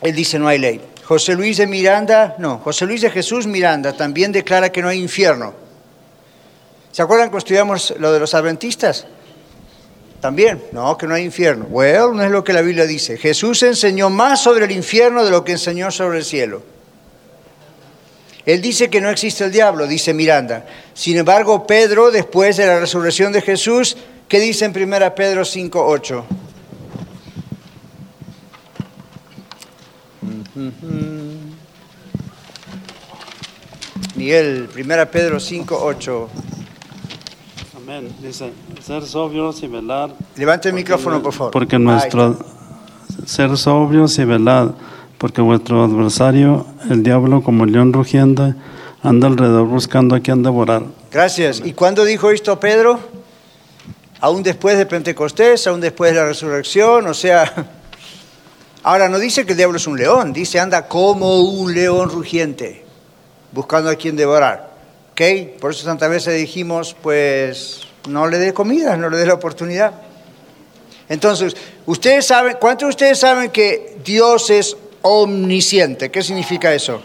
él 0.00 0.14
dice 0.14 0.38
no 0.38 0.46
hay 0.46 0.58
ley. 0.58 0.89
José 1.10 1.34
Luis 1.34 1.56
de 1.56 1.66
Miranda, 1.66 2.36
no, 2.38 2.58
José 2.58 2.86
Luis 2.86 3.00
de 3.00 3.10
Jesús 3.10 3.44
Miranda 3.44 3.92
también 3.96 4.30
declara 4.30 4.70
que 4.70 4.80
no 4.80 4.86
hay 4.86 5.00
infierno. 5.00 5.52
¿Se 6.92 7.02
acuerdan 7.02 7.30
cuando 7.30 7.38
estudiamos 7.38 7.94
lo 7.98 8.12
de 8.12 8.20
los 8.20 8.32
adventistas? 8.32 9.08
También, 10.20 10.62
no, 10.70 10.96
que 10.96 11.08
no 11.08 11.14
hay 11.16 11.24
infierno. 11.24 11.64
Bueno, 11.64 12.14
no 12.14 12.22
es 12.22 12.30
lo 12.30 12.44
que 12.44 12.52
la 12.52 12.60
Biblia 12.60 12.86
dice. 12.86 13.18
Jesús 13.18 13.60
enseñó 13.64 14.08
más 14.08 14.40
sobre 14.40 14.66
el 14.66 14.70
infierno 14.70 15.24
de 15.24 15.32
lo 15.32 15.42
que 15.42 15.50
enseñó 15.50 15.90
sobre 15.90 16.18
el 16.18 16.24
cielo. 16.24 16.62
Él 18.46 18.62
dice 18.62 18.88
que 18.88 19.00
no 19.00 19.10
existe 19.10 19.42
el 19.42 19.50
diablo, 19.50 19.88
dice 19.88 20.14
Miranda. 20.14 20.64
Sin 20.94 21.16
embargo, 21.16 21.66
Pedro, 21.66 22.12
después 22.12 22.56
de 22.56 22.66
la 22.66 22.78
resurrección 22.78 23.32
de 23.32 23.42
Jesús, 23.42 23.96
¿qué 24.28 24.38
dice 24.38 24.64
en 24.64 24.80
1 24.80 25.14
Pedro 25.16 25.42
5.8? 25.42 26.49
Miguel, 34.16 34.68
1 34.74 35.10
Pedro 35.10 35.36
5.8. 35.38 36.26
Amén. 37.76 38.14
Dice, 38.20 38.52
ser 38.82 39.04
sobrios 39.04 39.62
y 39.62 39.66
velar. 39.66 40.14
Levante 40.36 40.68
el 40.68 40.74
micrófono, 40.74 41.22
por 41.22 41.32
favor. 41.32 41.52
Porque 41.52 41.78
nuestro 41.78 42.38
ser 43.26 43.56
sobrios 43.56 44.18
y 44.18 44.24
velad, 44.24 44.72
porque 45.18 45.40
vuestro 45.40 45.84
adversario, 45.84 46.66
el 46.90 47.02
diablo, 47.02 47.42
como 47.42 47.66
león 47.66 47.92
rugiente, 47.92 48.54
anda 49.02 49.28
alrededor 49.28 49.66
buscando 49.66 50.14
a 50.14 50.20
quien 50.20 50.42
devorar. 50.42 50.82
Gracias. 51.10 51.62
¿Y 51.64 51.72
cuándo 51.72 52.04
dijo 52.04 52.30
esto 52.30 52.58
Pedro? 52.58 52.98
Aún 54.20 54.42
después 54.42 54.76
de 54.76 54.86
Pentecostés, 54.86 55.66
aún 55.66 55.80
después 55.80 56.12
de 56.12 56.20
la 56.20 56.26
resurrección, 56.26 57.06
o 57.06 57.14
sea... 57.14 57.76
Ahora, 58.82 59.08
no 59.08 59.18
dice 59.18 59.44
que 59.44 59.52
el 59.52 59.58
diablo 59.58 59.76
es 59.76 59.86
un 59.86 59.98
león, 59.98 60.32
dice 60.32 60.58
anda 60.58 60.88
como 60.88 61.40
un 61.40 61.74
león 61.74 62.08
rugiente, 62.08 62.82
buscando 63.52 63.90
a 63.90 63.94
quien 63.94 64.16
devorar. 64.16 64.70
¿Ok? 65.12 65.58
Por 65.60 65.72
eso 65.72 65.84
tantas 65.84 66.08
veces 66.08 66.34
dijimos, 66.36 66.96
pues, 67.02 67.82
no 68.08 68.26
le 68.26 68.38
dé 68.38 68.54
comida, 68.54 68.96
no 68.96 69.10
le 69.10 69.18
dé 69.18 69.26
la 69.26 69.34
oportunidad. 69.34 69.92
Entonces, 71.10 71.54
ustedes 71.84 72.26
saben, 72.26 72.56
¿cuántos 72.58 72.86
de 72.86 72.90
ustedes 72.90 73.18
saben 73.18 73.50
que 73.50 73.98
Dios 74.02 74.48
es 74.48 74.76
omnisciente? 75.02 76.10
¿Qué 76.10 76.22
significa 76.22 76.72
eso? 76.72 77.02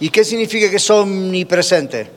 ¿Y 0.00 0.08
qué 0.10 0.24
significa 0.24 0.70
que 0.70 0.76
es 0.76 0.90
omnipresente? 0.90 2.10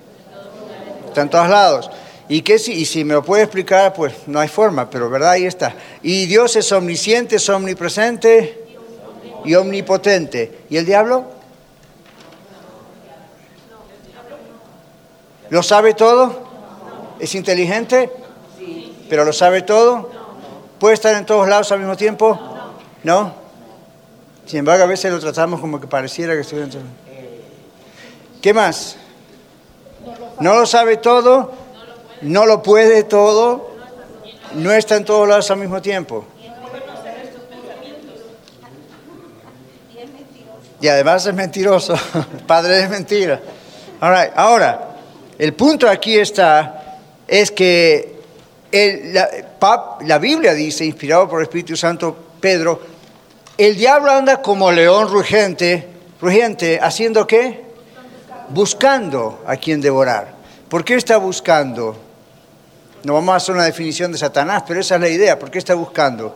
Está 1.07 1.22
en 1.22 1.30
todos 1.30 1.49
lados. 1.49 1.89
¿Y, 2.30 2.44
qué, 2.44 2.60
si- 2.60 2.74
y 2.74 2.86
si 2.86 3.04
me 3.04 3.16
lo 3.16 3.24
puede 3.24 3.44
explicar, 3.44 3.92
pues 3.94 4.14
no 4.28 4.40
hay 4.40 4.48
forma, 4.48 4.88
pero 4.90 5.10
verdad, 5.10 5.32
ahí 5.32 5.46
está. 5.46 5.74
Y 6.04 6.28
Dios 6.28 6.56
es 6.56 6.72
omnisciente, 6.72 7.38
es 7.38 7.50
omnipresente 7.50 8.66
y 9.44 9.56
omnipotente. 9.56 10.60
¿Y 10.70 10.78
el 10.78 10.86
diablo? 10.86 11.26
¿Lo 15.50 15.64
sabe 15.64 15.94
todo? 15.96 16.48
¿Es 17.20 17.34
inteligente? 17.36 18.12
¿Pero 19.10 19.26
lo 19.26 19.34
sabe 19.34 19.64
todo? 19.64 20.10
¿Puede 20.80 20.94
estar 20.94 21.16
en 21.16 21.26
todos 21.26 21.48
lados 21.48 21.72
al 21.72 21.80
mismo 21.80 21.98
tiempo? 21.98 22.40
¿No? 23.04 23.34
Sin 24.46 24.60
embargo, 24.60 24.84
a 24.84 24.88
veces 24.88 25.12
lo 25.12 25.20
tratamos 25.20 25.60
como 25.60 25.82
que 25.82 25.88
pareciera 25.88 26.34
que 26.36 26.42
estuviera 26.42 26.70
en 26.72 26.84
¿Qué 28.42 28.54
más? 28.54 28.98
¿No 30.40 30.56
lo 30.56 30.66
sabe 30.66 30.98
todo? 30.98 31.52
¿No 32.22 32.46
lo 32.46 32.62
puede 32.62 33.04
todo? 33.04 33.72
¿No 34.56 34.72
está 34.72 34.96
en 34.98 35.06
todos 35.06 35.28
lados 35.28 35.50
al 35.52 35.58
mismo 35.60 35.82
tiempo? 35.82 36.26
Y 40.82 40.88
además 40.88 41.26
es 41.26 41.34
mentiroso, 41.34 41.96
padre 42.48 42.76
de 42.78 42.88
mentira. 42.88 43.42
All 44.02 44.16
Ahora, 44.36 44.86
El 45.38 45.54
punto 45.54 45.88
aquí 45.90 46.18
está, 46.20 46.98
es 47.26 47.50
que 47.52 48.20
el- 48.72 49.14
la, 49.14 49.30
la 50.02 50.18
Biblia 50.20 50.54
dice, 50.54 50.84
inspirado 50.84 51.30
por 51.30 51.40
el 51.40 51.44
Espíritu 51.44 51.78
Santo, 51.78 52.14
Pedro, 52.42 52.82
el 53.58 53.78
diablo 53.78 54.12
anda 54.12 54.42
como 54.42 54.70
león 54.70 55.08
rugiente, 55.10 55.88
rugiente, 56.22 56.78
haciendo 56.82 57.26
qué? 57.26 57.64
Buscando 58.50 59.44
a 59.48 59.56
quien 59.56 59.80
devorar. 59.80 60.34
¿Por 60.68 60.84
qué 60.84 60.96
está 60.96 61.16
buscando? 61.18 61.96
No 63.04 63.14
vamos 63.14 63.34
a 63.34 63.36
hacer 63.38 63.56
una 63.56 63.64
definición 63.64 64.12
de 64.12 64.18
Satanás, 64.18 64.64
pero 64.68 64.82
esa 64.82 64.95
es 64.95 65.02
la 65.02 65.10
idea. 65.10 65.39
¿Por 65.39 65.50
qué 65.50 65.60
está 65.60 65.74
buscando? 65.74 66.36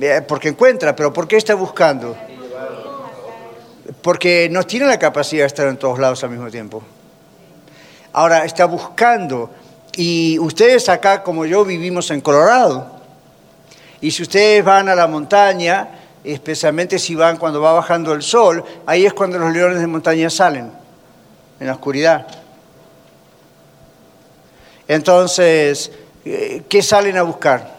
Eh, 0.00 0.22
Porque 0.26 0.48
encuentra, 0.48 0.94
pero 0.94 1.12
¿por 1.12 1.26
qué 1.26 1.36
está 1.36 1.54
buscando? 1.54 2.16
Porque 4.02 4.48
no 4.50 4.62
tiene 4.64 4.86
la 4.86 4.98
capacidad 4.98 5.42
de 5.42 5.46
estar 5.46 5.66
en 5.66 5.76
todos 5.76 5.98
lados 5.98 6.22
al 6.22 6.30
mismo 6.30 6.50
tiempo. 6.50 6.82
Ahora 8.12 8.44
está 8.44 8.66
buscando. 8.66 9.50
Y 9.96 10.38
ustedes 10.38 10.88
acá, 10.88 11.22
como 11.22 11.44
yo, 11.44 11.64
vivimos 11.64 12.10
en 12.10 12.20
Colorado. 12.20 12.96
Y 14.00 14.10
si 14.10 14.22
ustedes 14.22 14.64
van 14.64 14.88
a 14.88 14.94
la 14.94 15.06
montaña, 15.06 15.88
especialmente 16.22 16.98
si 16.98 17.14
van 17.14 17.36
cuando 17.36 17.60
va 17.60 17.72
bajando 17.72 18.12
el 18.12 18.22
sol, 18.22 18.62
ahí 18.86 19.06
es 19.06 19.14
cuando 19.14 19.38
los 19.38 19.52
leones 19.52 19.80
de 19.80 19.86
montaña 19.86 20.30
salen, 20.30 20.70
en 21.58 21.66
la 21.66 21.72
oscuridad. 21.72 22.26
Entonces, 24.88 25.90
eh, 26.24 26.62
¿qué 26.68 26.82
salen 26.82 27.16
a 27.16 27.22
buscar? 27.22 27.76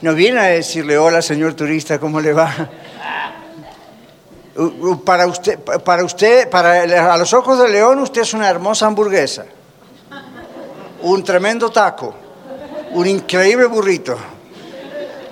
No 0.00 0.14
vienen 0.14 0.38
a 0.38 0.46
decirle, 0.46 0.98
hola 0.98 1.22
señor 1.22 1.54
turista, 1.54 1.98
¿cómo 1.98 2.20
le 2.20 2.32
va? 2.32 2.70
Para 5.04 5.26
usted, 5.26 5.58
para 5.58 6.04
usted, 6.04 6.50
para 6.50 7.12
a 7.14 7.16
los 7.16 7.32
ojos 7.32 7.58
del 7.58 7.72
león, 7.72 7.98
usted 8.00 8.20
es 8.20 8.34
una 8.34 8.50
hermosa 8.50 8.84
hamburguesa, 8.86 9.46
un 11.00 11.24
tremendo 11.24 11.70
taco, 11.70 12.14
un 12.90 13.06
increíble 13.06 13.64
burrito. 13.64 14.18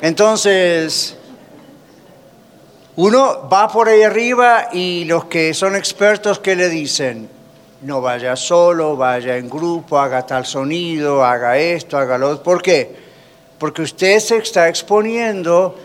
Entonces, 0.01 1.19
uno 2.97 3.47
va 3.47 3.69
por 3.69 3.89
ahí 3.89 4.03
arriba 4.03 4.69
y 4.73 5.05
los 5.05 5.27
que 5.27 5.53
son 5.53 5.77
expertos, 5.77 6.39
¿qué 6.39 6.57
le 6.57 6.71
dicen? 6.71 7.29
No 7.83 8.03
vaya 8.03 8.37
solo, 8.37 8.95
vaya 8.95 9.39
en 9.39 9.49
grupo, 9.49 9.99
haga 9.99 10.27
tal 10.27 10.45
sonido, 10.45 11.25
haga 11.25 11.57
esto, 11.57 11.97
haga 11.97 12.19
lo 12.19 12.31
otro. 12.31 12.43
¿Por 12.43 12.63
qué? 12.63 12.95
Porque 13.59 13.81
usted 13.83 14.19
se 14.19 14.37
está 14.37 14.69
exponiendo 14.69 15.77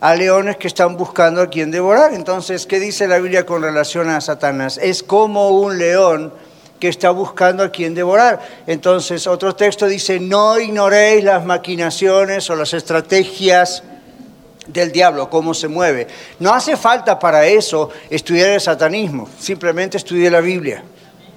a 0.00 0.14
leones 0.14 0.56
que 0.56 0.66
están 0.66 0.96
buscando 0.96 1.40
a 1.40 1.48
quien 1.48 1.70
devorar. 1.70 2.14
Entonces, 2.14 2.66
¿qué 2.66 2.80
dice 2.80 3.06
la 3.06 3.18
Biblia 3.18 3.46
con 3.46 3.62
relación 3.62 4.08
a 4.08 4.20
Satanás? 4.20 4.78
Es 4.82 5.04
como 5.04 5.50
un 5.50 5.78
león 5.78 6.32
que 6.80 6.88
está 6.88 7.10
buscando 7.10 7.62
a 7.62 7.70
quien 7.70 7.94
devorar. 7.94 8.40
Entonces, 8.66 9.26
otro 9.28 9.54
texto 9.54 9.86
dice, 9.86 10.18
no 10.18 10.58
ignoréis 10.58 11.22
las 11.22 11.44
maquinaciones 11.44 12.50
o 12.50 12.56
las 12.56 12.74
estrategias 12.74 13.84
del 14.66 14.90
diablo, 14.90 15.30
cómo 15.30 15.54
se 15.54 15.68
mueve. 15.68 16.08
No 16.40 16.52
hace 16.52 16.76
falta 16.76 17.20
para 17.20 17.46
eso 17.46 17.90
estudiar 18.10 18.50
el 18.50 18.60
satanismo, 18.60 19.28
simplemente 19.38 19.96
estudie 19.96 20.28
la 20.28 20.40
Biblia. 20.40 20.82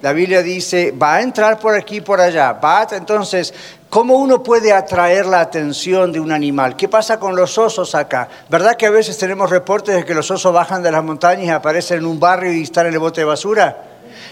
La 0.02 0.14
Biblia 0.14 0.42
dice, 0.42 0.92
va 0.92 1.16
a 1.16 1.22
entrar 1.22 1.60
por 1.60 1.76
aquí 1.76 2.00
por 2.00 2.22
allá. 2.22 2.54
Va 2.54 2.88
entonces, 2.92 3.54
¿cómo 3.90 4.16
uno 4.16 4.42
puede 4.42 4.72
atraer 4.72 5.26
la 5.26 5.42
atención 5.42 6.12
de 6.12 6.20
un 6.20 6.32
animal? 6.32 6.78
¿Qué 6.78 6.88
pasa 6.88 7.20
con 7.20 7.36
los 7.36 7.58
osos 7.58 7.96
acá? 7.96 8.30
¿Verdad 8.50 8.78
que 8.78 8.86
a 8.86 8.92
veces 8.92 9.18
tenemos 9.18 9.50
reportes 9.50 9.96
de 9.96 10.06
que 10.06 10.14
los 10.14 10.32
osos 10.32 10.54
bajan 10.54 10.82
de 10.82 10.92
las 10.92 11.04
montañas 11.04 11.46
y 11.46 11.50
aparecen 11.50 12.00
en 12.00 12.06
un 12.06 12.20
barrio 12.20 12.54
y 12.54 12.64
están 12.64 12.88
en 12.88 12.94
el 12.94 13.00
bote 13.00 13.22
de 13.22 13.26
basura? 13.26 13.78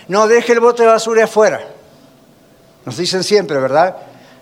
No 0.07 0.27
deje 0.27 0.53
el 0.53 0.61
bote 0.61 0.83
de 0.83 0.89
basura 0.89 1.25
afuera. 1.25 1.59
Nos 2.85 2.95
dicen 2.95 3.23
siempre, 3.23 3.59
¿verdad? 3.59 3.97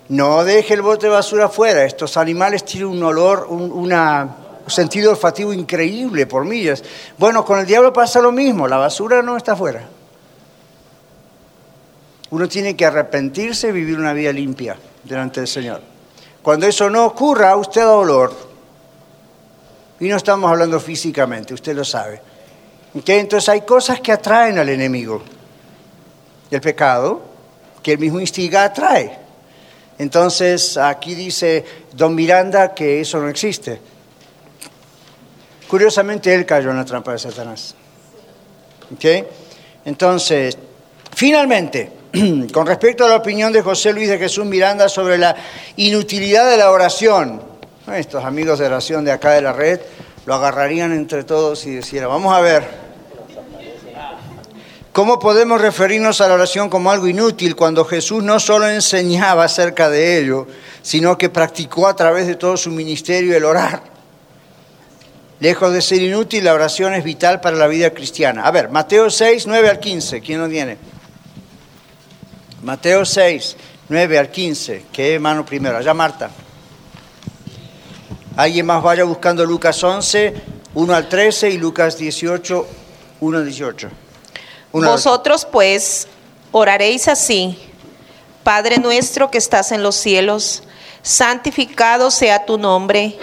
No 0.10 0.44
deje 0.44 0.76
el 0.76 0.84
bote 0.84 1.08
de 1.08 1.14
basura 1.14 1.46
afuera. 1.46 1.84
Estos 1.84 2.18
animales 2.18 2.64
tienen 2.64 2.90
un 2.90 3.02
olor, 3.02 3.48
un 3.50 3.92
un 4.66 4.72
sentido 4.72 5.12
olfativo 5.12 5.54
increíble 5.54 6.26
por 6.26 6.44
millas. 6.44 6.84
Bueno, 7.18 7.46
con 7.46 7.60
el 7.60 7.66
diablo 7.66 7.94
pasa 7.94 8.20
lo 8.20 8.32
mismo. 8.32 8.68
La 8.68 8.78
basura 8.78 9.22
no 9.22 9.38
está 9.38 9.54
afuera. 9.54 9.88
Uno 12.32 12.48
tiene 12.48 12.76
que 12.76 12.86
arrepentirse 12.86 13.70
y 13.70 13.72
vivir 13.72 13.98
una 13.98 14.14
vida 14.14 14.32
limpia 14.32 14.78
delante 15.04 15.42
del 15.42 15.48
Señor. 15.48 15.82
Cuando 16.42 16.68
eso 16.68 16.90
no 16.90 17.06
ocurra, 17.06 17.56
usted 17.56 17.82
da 17.82 17.94
olor. 17.94 18.34
Y 20.00 20.08
no 20.08 20.18
estamos 20.18 20.50
hablando 20.50 20.80
físicamente, 20.80 21.54
usted 21.54 21.76
lo 21.76 21.86
sabe. 21.86 22.22
Entonces 22.94 23.50
hay 23.50 23.62
cosas 23.62 24.00
que 24.00 24.12
atraen 24.12 24.58
al 24.58 24.70
enemigo. 24.70 25.22
El 26.52 26.62
pecado, 26.62 27.22
que 27.82 27.94
él 27.94 28.00
mismo 28.00 28.20
instiga, 28.20 28.64
atrae. 28.64 29.18
Entonces 29.98 30.78
aquí 30.78 31.16
dice 31.16 31.64
don 31.94 32.14
Miranda 32.16 32.74
que 32.74 33.02
eso 33.02 33.20
no 33.20 33.30
existe. 33.30 33.80
Curiosamente 35.68 36.34
él 36.34 36.46
cayó 36.46 36.72
en 36.72 36.78
la 36.78 36.86
trampa 36.86 37.14
de 37.14 37.20
Satanás. 37.20 37.76
Entonces, 39.84 40.58
finalmente, 41.16 41.92
con 42.54 42.68
respecto 42.68 43.06
a 43.06 43.10
la 43.10 43.16
opinión 43.16 43.52
de 43.52 43.62
José 43.62 43.94
Luis 43.94 44.10
de 44.10 44.18
Jesús 44.18 44.46
Miranda 44.46 44.88
sobre 44.90 45.18
la 45.18 45.36
inutilidad 45.76 46.50
de 46.50 46.58
la 46.58 46.72
oración, 46.72 47.42
estos 47.94 48.24
amigos 48.24 48.60
de 48.60 48.66
oración 48.66 49.06
de 49.06 49.12
acá 49.12 49.32
de 49.32 49.42
la 49.42 49.54
red 49.54 49.80
lo 50.26 50.34
agarrarían 50.34 50.92
entre 50.94 51.24
todos 51.24 51.66
y 51.66 51.76
decían, 51.76 52.08
vamos 52.08 52.34
a 52.34 52.42
ver, 52.42 52.64
¿cómo 54.92 55.20
podemos 55.20 55.62
referirnos 55.62 56.22
a 56.22 56.28
la 56.28 56.36
oración 56.36 56.70
como 56.70 56.90
algo 56.90 57.08
inútil 57.08 57.56
cuando 57.56 57.86
Jesús 57.86 58.24
no 58.24 58.40
solo 58.40 58.68
enseñaba 58.68 59.44
acerca 59.44 59.90
de 59.90 60.20
ello, 60.20 60.48
sino 60.82 61.18
que 61.18 61.30
practicó 61.30 61.88
a 61.88 61.96
través 61.96 62.28
de 62.28 62.36
todo 62.36 62.58
su 62.58 62.72
ministerio 62.72 63.36
el 63.36 63.46
orar? 63.46 63.84
Lejos 65.42 65.74
de 65.74 65.82
ser 65.82 66.02
inútil, 66.02 66.46
la 66.46 66.54
oración 66.54 66.94
es 66.94 67.04
vital 67.04 67.42
para 67.42 67.58
la 67.58 67.68
vida 67.68 67.90
cristiana. 67.90 68.46
A 68.46 68.52
ver, 68.52 68.70
Mateo 68.70 69.10
6, 69.10 69.48
9 69.48 69.70
al 69.70 69.80
15, 69.80 70.22
¿quién 70.22 70.40
lo 70.40 70.48
tiene? 70.48 70.95
Mateo 72.66 73.06
6, 73.06 73.56
9 73.90 74.18
al 74.18 74.32
15, 74.32 74.86
¿qué 74.92 75.20
mano 75.20 75.46
primero? 75.46 75.78
Allá 75.78 75.94
Marta. 75.94 76.32
Alguien 78.36 78.66
más 78.66 78.82
vaya 78.82 79.04
buscando 79.04 79.46
Lucas 79.46 79.84
11, 79.84 80.34
1 80.74 80.96
al 80.96 81.08
13 81.08 81.52
y 81.52 81.58
Lucas 81.60 81.96
18, 82.00 82.68
1 83.22 83.38
al 83.38 83.46
18. 83.46 83.90
Uno 84.72 84.88
al- 84.88 84.94
Vosotros 84.94 85.46
pues 85.46 86.08
oraréis 86.52 87.08
así, 87.08 87.56
Padre 88.44 88.80
nuestro 88.80 89.30
que 89.30 89.38
estás 89.38 89.72
en 89.72 89.84
los 89.84 89.94
cielos, 89.96 90.64
santificado 91.04 92.10
sea 92.10 92.46
tu 92.48 92.58
nombre, 92.58 93.16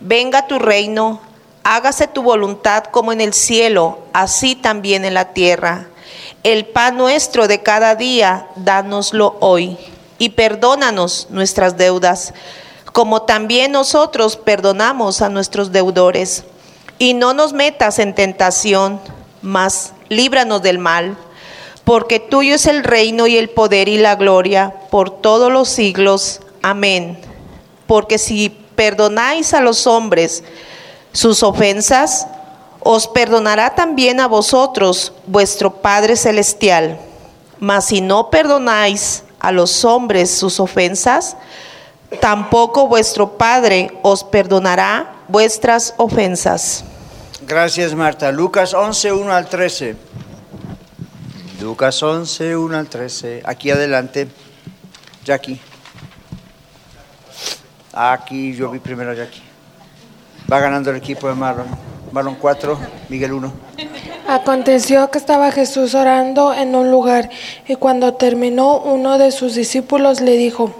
venga 0.00 0.46
tu 0.46 0.58
reino, 0.58 1.22
hágase 1.64 2.06
tu 2.06 2.22
voluntad 2.22 2.84
como 2.84 3.12
en 3.14 3.22
el 3.22 3.32
cielo, 3.32 4.00
así 4.12 4.56
también 4.56 5.06
en 5.06 5.14
la 5.14 5.32
tierra. 5.32 5.86
El 6.42 6.64
pan 6.66 6.96
nuestro 6.96 7.48
de 7.48 7.62
cada 7.62 7.94
día, 7.96 8.48
dánoslo 8.56 9.36
hoy, 9.40 9.76
y 10.18 10.30
perdónanos 10.30 11.26
nuestras 11.28 11.76
deudas, 11.76 12.32
como 12.92 13.22
también 13.22 13.72
nosotros 13.72 14.36
perdonamos 14.36 15.20
a 15.20 15.28
nuestros 15.28 15.70
deudores. 15.70 16.44
Y 16.98 17.12
no 17.12 17.34
nos 17.34 17.52
metas 17.52 17.98
en 17.98 18.14
tentación, 18.14 19.00
mas 19.42 19.92
líbranos 20.08 20.62
del 20.62 20.78
mal, 20.78 21.18
porque 21.84 22.20
tuyo 22.20 22.54
es 22.54 22.64
el 22.64 22.84
reino 22.84 23.26
y 23.26 23.36
el 23.36 23.50
poder 23.50 23.88
y 23.88 23.98
la 23.98 24.16
gloria 24.16 24.74
por 24.90 25.10
todos 25.10 25.52
los 25.52 25.68
siglos. 25.68 26.40
Amén. 26.62 27.18
Porque 27.86 28.16
si 28.16 28.48
perdonáis 28.76 29.52
a 29.52 29.60
los 29.60 29.86
hombres 29.86 30.42
sus 31.12 31.42
ofensas, 31.42 32.26
os 32.80 33.06
perdonará 33.06 33.74
también 33.74 34.20
a 34.20 34.26
vosotros 34.26 35.12
vuestro 35.26 35.70
Padre 35.70 36.16
Celestial. 36.16 36.98
Mas 37.58 37.86
si 37.86 38.00
no 38.00 38.30
perdonáis 38.30 39.22
a 39.38 39.52
los 39.52 39.84
hombres 39.84 40.30
sus 40.30 40.60
ofensas, 40.60 41.36
tampoco 42.20 42.88
vuestro 42.88 43.36
Padre 43.36 43.92
os 44.02 44.24
perdonará 44.24 45.12
vuestras 45.28 45.94
ofensas. 45.98 46.84
Gracias, 47.46 47.94
Marta. 47.94 48.32
Lucas 48.32 48.74
11, 48.74 49.12
1 49.12 49.32
al 49.32 49.48
13. 49.48 49.96
Lucas 51.60 52.02
11, 52.02 52.56
1 52.56 52.76
al 52.76 52.88
13. 52.88 53.42
Aquí 53.44 53.70
adelante. 53.70 54.28
Jackie. 55.24 55.60
Aquí 57.92 58.54
yo 58.54 58.70
vi 58.70 58.78
primero 58.78 59.10
a 59.10 59.14
Jackie. 59.14 59.42
Va 60.50 60.60
ganando 60.60 60.90
el 60.90 60.96
equipo 60.96 61.28
de 61.28 61.34
Marlon. 61.34 61.66
Marlon 62.12 62.36
4, 62.40 62.78
Miguel 63.08 63.32
1. 63.32 63.52
Aconteció 64.28 65.10
que 65.10 65.18
estaba 65.18 65.50
Jesús 65.50 65.94
orando 65.94 66.52
en 66.52 66.74
un 66.74 66.90
lugar 66.90 67.30
y 67.66 67.76
cuando 67.76 68.14
terminó 68.14 68.78
uno 68.78 69.18
de 69.18 69.30
sus 69.30 69.54
discípulos 69.54 70.20
le 70.20 70.36
dijo, 70.36 70.72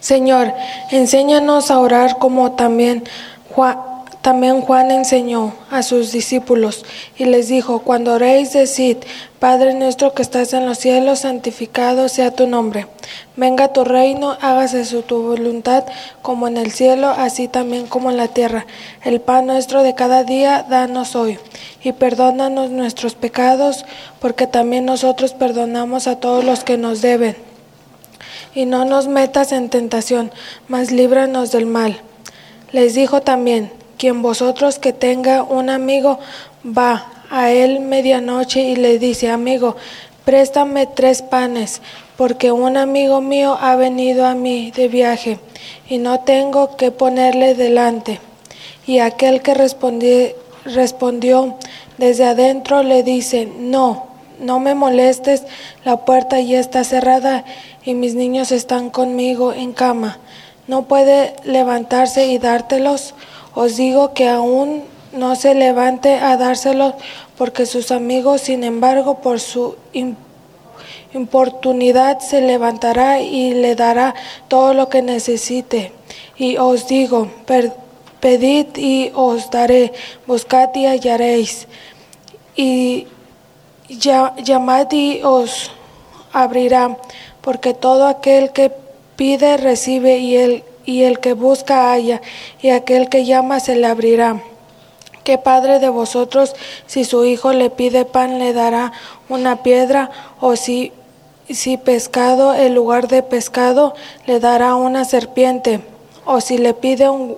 Señor, 0.00 0.52
enséñanos 0.90 1.70
a 1.70 1.78
orar 1.78 2.18
como 2.18 2.52
también 2.52 3.04
Juan, 3.50 3.78
También 4.24 4.62
Juan 4.62 4.90
enseñó 4.90 5.52
a 5.70 5.82
sus 5.82 6.10
discípulos 6.10 6.86
y 7.18 7.26
les 7.26 7.48
dijo, 7.48 7.80
cuando 7.80 8.14
oréis, 8.14 8.54
decid, 8.54 8.96
Padre 9.38 9.74
nuestro 9.74 10.14
que 10.14 10.22
estás 10.22 10.54
en 10.54 10.64
los 10.64 10.78
cielos, 10.78 11.18
santificado 11.18 12.08
sea 12.08 12.30
tu 12.30 12.46
nombre. 12.46 12.86
Venga 13.36 13.74
tu 13.74 13.84
reino, 13.84 14.38
hágase 14.40 14.86
su 14.86 15.02
tu 15.02 15.20
voluntad, 15.20 15.84
como 16.22 16.48
en 16.48 16.56
el 16.56 16.72
cielo, 16.72 17.08
así 17.08 17.48
también 17.48 17.86
como 17.86 18.10
en 18.10 18.16
la 18.16 18.28
tierra. 18.28 18.64
El 19.02 19.20
pan 19.20 19.44
nuestro 19.44 19.82
de 19.82 19.94
cada 19.94 20.24
día, 20.24 20.64
danos 20.70 21.16
hoy. 21.16 21.38
Y 21.82 21.92
perdónanos 21.92 22.70
nuestros 22.70 23.14
pecados, 23.14 23.84
porque 24.20 24.46
también 24.46 24.86
nosotros 24.86 25.34
perdonamos 25.34 26.06
a 26.06 26.18
todos 26.18 26.44
los 26.44 26.64
que 26.64 26.78
nos 26.78 27.02
deben. 27.02 27.36
Y 28.54 28.64
no 28.64 28.86
nos 28.86 29.06
metas 29.06 29.52
en 29.52 29.68
tentación, 29.68 30.32
mas 30.66 30.92
líbranos 30.92 31.52
del 31.52 31.66
mal. 31.66 32.00
Les 32.72 32.94
dijo 32.94 33.20
también, 33.20 33.70
quien 33.98 34.22
vosotros 34.22 34.78
que 34.78 34.92
tenga 34.92 35.42
un 35.42 35.70
amigo 35.70 36.18
va 36.66 37.06
a 37.30 37.50
él 37.50 37.80
medianoche 37.80 38.62
y 38.62 38.76
le 38.76 38.98
dice, 38.98 39.30
amigo, 39.30 39.76
préstame 40.24 40.86
tres 40.86 41.22
panes, 41.22 41.82
porque 42.16 42.52
un 42.52 42.76
amigo 42.76 43.20
mío 43.20 43.58
ha 43.60 43.76
venido 43.76 44.26
a 44.26 44.34
mí 44.34 44.70
de 44.70 44.88
viaje 44.88 45.38
y 45.88 45.98
no 45.98 46.20
tengo 46.20 46.76
que 46.76 46.90
ponerle 46.90 47.54
delante. 47.54 48.20
Y 48.86 48.98
aquel 48.98 49.42
que 49.42 49.54
respondi- 49.54 50.34
respondió 50.64 51.56
desde 51.98 52.24
adentro 52.24 52.82
le 52.82 53.02
dice, 53.02 53.48
no, 53.58 54.06
no 54.40 54.60
me 54.60 54.74
molestes, 54.74 55.44
la 55.84 55.98
puerta 56.04 56.40
ya 56.40 56.60
está 56.60 56.84
cerrada 56.84 57.44
y 57.84 57.94
mis 57.94 58.14
niños 58.14 58.52
están 58.52 58.90
conmigo 58.90 59.52
en 59.52 59.72
cama. 59.72 60.18
No 60.66 60.84
puede 60.84 61.34
levantarse 61.44 62.26
y 62.26 62.38
dártelos. 62.38 63.14
Os 63.54 63.76
digo 63.76 64.14
que 64.14 64.28
aún 64.28 64.82
no 65.12 65.36
se 65.36 65.54
levante 65.54 66.16
a 66.16 66.36
dárselos 66.36 66.94
porque 67.38 67.66
sus 67.66 67.90
amigos, 67.92 68.42
sin 68.42 68.64
embargo, 68.64 69.20
por 69.20 69.38
su 69.40 69.76
im- 69.92 70.16
importunidad 71.12 72.18
se 72.18 72.40
levantará 72.40 73.20
y 73.20 73.54
le 73.54 73.74
dará 73.76 74.14
todo 74.48 74.74
lo 74.74 74.88
que 74.88 75.02
necesite. 75.02 75.92
Y 76.36 76.56
os 76.56 76.88
digo, 76.88 77.28
pedid 78.20 78.76
y 78.76 79.12
os 79.14 79.50
daré, 79.50 79.92
buscad 80.26 80.70
y 80.74 80.86
hallaréis, 80.86 81.68
y 82.56 83.06
ya- 83.88 84.34
llamad 84.42 84.90
y 84.92 85.22
os 85.22 85.70
abrirá, 86.32 86.96
porque 87.40 87.74
todo 87.74 88.06
aquel 88.08 88.50
que 88.50 88.72
pide 89.16 89.56
recibe 89.56 90.18
y 90.18 90.36
el, 90.36 90.64
y 90.86 91.04
el 91.04 91.20
que 91.20 91.32
busca 91.32 91.90
halla, 91.90 92.20
y 92.60 92.70
aquel 92.70 93.08
que 93.08 93.24
llama 93.24 93.60
se 93.60 93.76
le 93.76 93.86
abrirá. 93.86 94.42
¿Qué 95.24 95.38
padre 95.38 95.78
de 95.78 95.88
vosotros, 95.88 96.54
si 96.86 97.04
su 97.04 97.24
hijo 97.24 97.52
le 97.52 97.70
pide 97.70 98.04
pan, 98.04 98.38
le 98.38 98.52
dará 98.52 98.92
una 99.30 99.62
piedra? 99.62 100.10
¿O 100.38 100.54
si, 100.54 100.92
si 101.48 101.78
pescado, 101.78 102.54
en 102.54 102.74
lugar 102.74 103.08
de 103.08 103.22
pescado, 103.22 103.94
le 104.26 104.38
dará 104.38 104.74
una 104.74 105.06
serpiente? 105.06 105.80
¿O 106.26 106.42
si 106.42 106.58
le 106.58 106.74
pide 106.74 107.08
un, 107.08 107.36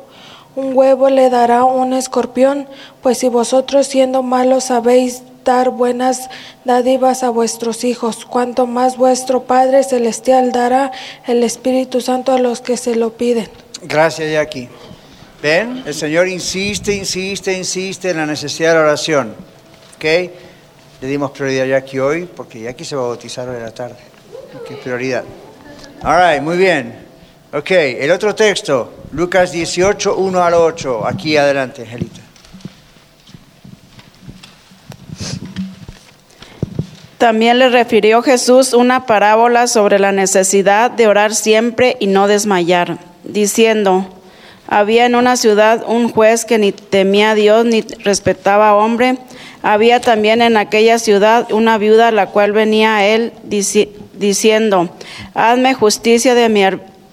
un 0.57 0.76
huevo, 0.76 1.11
le 1.11 1.30
dará 1.30 1.62
un 1.64 1.92
escorpión? 1.92 2.66
Pues 3.03 3.18
si 3.18 3.28
vosotros, 3.28 3.86
siendo 3.86 4.24
malos, 4.24 4.64
sabéis 4.64 5.22
dar 5.47 5.70
buenas 5.70 6.28
dádivas 6.64 7.22
a 7.22 7.30
vuestros 7.30 7.84
hijos, 7.84 8.26
cuanto 8.26 8.66
más 8.66 8.99
vuestro 8.99 9.44
Padre 9.44 9.84
Celestial 9.84 10.53
dará 10.53 10.92
el 11.26 11.42
Espíritu 11.42 12.03
Santo 12.03 12.32
a 12.32 12.38
los 12.38 12.61
que 12.61 12.76
se 12.76 12.97
lo 12.97 13.16
piden. 13.16 13.49
Gracias, 13.82 14.30
Jackie. 14.30 14.68
¿Ven? 15.42 15.84
El 15.86 15.94
Señor 15.94 16.28
insiste, 16.28 16.92
insiste, 16.94 17.53
insiste 17.53 18.11
en 18.11 18.16
la 18.18 18.26
necesidad 18.26 18.70
de 18.70 18.74
la 18.74 18.80
oración. 18.82 19.34
¿Ok? 19.97 20.05
Le 21.01 21.09
dimos 21.09 21.30
prioridad 21.30 21.64
a 21.64 21.68
Jackie 21.68 21.99
hoy 22.01 22.24
porque 22.24 22.61
Jackie 22.61 22.84
se 22.84 22.97
va 22.97 23.05
a 23.05 23.07
bautizar 23.09 23.49
hoy 23.49 23.57
en 23.57 23.62
la 23.62 23.72
tarde. 23.72 23.97
¿Qué 24.66 24.74
prioridad? 24.76 25.24
All 26.03 26.16
right, 26.18 26.42
muy 26.42 26.57
bien. 26.57 27.07
Ok, 27.53 27.70
el 27.70 28.11
otro 28.11 28.34
texto, 28.34 28.92
Lucas 29.12 29.53
18, 29.53 30.16
1 30.16 30.42
al 30.42 30.55
8. 30.55 31.07
Aquí 31.07 31.36
adelante, 31.36 31.82
Angelita. 31.82 32.25
También 37.18 37.58
le 37.58 37.70
refirió 37.70 38.22
Jesús 38.22 38.74
una 38.74 39.06
parábola 39.06 39.68
sobre 39.68 39.98
la 39.98 40.12
necesidad 40.12 40.90
de 40.90 41.06
orar 41.08 41.34
siempre 41.34 41.96
y 41.98 42.08
no 42.08 42.28
desmayar, 42.28 42.98
diciendo, 43.24 44.06
había 44.68 45.06
en 45.06 45.14
una 45.14 45.36
ciudad 45.36 45.84
un 45.86 46.10
juez 46.10 46.44
que 46.44 46.58
ni 46.58 46.72
temía 46.72 47.30
a 47.30 47.34
Dios 47.34 47.64
ni 47.64 47.80
respetaba 47.80 48.70
a 48.70 48.74
hombre. 48.74 49.16
Había 49.62 50.00
también 50.00 50.42
en 50.42 50.56
aquella 50.56 50.98
ciudad 50.98 51.50
una 51.52 51.78
viuda 51.78 52.10
la 52.10 52.26
cual 52.26 52.52
venía 52.52 52.96
a 52.96 53.06
él 53.06 53.32
dici- 53.48 53.88
diciendo, 54.14 54.90
hazme 55.34 55.72
justicia 55.72 56.34
de 56.34 56.48
mi, 56.48 56.62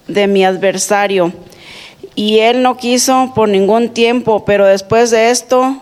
de 0.07 0.27
mi 0.27 0.43
adversario. 0.43 1.31
Y 2.15 2.39
él 2.39 2.61
no 2.61 2.75
quiso 2.75 3.31
por 3.33 3.47
ningún 3.47 3.89
tiempo, 3.89 4.43
pero 4.45 4.65
después 4.65 5.11
de 5.11 5.29
esto 5.29 5.77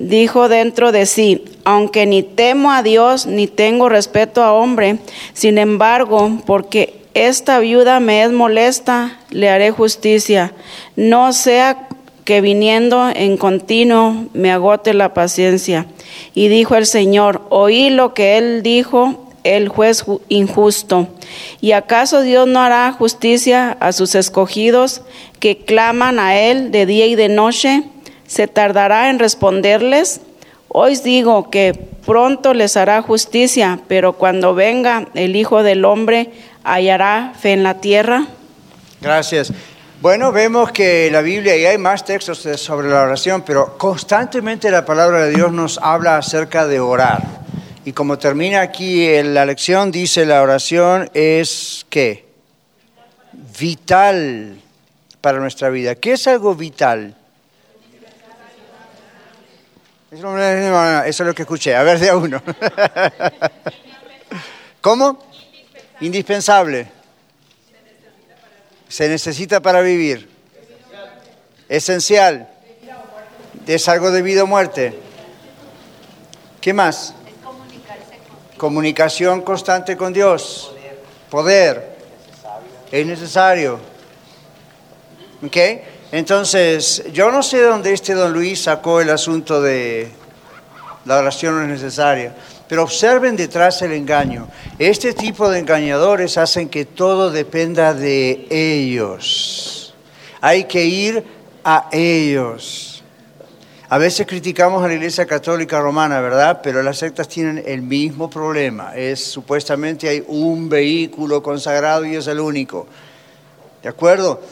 dijo 0.00 0.48
dentro 0.48 0.92
de 0.92 1.06
sí, 1.06 1.44
aunque 1.64 2.06
ni 2.06 2.22
temo 2.22 2.72
a 2.72 2.82
Dios 2.82 3.26
ni 3.26 3.46
tengo 3.46 3.88
respeto 3.88 4.42
a 4.42 4.52
hombre, 4.52 4.98
sin 5.32 5.58
embargo, 5.58 6.38
porque 6.46 6.94
esta 7.14 7.58
viuda 7.58 7.98
me 8.00 8.22
es 8.22 8.30
molesta, 8.32 9.18
le 9.30 9.48
haré 9.50 9.70
justicia, 9.70 10.52
no 10.94 11.32
sea 11.32 11.88
que 12.24 12.40
viniendo 12.40 13.08
en 13.14 13.36
continuo 13.36 14.26
me 14.34 14.52
agote 14.52 14.94
la 14.94 15.14
paciencia. 15.14 15.86
Y 16.34 16.48
dijo 16.48 16.76
el 16.76 16.86
Señor, 16.86 17.42
oí 17.48 17.90
lo 17.90 18.14
que 18.14 18.36
él 18.38 18.62
dijo, 18.62 19.24
el 19.44 19.68
juez 19.68 20.04
ju- 20.04 20.20
injusto. 20.28 21.08
¿Y 21.60 21.72
acaso 21.72 22.20
Dios 22.20 22.46
no 22.46 22.60
hará 22.60 22.92
justicia 22.92 23.76
a 23.80 23.92
sus 23.92 24.14
escogidos 24.14 25.02
que 25.40 25.56
claman 25.58 26.18
a 26.18 26.38
Él 26.38 26.70
de 26.70 26.84
día 26.86 27.06
y 27.06 27.14
de 27.14 27.28
noche? 27.28 27.82
¿Se 28.28 28.46
tardará 28.46 29.08
en 29.08 29.18
responderles? 29.18 30.20
Hoy 30.68 30.96
digo 30.96 31.48
que 31.48 31.72
pronto 32.04 32.52
les 32.52 32.76
hará 32.76 33.00
justicia, 33.00 33.80
pero 33.88 34.12
cuando 34.12 34.54
venga 34.54 35.08
el 35.14 35.34
Hijo 35.34 35.62
del 35.62 35.86
Hombre, 35.86 36.30
¿hallará 36.62 37.32
fe 37.40 37.54
en 37.54 37.62
la 37.62 37.80
tierra? 37.80 38.26
Gracias. 39.00 39.50
Bueno, 40.02 40.30
vemos 40.30 40.72
que 40.72 41.06
en 41.06 41.14
la 41.14 41.22
Biblia, 41.22 41.56
y 41.56 41.64
hay 41.64 41.78
más 41.78 42.04
textos 42.04 42.46
sobre 42.56 42.90
la 42.90 43.02
oración, 43.02 43.42
pero 43.46 43.78
constantemente 43.78 44.70
la 44.70 44.84
palabra 44.84 45.24
de 45.24 45.34
Dios 45.34 45.50
nos 45.50 45.78
habla 45.78 46.18
acerca 46.18 46.66
de 46.66 46.80
orar. 46.80 47.22
Y 47.86 47.92
como 47.92 48.18
termina 48.18 48.60
aquí 48.60 49.06
en 49.06 49.32
la 49.32 49.46
lección, 49.46 49.90
dice 49.90 50.26
la 50.26 50.42
oración 50.42 51.10
es 51.14 51.86
¿qué? 51.88 52.26
Vital 53.58 54.60
para 55.22 55.40
nuestra 55.40 55.70
vida. 55.70 55.94
¿Qué 55.94 56.12
es 56.12 56.26
algo 56.26 56.54
vital? 56.54 57.14
Eso 60.10 61.04
es 61.04 61.20
lo 61.20 61.34
que 61.34 61.42
escuché. 61.42 61.76
A 61.76 61.82
ver, 61.82 61.98
de 61.98 62.08
a 62.08 62.16
uno. 62.16 62.42
¿Cómo? 64.80 65.18
Indispensable. 66.00 66.90
Se 68.88 69.08
necesita 69.08 69.60
para 69.60 69.82
vivir. 69.82 70.30
Esencial. 71.68 72.48
Es 73.66 73.86
algo 73.88 74.10
de 74.10 74.22
vida 74.22 74.44
o 74.44 74.46
muerte. 74.46 74.98
¿Qué 76.62 76.72
más? 76.72 77.14
Comunicación 78.56 79.42
constante 79.42 79.96
con 79.98 80.14
Dios. 80.14 80.72
Poder. 81.28 81.98
Es 82.90 83.06
necesario. 83.06 83.78
¿Ok? 85.44 85.56
Entonces, 86.10 87.04
yo 87.12 87.30
no 87.30 87.42
sé 87.42 87.58
de 87.58 87.64
dónde 87.64 87.92
este 87.92 88.14
don 88.14 88.32
Luis 88.32 88.62
sacó 88.62 89.00
el 89.00 89.10
asunto 89.10 89.60
de 89.60 90.10
la 91.04 91.18
oración 91.18 91.56
no 91.56 91.62
es 91.62 91.68
necesaria, 91.68 92.34
pero 92.68 92.82
observen 92.82 93.34
detrás 93.34 93.80
el 93.82 93.92
engaño. 93.92 94.48
Este 94.78 95.14
tipo 95.14 95.48
de 95.48 95.58
engañadores 95.58 96.36
hacen 96.36 96.68
que 96.68 96.84
todo 96.84 97.30
dependa 97.30 97.94
de 97.94 98.46
ellos. 98.50 99.94
Hay 100.40 100.64
que 100.64 100.84
ir 100.84 101.24
a 101.64 101.88
ellos. 101.92 103.02
A 103.88 103.96
veces 103.96 104.26
criticamos 104.26 104.84
a 104.84 104.88
la 104.88 104.94
Iglesia 104.94 105.24
Católica 105.24 105.80
Romana, 105.80 106.20
¿verdad? 106.20 106.60
Pero 106.62 106.82
las 106.82 106.98
sectas 106.98 107.26
tienen 107.26 107.62
el 107.66 107.80
mismo 107.80 108.28
problema. 108.28 108.94
Es 108.94 109.24
supuestamente 109.24 110.10
hay 110.10 110.22
un 110.26 110.68
vehículo 110.68 111.42
consagrado 111.42 112.04
y 112.04 112.16
es 112.16 112.26
el 112.26 112.38
único. 112.38 112.86
¿De 113.82 113.88
acuerdo? 113.88 114.42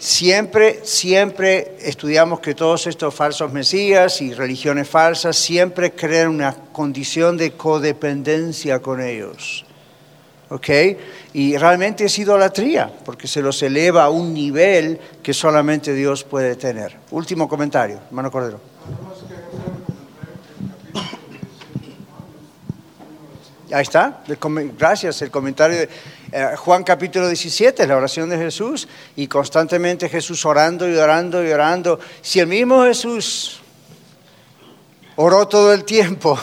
Siempre, 0.00 0.80
siempre 0.82 1.76
estudiamos 1.78 2.40
que 2.40 2.54
todos 2.54 2.86
estos 2.86 3.14
falsos 3.14 3.52
mesías 3.52 4.22
y 4.22 4.32
religiones 4.32 4.88
falsas 4.88 5.36
siempre 5.36 5.92
crean 5.92 6.28
una 6.28 6.56
condición 6.72 7.36
de 7.36 7.52
codependencia 7.52 8.80
con 8.80 9.02
ellos. 9.02 9.66
¿ok? 10.48 10.68
Y 11.34 11.56
realmente 11.58 12.06
es 12.06 12.18
idolatría, 12.18 12.90
porque 13.04 13.28
se 13.28 13.42
los 13.42 13.62
eleva 13.62 14.04
a 14.04 14.10
un 14.10 14.32
nivel 14.32 14.98
que 15.22 15.34
solamente 15.34 15.94
Dios 15.94 16.24
puede 16.24 16.56
tener. 16.56 16.96
Último 17.10 17.46
comentario, 17.46 18.00
hermano 18.08 18.30
Cordero. 18.30 18.58
Ahí 23.72 23.82
está, 23.82 24.22
gracias, 24.76 25.22
el 25.22 25.30
comentario 25.30 25.78
de 25.78 25.88
eh, 26.32 26.56
Juan 26.56 26.82
capítulo 26.82 27.28
17, 27.28 27.86
la 27.86 27.96
oración 27.96 28.28
de 28.28 28.36
Jesús, 28.36 28.88
y 29.14 29.28
constantemente 29.28 30.08
Jesús 30.08 30.44
orando 30.44 30.88
y 30.88 30.96
orando 30.96 31.46
y 31.46 31.52
orando. 31.52 32.00
Si 32.20 32.40
el 32.40 32.48
mismo 32.48 32.82
Jesús 32.82 33.60
oró 35.14 35.46
todo 35.46 35.72
el 35.72 35.84
tiempo, 35.84 36.36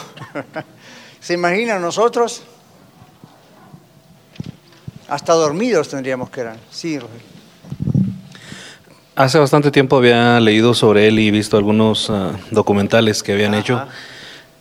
¿se 1.19 1.33
imagina 1.33 1.77
nosotros? 1.79 2.43
Hasta 5.09 5.33
dormidos 5.33 5.89
tendríamos 5.89 6.29
que 6.29 6.41
eran. 6.41 6.57
Sí, 6.71 6.97
Rogelio. 6.97 7.27
Hace 9.15 9.37
bastante 9.37 9.69
tiempo 9.71 9.97
había 9.97 10.39
leído 10.39 10.73
sobre 10.73 11.07
él 11.09 11.19
y 11.19 11.31
visto 11.31 11.57
algunos 11.57 12.09
ah, 12.09 12.31
documentales 12.51 13.21
que 13.21 13.33
habían 13.33 13.53
hecho. 13.53 13.85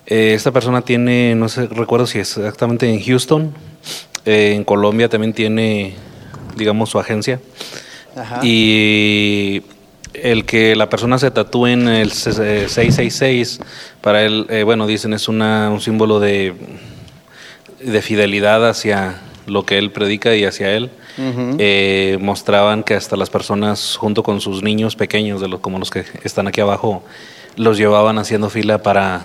Eh, 0.06 0.34
esta 0.34 0.52
persona 0.52 0.82
tiene, 0.82 1.34
no 1.34 1.48
sé, 1.48 1.66
recuerdo 1.66 2.06
si 2.06 2.18
es 2.18 2.36
exactamente 2.36 2.88
en 2.92 3.02
Houston, 3.02 3.52
eh, 4.24 4.52
en 4.54 4.64
Colombia 4.64 5.08
también 5.08 5.32
tiene, 5.32 5.94
digamos, 6.56 6.90
su 6.90 6.98
agencia. 6.98 7.40
Ajá. 8.16 8.40
Y 8.42 9.62
el 10.14 10.44
que 10.46 10.74
la 10.76 10.88
persona 10.88 11.18
se 11.18 11.30
tatúe 11.30 11.66
en 11.66 11.88
el 11.88 12.12
se- 12.12 12.30
eh, 12.64 12.68
666, 12.68 13.60
para 14.00 14.22
él, 14.22 14.46
eh, 14.48 14.62
bueno, 14.62 14.86
dicen 14.86 15.12
es 15.12 15.28
una, 15.28 15.70
un 15.70 15.80
símbolo 15.80 16.20
de, 16.20 16.54
de 17.80 18.02
fidelidad 18.02 18.66
hacia 18.68 19.20
lo 19.46 19.64
que 19.66 19.78
él 19.78 19.90
predica 19.90 20.34
y 20.34 20.44
hacia 20.44 20.72
él. 20.72 20.90
Eh, 21.58 22.18
mostraban 22.20 22.82
que 22.82 22.92
hasta 22.94 23.16
las 23.16 23.30
personas, 23.30 23.96
junto 23.96 24.22
con 24.22 24.40
sus 24.42 24.62
niños 24.62 24.96
pequeños, 24.96 25.40
de 25.40 25.48
los, 25.48 25.60
como 25.60 25.78
los 25.78 25.90
que 25.90 26.04
están 26.24 26.46
aquí 26.46 26.60
abajo, 26.60 27.02
los 27.56 27.78
llevaban 27.78 28.18
haciendo 28.18 28.50
fila 28.50 28.82
para 28.82 29.24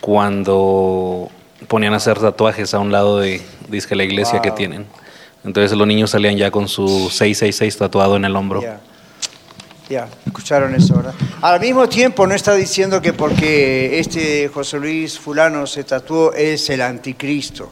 cuando 0.00 1.28
ponían 1.68 1.94
a 1.94 1.96
hacer 1.96 2.18
tatuajes 2.18 2.74
a 2.74 2.78
un 2.78 2.92
lado 2.92 3.18
de, 3.18 3.42
dizque, 3.68 3.96
la 3.96 4.04
iglesia 4.04 4.40
que 4.40 4.50
Wow. 4.50 4.56
tienen. 4.58 4.86
Entonces 5.44 5.76
los 5.76 5.86
niños 5.86 6.10
salían 6.10 6.36
ya 6.36 6.50
con 6.50 6.68
su 6.68 6.86
666 6.88 7.76
tatuado 7.78 8.16
en 8.16 8.24
el 8.24 8.34
hombro. 8.36 8.62
Ya. 8.62 8.80
Ya, 9.88 10.08
escucharon 10.26 10.74
eso, 10.74 10.96
¿verdad? 10.96 11.14
Al 11.40 11.60
mismo 11.60 11.88
tiempo 11.88 12.26
no 12.26 12.34
está 12.34 12.54
diciendo 12.54 13.00
que 13.00 13.12
porque 13.12 14.00
este 14.00 14.48
José 14.48 14.78
Luis 14.80 15.16
fulano 15.16 15.64
se 15.68 15.84
tatuó 15.84 16.32
es 16.32 16.68
el 16.70 16.82
anticristo. 16.82 17.70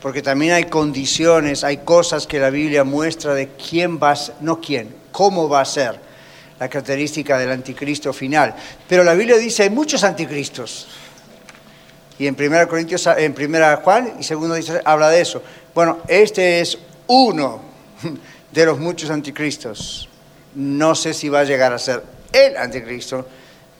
Porque 0.00 0.22
también 0.22 0.52
hay 0.52 0.64
condiciones, 0.64 1.64
hay 1.64 1.78
cosas 1.78 2.28
que 2.28 2.38
la 2.38 2.50
Biblia 2.50 2.84
muestra 2.84 3.34
de 3.34 3.48
quién 3.48 3.98
va 4.00 4.12
a 4.12 4.16
ser, 4.16 4.36
no 4.40 4.60
quién, 4.60 4.94
cómo 5.10 5.48
va 5.48 5.62
a 5.62 5.64
ser 5.64 5.98
la 6.58 6.68
característica 6.68 7.38
del 7.38 7.50
anticristo 7.50 8.12
final. 8.12 8.54
Pero 8.88 9.04
la 9.04 9.14
Biblia 9.14 9.36
dice 9.36 9.64
hay 9.64 9.70
muchos 9.70 10.04
anticristos. 10.04 10.88
Y 12.18 12.26
en 12.26 12.36
1 12.38 12.68
Corintios, 12.68 13.06
en 13.06 13.34
1 13.38 13.76
Juan 13.82 14.14
y 14.18 14.24
segundo 14.24 14.54
dice, 14.54 14.80
habla 14.84 15.08
de 15.08 15.20
eso. 15.20 15.42
Bueno, 15.74 15.98
este 16.08 16.60
es 16.60 16.78
uno 17.06 17.60
de 18.52 18.66
los 18.66 18.78
muchos 18.78 19.10
anticristos. 19.10 20.08
No 20.54 20.94
sé 20.94 21.14
si 21.14 21.28
va 21.28 21.40
a 21.40 21.44
llegar 21.44 21.72
a 21.72 21.78
ser 21.78 22.02
el 22.32 22.56
anticristo 22.56 23.26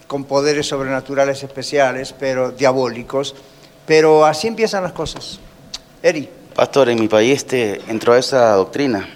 con 0.07 0.23
poderes 0.23 0.67
sobrenaturales 0.67 1.43
especiales, 1.43 2.15
pero 2.17 2.51
diabólicos. 2.51 3.35
Pero 3.85 4.25
así 4.25 4.47
empiezan 4.47 4.83
las 4.83 4.93
cosas. 4.93 5.39
Eri, 6.01 6.29
Pastor, 6.55 6.89
en 6.89 6.99
mi 6.99 7.07
país 7.07 7.37
este, 7.37 7.81
entró 7.87 8.15
esa 8.15 8.51
doctrina. 8.53 9.07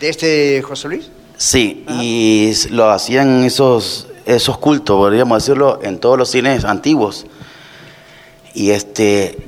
de 0.00 0.08
este 0.08 0.62
José 0.62 0.88
Luis. 0.88 1.10
Sí, 1.42 1.86
y 1.88 2.48
s- 2.50 2.68
lo 2.68 2.90
hacían 2.90 3.44
esos, 3.44 4.08
esos 4.26 4.58
cultos, 4.58 4.98
podríamos 4.98 5.42
decirlo, 5.42 5.80
en 5.82 5.98
todos 5.98 6.18
los 6.18 6.30
cines 6.30 6.66
antiguos. 6.66 7.24
Y 8.52 8.72
este, 8.72 9.38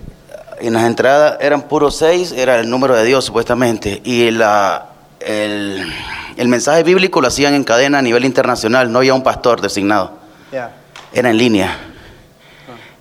en 0.61 0.73
las 0.73 0.85
entradas 0.85 1.37
eran 1.43 1.63
puros 1.69 1.95
seis, 1.97 2.33
era 2.33 2.59
el 2.61 2.71
número 2.71 2.95
de 2.97 3.05
Dios 3.05 3.27
supuestamente. 3.27 4.01
Y 4.05 4.31
la, 4.31 4.87
el, 5.21 5.85
el 6.39 6.49
mensaje 6.49 6.83
bíblico 6.83 7.21
lo 7.21 7.29
hacían 7.29 7.53
en 7.53 7.63
cadena 7.63 7.99
a 7.99 8.03
nivel 8.03 8.25
internacional, 8.25 8.91
no 8.91 9.01
había 9.01 9.13
un 9.13 9.23
pastor 9.23 9.61
designado, 9.61 10.13
Ya. 10.51 10.71
era 11.13 11.29
en 11.29 11.37
línea. 11.37 11.77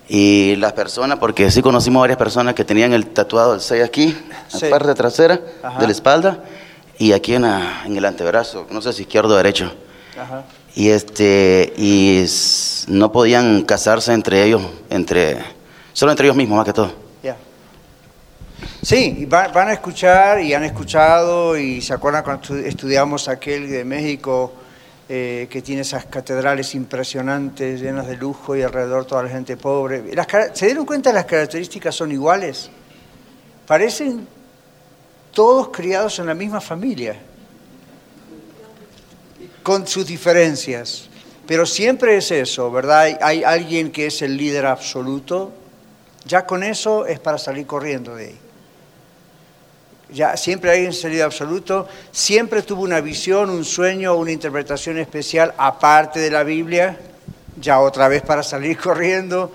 Y 0.06 0.56
las 0.56 0.74
personas, 0.74 1.18
porque 1.18 1.50
sí 1.50 1.62
conocimos 1.62 2.02
varias 2.02 2.18
personas 2.18 2.54
que 2.54 2.66
tenían 2.66 2.92
el 2.92 3.06
tatuado 3.06 3.52
del 3.52 3.62
6 3.62 3.82
aquí, 3.82 4.08
en 4.52 4.60
Sí. 4.60 4.66
la 4.66 4.70
parte 4.70 4.94
trasera 4.94 5.40
Ajá. 5.62 5.78
de 5.80 5.86
la 5.86 5.92
espalda, 5.92 6.38
y 7.08 7.12
aquí 7.12 7.34
en, 7.34 7.42
la- 7.42 7.82
en 7.84 7.96
el 7.96 8.04
antebrazo, 8.04 8.66
no 8.70 8.80
sé 8.82 8.92
si 8.92 9.02
izquierdo 9.02 9.34
o 9.34 9.36
derecho. 9.36 9.72
Ajá. 10.18 10.44
Y 10.74 10.88
este 10.90 11.72
y 11.76 12.24
no 12.88 13.10
podían 13.12 13.62
casarse 13.62 14.12
entre 14.12 14.44
ellos, 14.44 14.62
entre 14.90 15.38
solo 15.92 16.12
entre 16.12 16.26
ellos 16.26 16.36
mismos 16.36 16.56
más 16.58 16.66
que 16.66 16.72
todo. 16.72 16.92
Ya. 17.22 17.36
Sí, 18.82 19.16
y 19.20 19.24
va- 19.26 19.48
van 19.48 19.68
a 19.68 19.72
escuchar 19.72 20.40
y 20.40 20.54
han 20.54 20.64
escuchado 20.64 21.56
y 21.58 21.80
se 21.82 21.92
acuerdan 21.92 22.22
cuando 22.24 22.42
estu- 22.42 22.64
estudiamos 22.64 23.28
aquel 23.28 23.68
de 23.70 23.84
México 23.84 24.52
eh, 25.08 25.46
que 25.50 25.60
tiene 25.60 25.82
esas 25.82 26.06
catedrales 26.06 26.74
impresionantes, 26.74 27.80
llenas 27.80 28.06
de 28.06 28.16
lujo 28.16 28.56
y 28.56 28.62
alrededor 28.62 29.04
toda 29.04 29.22
la 29.24 29.28
gente 29.28 29.56
pobre. 29.56 30.14
Las 30.14 30.26
¿Se 30.54 30.66
dieron 30.66 30.86
cuenta 30.86 31.12
las 31.12 31.24
características 31.26 31.94
son 31.94 32.12
iguales? 32.12 32.70
Parecen 33.66 34.26
todos 35.32 35.68
criados 35.68 36.18
en 36.18 36.26
la 36.26 36.34
misma 36.34 36.60
familia, 36.60 37.16
con 39.62 39.86
sus 39.86 40.06
diferencias. 40.06 41.08
Pero 41.46 41.66
siempre 41.66 42.16
es 42.16 42.30
eso, 42.30 42.70
¿verdad? 42.70 43.18
Hay, 43.20 43.42
alguien 43.42 43.90
que 43.90 44.06
es 44.06 44.22
el 44.22 44.36
líder 44.36 44.66
absoluto, 44.66 45.52
ya 46.24 46.46
con 46.46 46.62
eso 46.62 47.06
es 47.06 47.18
para 47.18 47.38
salir 47.38 47.66
corriendo 47.66 48.14
de 48.14 48.26
ahí. 48.26 48.38
Ya 50.12 50.36
siempre 50.36 50.70
hay 50.70 50.86
un 50.86 50.92
líder 50.92 51.22
absoluto, 51.22 51.88
siempre 52.12 52.62
tuvo 52.62 52.82
una 52.82 53.00
visión, 53.00 53.50
un 53.50 53.64
sueño, 53.64 54.14
una 54.14 54.30
interpretación 54.30 54.98
especial 54.98 55.54
aparte 55.56 56.20
de 56.20 56.30
la 56.30 56.42
Biblia, 56.42 56.98
ya 57.60 57.80
otra 57.80 58.08
vez 58.08 58.22
para 58.22 58.42
salir 58.42 58.78
corriendo. 58.80 59.52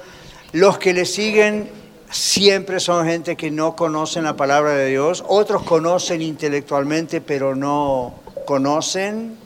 Los 0.53 0.77
que 0.77 0.93
le 0.93 1.05
siguen 1.05 1.69
siempre 2.09 2.79
son 2.79 3.05
gente 3.05 3.35
que 3.35 3.51
no 3.51 3.75
conocen 3.75 4.23
la 4.23 4.35
palabra 4.35 4.71
de 4.71 4.87
Dios, 4.87 5.23
otros 5.27 5.63
conocen 5.63 6.21
intelectualmente 6.21 7.21
pero 7.21 7.55
no 7.55 8.13
conocen 8.45 9.37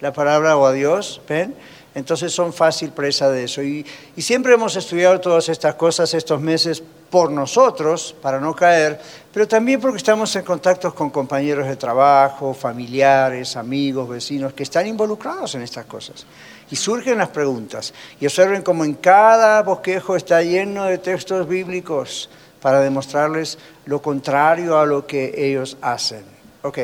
la 0.00 0.12
palabra 0.12 0.56
o 0.56 0.66
a 0.66 0.72
Dios, 0.72 1.20
¿ven? 1.28 1.54
Entonces 1.94 2.30
son 2.30 2.52
fácil 2.52 2.90
presa 2.90 3.30
de 3.30 3.44
eso. 3.44 3.62
Y, 3.62 3.84
y 4.14 4.22
siempre 4.22 4.52
hemos 4.52 4.76
estudiado 4.76 5.18
todas 5.18 5.48
estas 5.48 5.76
cosas 5.76 6.12
estos 6.12 6.40
meses 6.42 6.82
por 7.10 7.30
nosotros, 7.30 8.14
para 8.20 8.38
no 8.38 8.54
caer, 8.54 9.00
pero 9.32 9.48
también 9.48 9.80
porque 9.80 9.96
estamos 9.96 10.34
en 10.36 10.44
contacto 10.44 10.94
con 10.94 11.08
compañeros 11.08 11.66
de 11.66 11.76
trabajo, 11.76 12.52
familiares, 12.52 13.56
amigos, 13.56 14.08
vecinos, 14.08 14.52
que 14.52 14.64
están 14.64 14.86
involucrados 14.86 15.54
en 15.54 15.62
estas 15.62 15.86
cosas. 15.86 16.26
Y 16.70 16.76
surgen 16.76 17.18
las 17.18 17.28
preguntas. 17.28 17.94
Y 18.20 18.26
observen 18.26 18.62
como 18.62 18.84
en 18.84 18.94
cada 18.94 19.62
bosquejo 19.62 20.16
está 20.16 20.42
lleno 20.42 20.84
de 20.84 20.98
textos 20.98 21.46
bíblicos 21.48 22.28
para 22.60 22.80
demostrarles 22.80 23.58
lo 23.84 24.02
contrario 24.02 24.78
a 24.78 24.86
lo 24.86 25.06
que 25.06 25.32
ellos 25.36 25.76
hacen. 25.80 26.24
Ok. 26.62 26.78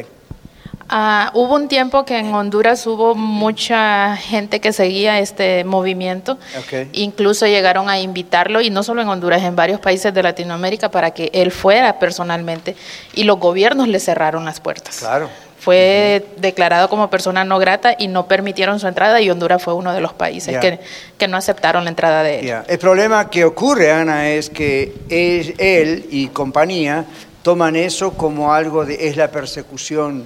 Ah, 0.88 1.30
hubo 1.34 1.54
un 1.54 1.68
tiempo 1.68 2.04
que 2.04 2.18
en 2.18 2.34
Honduras 2.34 2.86
hubo 2.86 3.14
mucha 3.14 4.14
gente 4.16 4.60
que 4.60 4.72
seguía 4.72 5.18
este 5.20 5.64
movimiento. 5.64 6.38
Ok. 6.58 6.88
Incluso 6.92 7.46
llegaron 7.46 7.88
a 7.88 7.98
invitarlo, 7.98 8.60
y 8.60 8.68
no 8.68 8.82
solo 8.82 9.00
en 9.00 9.08
Honduras, 9.08 9.42
en 9.42 9.56
varios 9.56 9.80
países 9.80 10.12
de 10.12 10.22
Latinoamérica, 10.22 10.90
para 10.90 11.12
que 11.12 11.30
él 11.32 11.50
fuera 11.50 11.98
personalmente. 11.98 12.76
Y 13.14 13.24
los 13.24 13.38
gobiernos 13.38 13.88
le 13.88 14.00
cerraron 14.00 14.44
las 14.44 14.60
puertas. 14.60 14.98
Claro. 14.98 15.30
Fue 15.62 16.26
declarado 16.38 16.88
como 16.88 17.08
persona 17.08 17.44
no 17.44 17.60
grata 17.60 17.94
y 17.96 18.08
no 18.08 18.26
permitieron 18.26 18.80
su 18.80 18.88
entrada, 18.88 19.20
y 19.20 19.30
Honduras 19.30 19.62
fue 19.62 19.74
uno 19.74 19.92
de 19.92 20.00
los 20.00 20.12
países 20.12 20.54
Ya. 20.54 20.58
que, 20.60 20.80
que 21.16 21.28
no 21.28 21.36
aceptaron 21.36 21.84
la 21.84 21.90
entrada 21.90 22.24
de 22.24 22.40
él. 22.40 22.46
Ya, 22.46 22.64
El 22.66 22.80
problema 22.80 23.30
que 23.30 23.44
ocurre, 23.44 23.92
Ana, 23.92 24.28
es 24.30 24.50
que 24.50 24.92
es- 25.08 25.54
él 25.58 26.06
y 26.10 26.26
compañía 26.28 27.04
toman 27.44 27.76
eso 27.76 28.14
como 28.14 28.52
algo 28.52 28.84
de 28.84 29.06
es 29.06 29.16
la 29.16 29.28
persecución, 29.30 30.24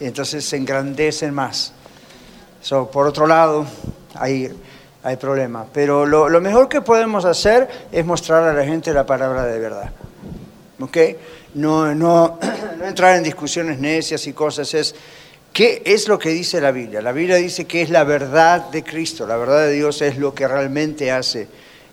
entonces 0.00 0.44
se 0.44 0.56
engrandecen 0.56 1.32
más. 1.32 1.72
So, 2.60 2.90
por 2.90 3.06
otro 3.06 3.28
lado, 3.28 3.64
hay, 4.16 4.48
hay 5.04 5.16
problema. 5.16 5.64
Pero 5.72 6.06
lo, 6.06 6.28
lo 6.28 6.40
mejor 6.40 6.68
que 6.68 6.80
podemos 6.80 7.24
hacer 7.24 7.68
es 7.92 8.04
mostrar 8.04 8.42
a 8.48 8.52
la 8.52 8.64
gente 8.64 8.92
la 8.92 9.06
palabra 9.06 9.44
de 9.44 9.60
verdad. 9.60 9.90
¿Ok? 10.80 10.98
No, 11.54 11.94
no, 11.94 12.38
no 12.78 12.84
entrar 12.86 13.16
en 13.16 13.22
discusiones 13.22 13.78
necias 13.78 14.26
y 14.26 14.32
cosas, 14.32 14.72
es 14.74 14.94
qué 15.52 15.82
es 15.84 16.08
lo 16.08 16.18
que 16.18 16.30
dice 16.30 16.60
la 16.60 16.70
Biblia. 16.70 17.02
La 17.02 17.12
Biblia 17.12 17.36
dice 17.36 17.66
que 17.66 17.82
es 17.82 17.90
la 17.90 18.04
verdad 18.04 18.70
de 18.70 18.82
Cristo, 18.82 19.26
la 19.26 19.36
verdad 19.36 19.66
de 19.66 19.72
Dios 19.72 20.00
es 20.02 20.16
lo 20.16 20.34
que 20.34 20.48
realmente 20.48 21.10
hace 21.10 21.48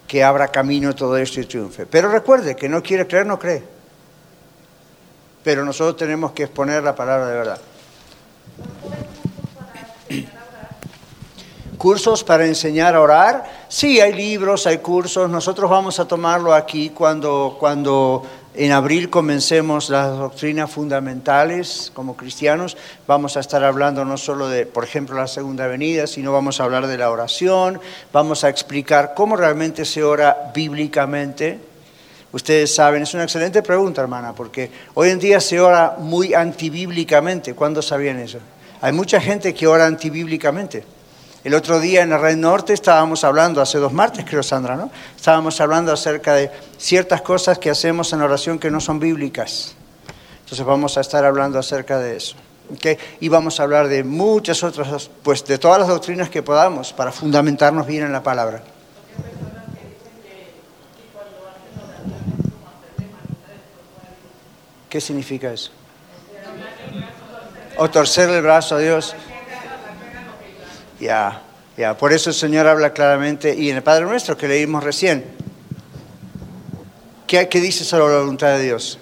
que 0.09 0.23
abra 0.23 0.47
camino 0.47 0.95
todo 0.95 1.17
esto 1.17 1.39
y 1.39 1.45
triunfe. 1.45 1.85
Pero 1.85 2.09
recuerde 2.09 2.55
que 2.55 2.67
no 2.67 2.81
quiere 2.81 3.05
creer, 3.05 3.27
no 3.27 3.37
cree. 3.37 3.63
pero 5.43 5.63
nosotros 5.63 5.97
tenemos 5.97 6.31
que 6.31 6.43
exponer 6.43 6.83
la 6.83 6.95
palabra 6.95 7.27
de 7.27 7.35
verdad. 7.35 7.61
¿Cursos 11.77 12.23
para 12.23 12.45
enseñar 12.45 12.95
a 12.95 13.01
orar? 13.01 13.65
Sí, 13.69 14.01
hay 14.01 14.13
libros, 14.13 14.65
hay 14.67 14.79
cursos. 14.79 15.29
Nosotros 15.29 15.69
vamos 15.69 15.99
a 15.99 16.07
tomarlo 16.07 16.53
aquí 16.53 16.89
cuando, 16.89 17.55
cuando 17.59 18.23
en 18.59 18.73
abril 18.73 19.09
comencemos 19.09 19.89
las 19.89 20.17
doctrinas 20.17 20.69
fundamentales 20.69 21.91
como 21.93 22.17
cristianos. 22.17 22.75
Vamos 23.07 23.37
a 23.37 23.39
estar 23.39 23.63
hablando 23.63 24.03
no 24.03 24.17
solo 24.17 24.49
de, 24.49 24.65
por 24.65 24.83
ejemplo, 24.83 25.15
la 25.15 25.27
segunda 25.27 25.65
venida, 25.67 26.07
sino 26.07 26.33
vamos 26.33 26.59
a 26.59 26.65
hablar 26.65 26.85
de 26.87 26.97
la 26.97 27.09
oración. 27.09 27.79
Vamos 28.11 28.43
a 28.43 28.49
explicar 28.49 29.13
cómo 29.15 29.37
realmente 29.37 29.85
se 29.85 30.03
ora 30.03 30.51
bíblicamente. 30.53 31.57
Ustedes 32.33 32.75
saben, 32.75 33.03
es 33.03 33.13
una 33.13 33.23
excelente 33.23 33.63
pregunta, 33.63 34.01
hermana, 34.01 34.35
porque 34.35 34.69
hoy 34.93 35.07
en 35.09 35.19
día 35.19 35.39
se 35.39 35.61
ora 35.61 35.95
muy 35.97 36.33
antibíblicamente. 36.33 37.53
¿Cuándo 37.53 37.81
sabían 37.81 38.19
eso? 38.19 38.39
Hay 38.81 38.91
mucha 38.91 39.21
gente 39.21 39.53
que 39.53 39.67
ora 39.67 39.85
antibíblicamente. 39.85 40.83
El 41.43 41.53
otro 41.53 41.79
día 41.79 42.01
en 42.01 42.09
la 42.09 42.17
Red 42.17 42.35
Norte 42.35 42.73
estábamos 42.73 43.23
hablando, 43.23 43.61
hace 43.61 43.77
dos 43.77 43.93
martes 43.93 44.25
creo 44.27 44.43
Sandra, 44.43 44.75
¿no? 44.75 44.91
Estábamos 45.15 45.61
hablando 45.61 45.93
acerca 45.93 46.33
de 46.33 46.51
ciertas 46.77 47.21
cosas 47.21 47.57
que 47.59 47.69
hacemos 47.69 48.11
en 48.11 48.21
oración 48.21 48.59
que 48.59 48.69
no 48.69 48.81
son 48.81 48.99
bíblicas. 48.99 49.75
Entonces 50.41 50.65
vamos 50.65 50.97
a 50.97 51.01
estar 51.01 51.23
hablando 51.23 51.57
acerca 51.57 51.97
de 51.99 52.17
eso. 52.17 52.35
¿okay? 52.73 52.97
Y 53.21 53.29
vamos 53.29 53.59
a 53.59 53.63
hablar 53.63 53.87
de 53.87 54.03
muchas 54.03 54.63
otras, 54.63 55.09
pues 55.23 55.45
de 55.45 55.57
todas 55.57 55.79
las 55.79 55.87
doctrinas 55.87 56.29
que 56.29 56.43
podamos 56.43 56.91
para 56.91 57.11
fundamentarnos 57.11 57.87
bien 57.87 58.03
en 58.03 58.11
la 58.11 58.21
palabra. 58.21 58.61
¿Qué 64.89 64.99
significa 64.99 65.53
eso? 65.53 65.71
O 67.77 67.89
torcerle 67.89 68.37
el 68.37 68.41
brazo 68.41 68.75
a 68.75 68.79
Dios. 68.79 69.15
Ya, 70.99 71.41
ya. 71.77 71.97
Por 71.97 72.13
eso 72.13 72.29
el 72.29 72.35
Señor 72.35 72.67
habla 72.67 72.93
claramente, 72.93 73.55
y 73.55 73.69
en 73.69 73.77
el 73.77 73.83
Padre 73.83 74.05
Nuestro 74.05 74.37
que 74.37 74.47
leímos 74.47 74.83
recién, 74.83 75.25
¿qué, 77.27 77.47
qué 77.47 77.59
dice 77.59 77.83
sobre 77.83 78.13
la 78.13 78.19
voluntad 78.19 78.49
de 78.49 78.63
Dios? 78.63 78.99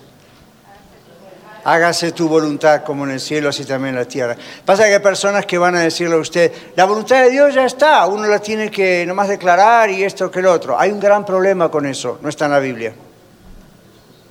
Hágase 1.64 2.14
tu 2.14 2.30
voluntad 2.30 2.84
como 2.84 3.04
en 3.04 3.12
el 3.12 3.20
cielo, 3.20 3.50
así 3.50 3.66
también 3.66 3.96
en 3.96 4.00
la 4.00 4.08
tierra. 4.08 4.38
Pasa 4.64 4.86
que 4.86 4.94
hay 4.94 5.00
personas 5.00 5.46
que 5.46 5.58
van 5.58 5.76
a 5.76 5.82
decirle 5.82 6.16
a 6.16 6.20
usted, 6.20 6.52
la 6.76 6.86
voluntad 6.86 7.24
de 7.24 7.32
Dios 7.32 7.54
ya 7.54 7.66
está, 7.66 8.06
uno 8.08 8.26
la 8.26 8.40
tiene 8.40 8.72
que 8.72 9.06
nomás 9.06 9.28
declarar 9.28 9.90
y 9.90 10.04
esto 10.04 10.32
que 10.32 10.40
el 10.40 10.46
otro. 10.46 10.80
Hay 10.80 10.92
un 10.92 11.00
gran 11.00 11.26
problema 11.26 11.70
con 11.70 11.86
eso, 11.86 12.20
no 12.22 12.30
está 12.30 12.46
en 12.46 12.52
la 12.52 12.60
Biblia. 12.60 12.94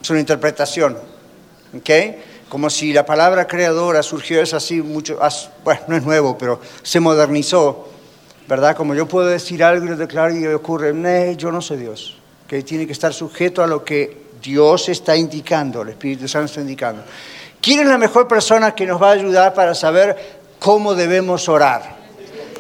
Es 0.01 0.09
una 0.09 0.21
interpretación. 0.21 0.97
¿ok? 1.77 1.91
Como 2.49 2.71
si 2.71 2.93
la 2.93 3.05
palabra 3.05 3.47
creadora 3.47 4.03
surgió, 4.03 4.41
es 4.41 4.55
así 4.55 4.81
mucho, 4.81 5.19
bueno, 5.65 5.81
no 5.89 5.97
es 5.97 6.05
nuevo, 6.05 6.39
pero 6.39 6.61
se 6.83 7.01
modernizó, 7.01 7.89
¿verdad? 8.49 8.77
Como 8.77 8.95
yo 8.95 9.09
puedo 9.09 9.27
decir 9.27 9.65
algo 9.65 9.87
y 9.87 9.89
lo 9.89 9.97
declaro 9.97 10.35
y 10.37 10.47
ocurre, 10.47 10.95
yo 11.37 11.51
no 11.51 11.61
soy 11.61 11.79
Dios, 11.79 12.19
que 12.47 12.63
tiene 12.63 12.87
que 12.87 12.93
estar 12.93 13.13
sujeto 13.13 13.65
a 13.65 13.67
lo 13.67 13.85
que 13.85 14.27
Dios 14.41 14.89
está 14.89 15.17
indicando, 15.17 15.83
el 15.83 15.89
Espíritu 15.89 16.29
Santo 16.29 16.47
está 16.47 16.61
indicando. 16.61 17.03
¿Quién 17.61 17.81
es 17.81 17.87
la 17.87 17.99
mejor 17.99 18.29
persona 18.29 18.77
que 18.77 18.87
nos 18.87 19.03
va 19.03 19.09
a 19.09 19.13
ayudar 19.15 19.53
para 19.53 19.75
saber 19.75 20.17
cómo 20.61 20.95
debemos 20.95 21.49
orar? 21.49 21.97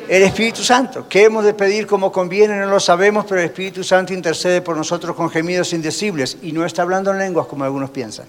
El 0.09 0.23
Espíritu 0.23 0.63
Santo. 0.63 1.07
¿Qué 1.09 1.25
hemos 1.25 1.45
de 1.45 1.55
pedir 1.55 1.87
como 1.87 2.11
conviene? 2.11 2.57
No 2.57 2.67
lo 2.67 2.81
sabemos, 2.81 3.25
pero 3.29 3.41
el 3.41 3.47
Espíritu 3.47 3.85
Santo 3.85 4.13
intercede 4.13 4.63
por 4.63 4.77
nosotros 4.77 5.15
con 5.15 5.31
gemidos 5.31 5.73
indecibles 5.73 6.39
y 6.43 6.51
no 6.51 6.65
está 6.65 6.83
hablando 6.83 7.13
en 7.13 7.19
lenguas 7.19 7.47
como 7.47 7.65
algunos 7.65 7.91
piensan. 7.91 8.27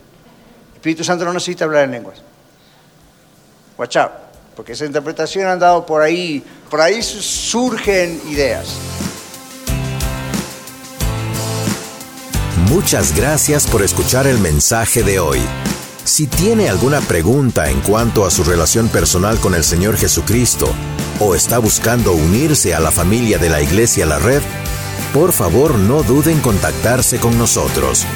Espíritu 0.88 1.03
Santo 1.03 1.25
no 1.25 1.33
necesita 1.33 1.65
hablar 1.65 1.83
en 1.83 1.91
lenguas. 1.91 2.19
Watch 3.77 3.97
out, 3.97 4.11
porque 4.55 4.71
esa 4.71 4.85
interpretación 4.85 5.45
han 5.45 5.59
dado 5.59 5.85
por 5.85 6.01
ahí, 6.01 6.41
por 6.69 6.79
ahí 6.79 7.03
surgen 7.03 8.21
ideas. 8.29 8.69
Muchas 12.69 13.13
gracias 13.13 13.67
por 13.67 13.81
escuchar 13.81 14.27
el 14.27 14.39
mensaje 14.39 15.03
de 15.03 15.19
hoy. 15.19 15.41
Si 16.05 16.25
tiene 16.25 16.69
alguna 16.69 17.01
pregunta 17.01 17.69
en 17.69 17.81
cuanto 17.81 18.25
a 18.25 18.31
su 18.31 18.45
relación 18.45 18.88
personal 18.88 19.41
con 19.41 19.55
el 19.55 19.65
Señor 19.65 19.97
Jesucristo 19.97 20.73
o 21.19 21.35
está 21.35 21.57
buscando 21.57 22.13
unirse 22.13 22.73
a 22.73 22.79
la 22.79 22.91
familia 22.91 23.38
de 23.38 23.49
la 23.49 23.61
Iglesia 23.61 24.05
La 24.05 24.19
Red, 24.19 24.41
por 25.13 25.33
favor 25.33 25.75
no 25.75 26.03
duden 26.03 26.38
en 26.38 26.41
contactarse 26.41 27.19
con 27.19 27.38
nosotros. 27.38 28.07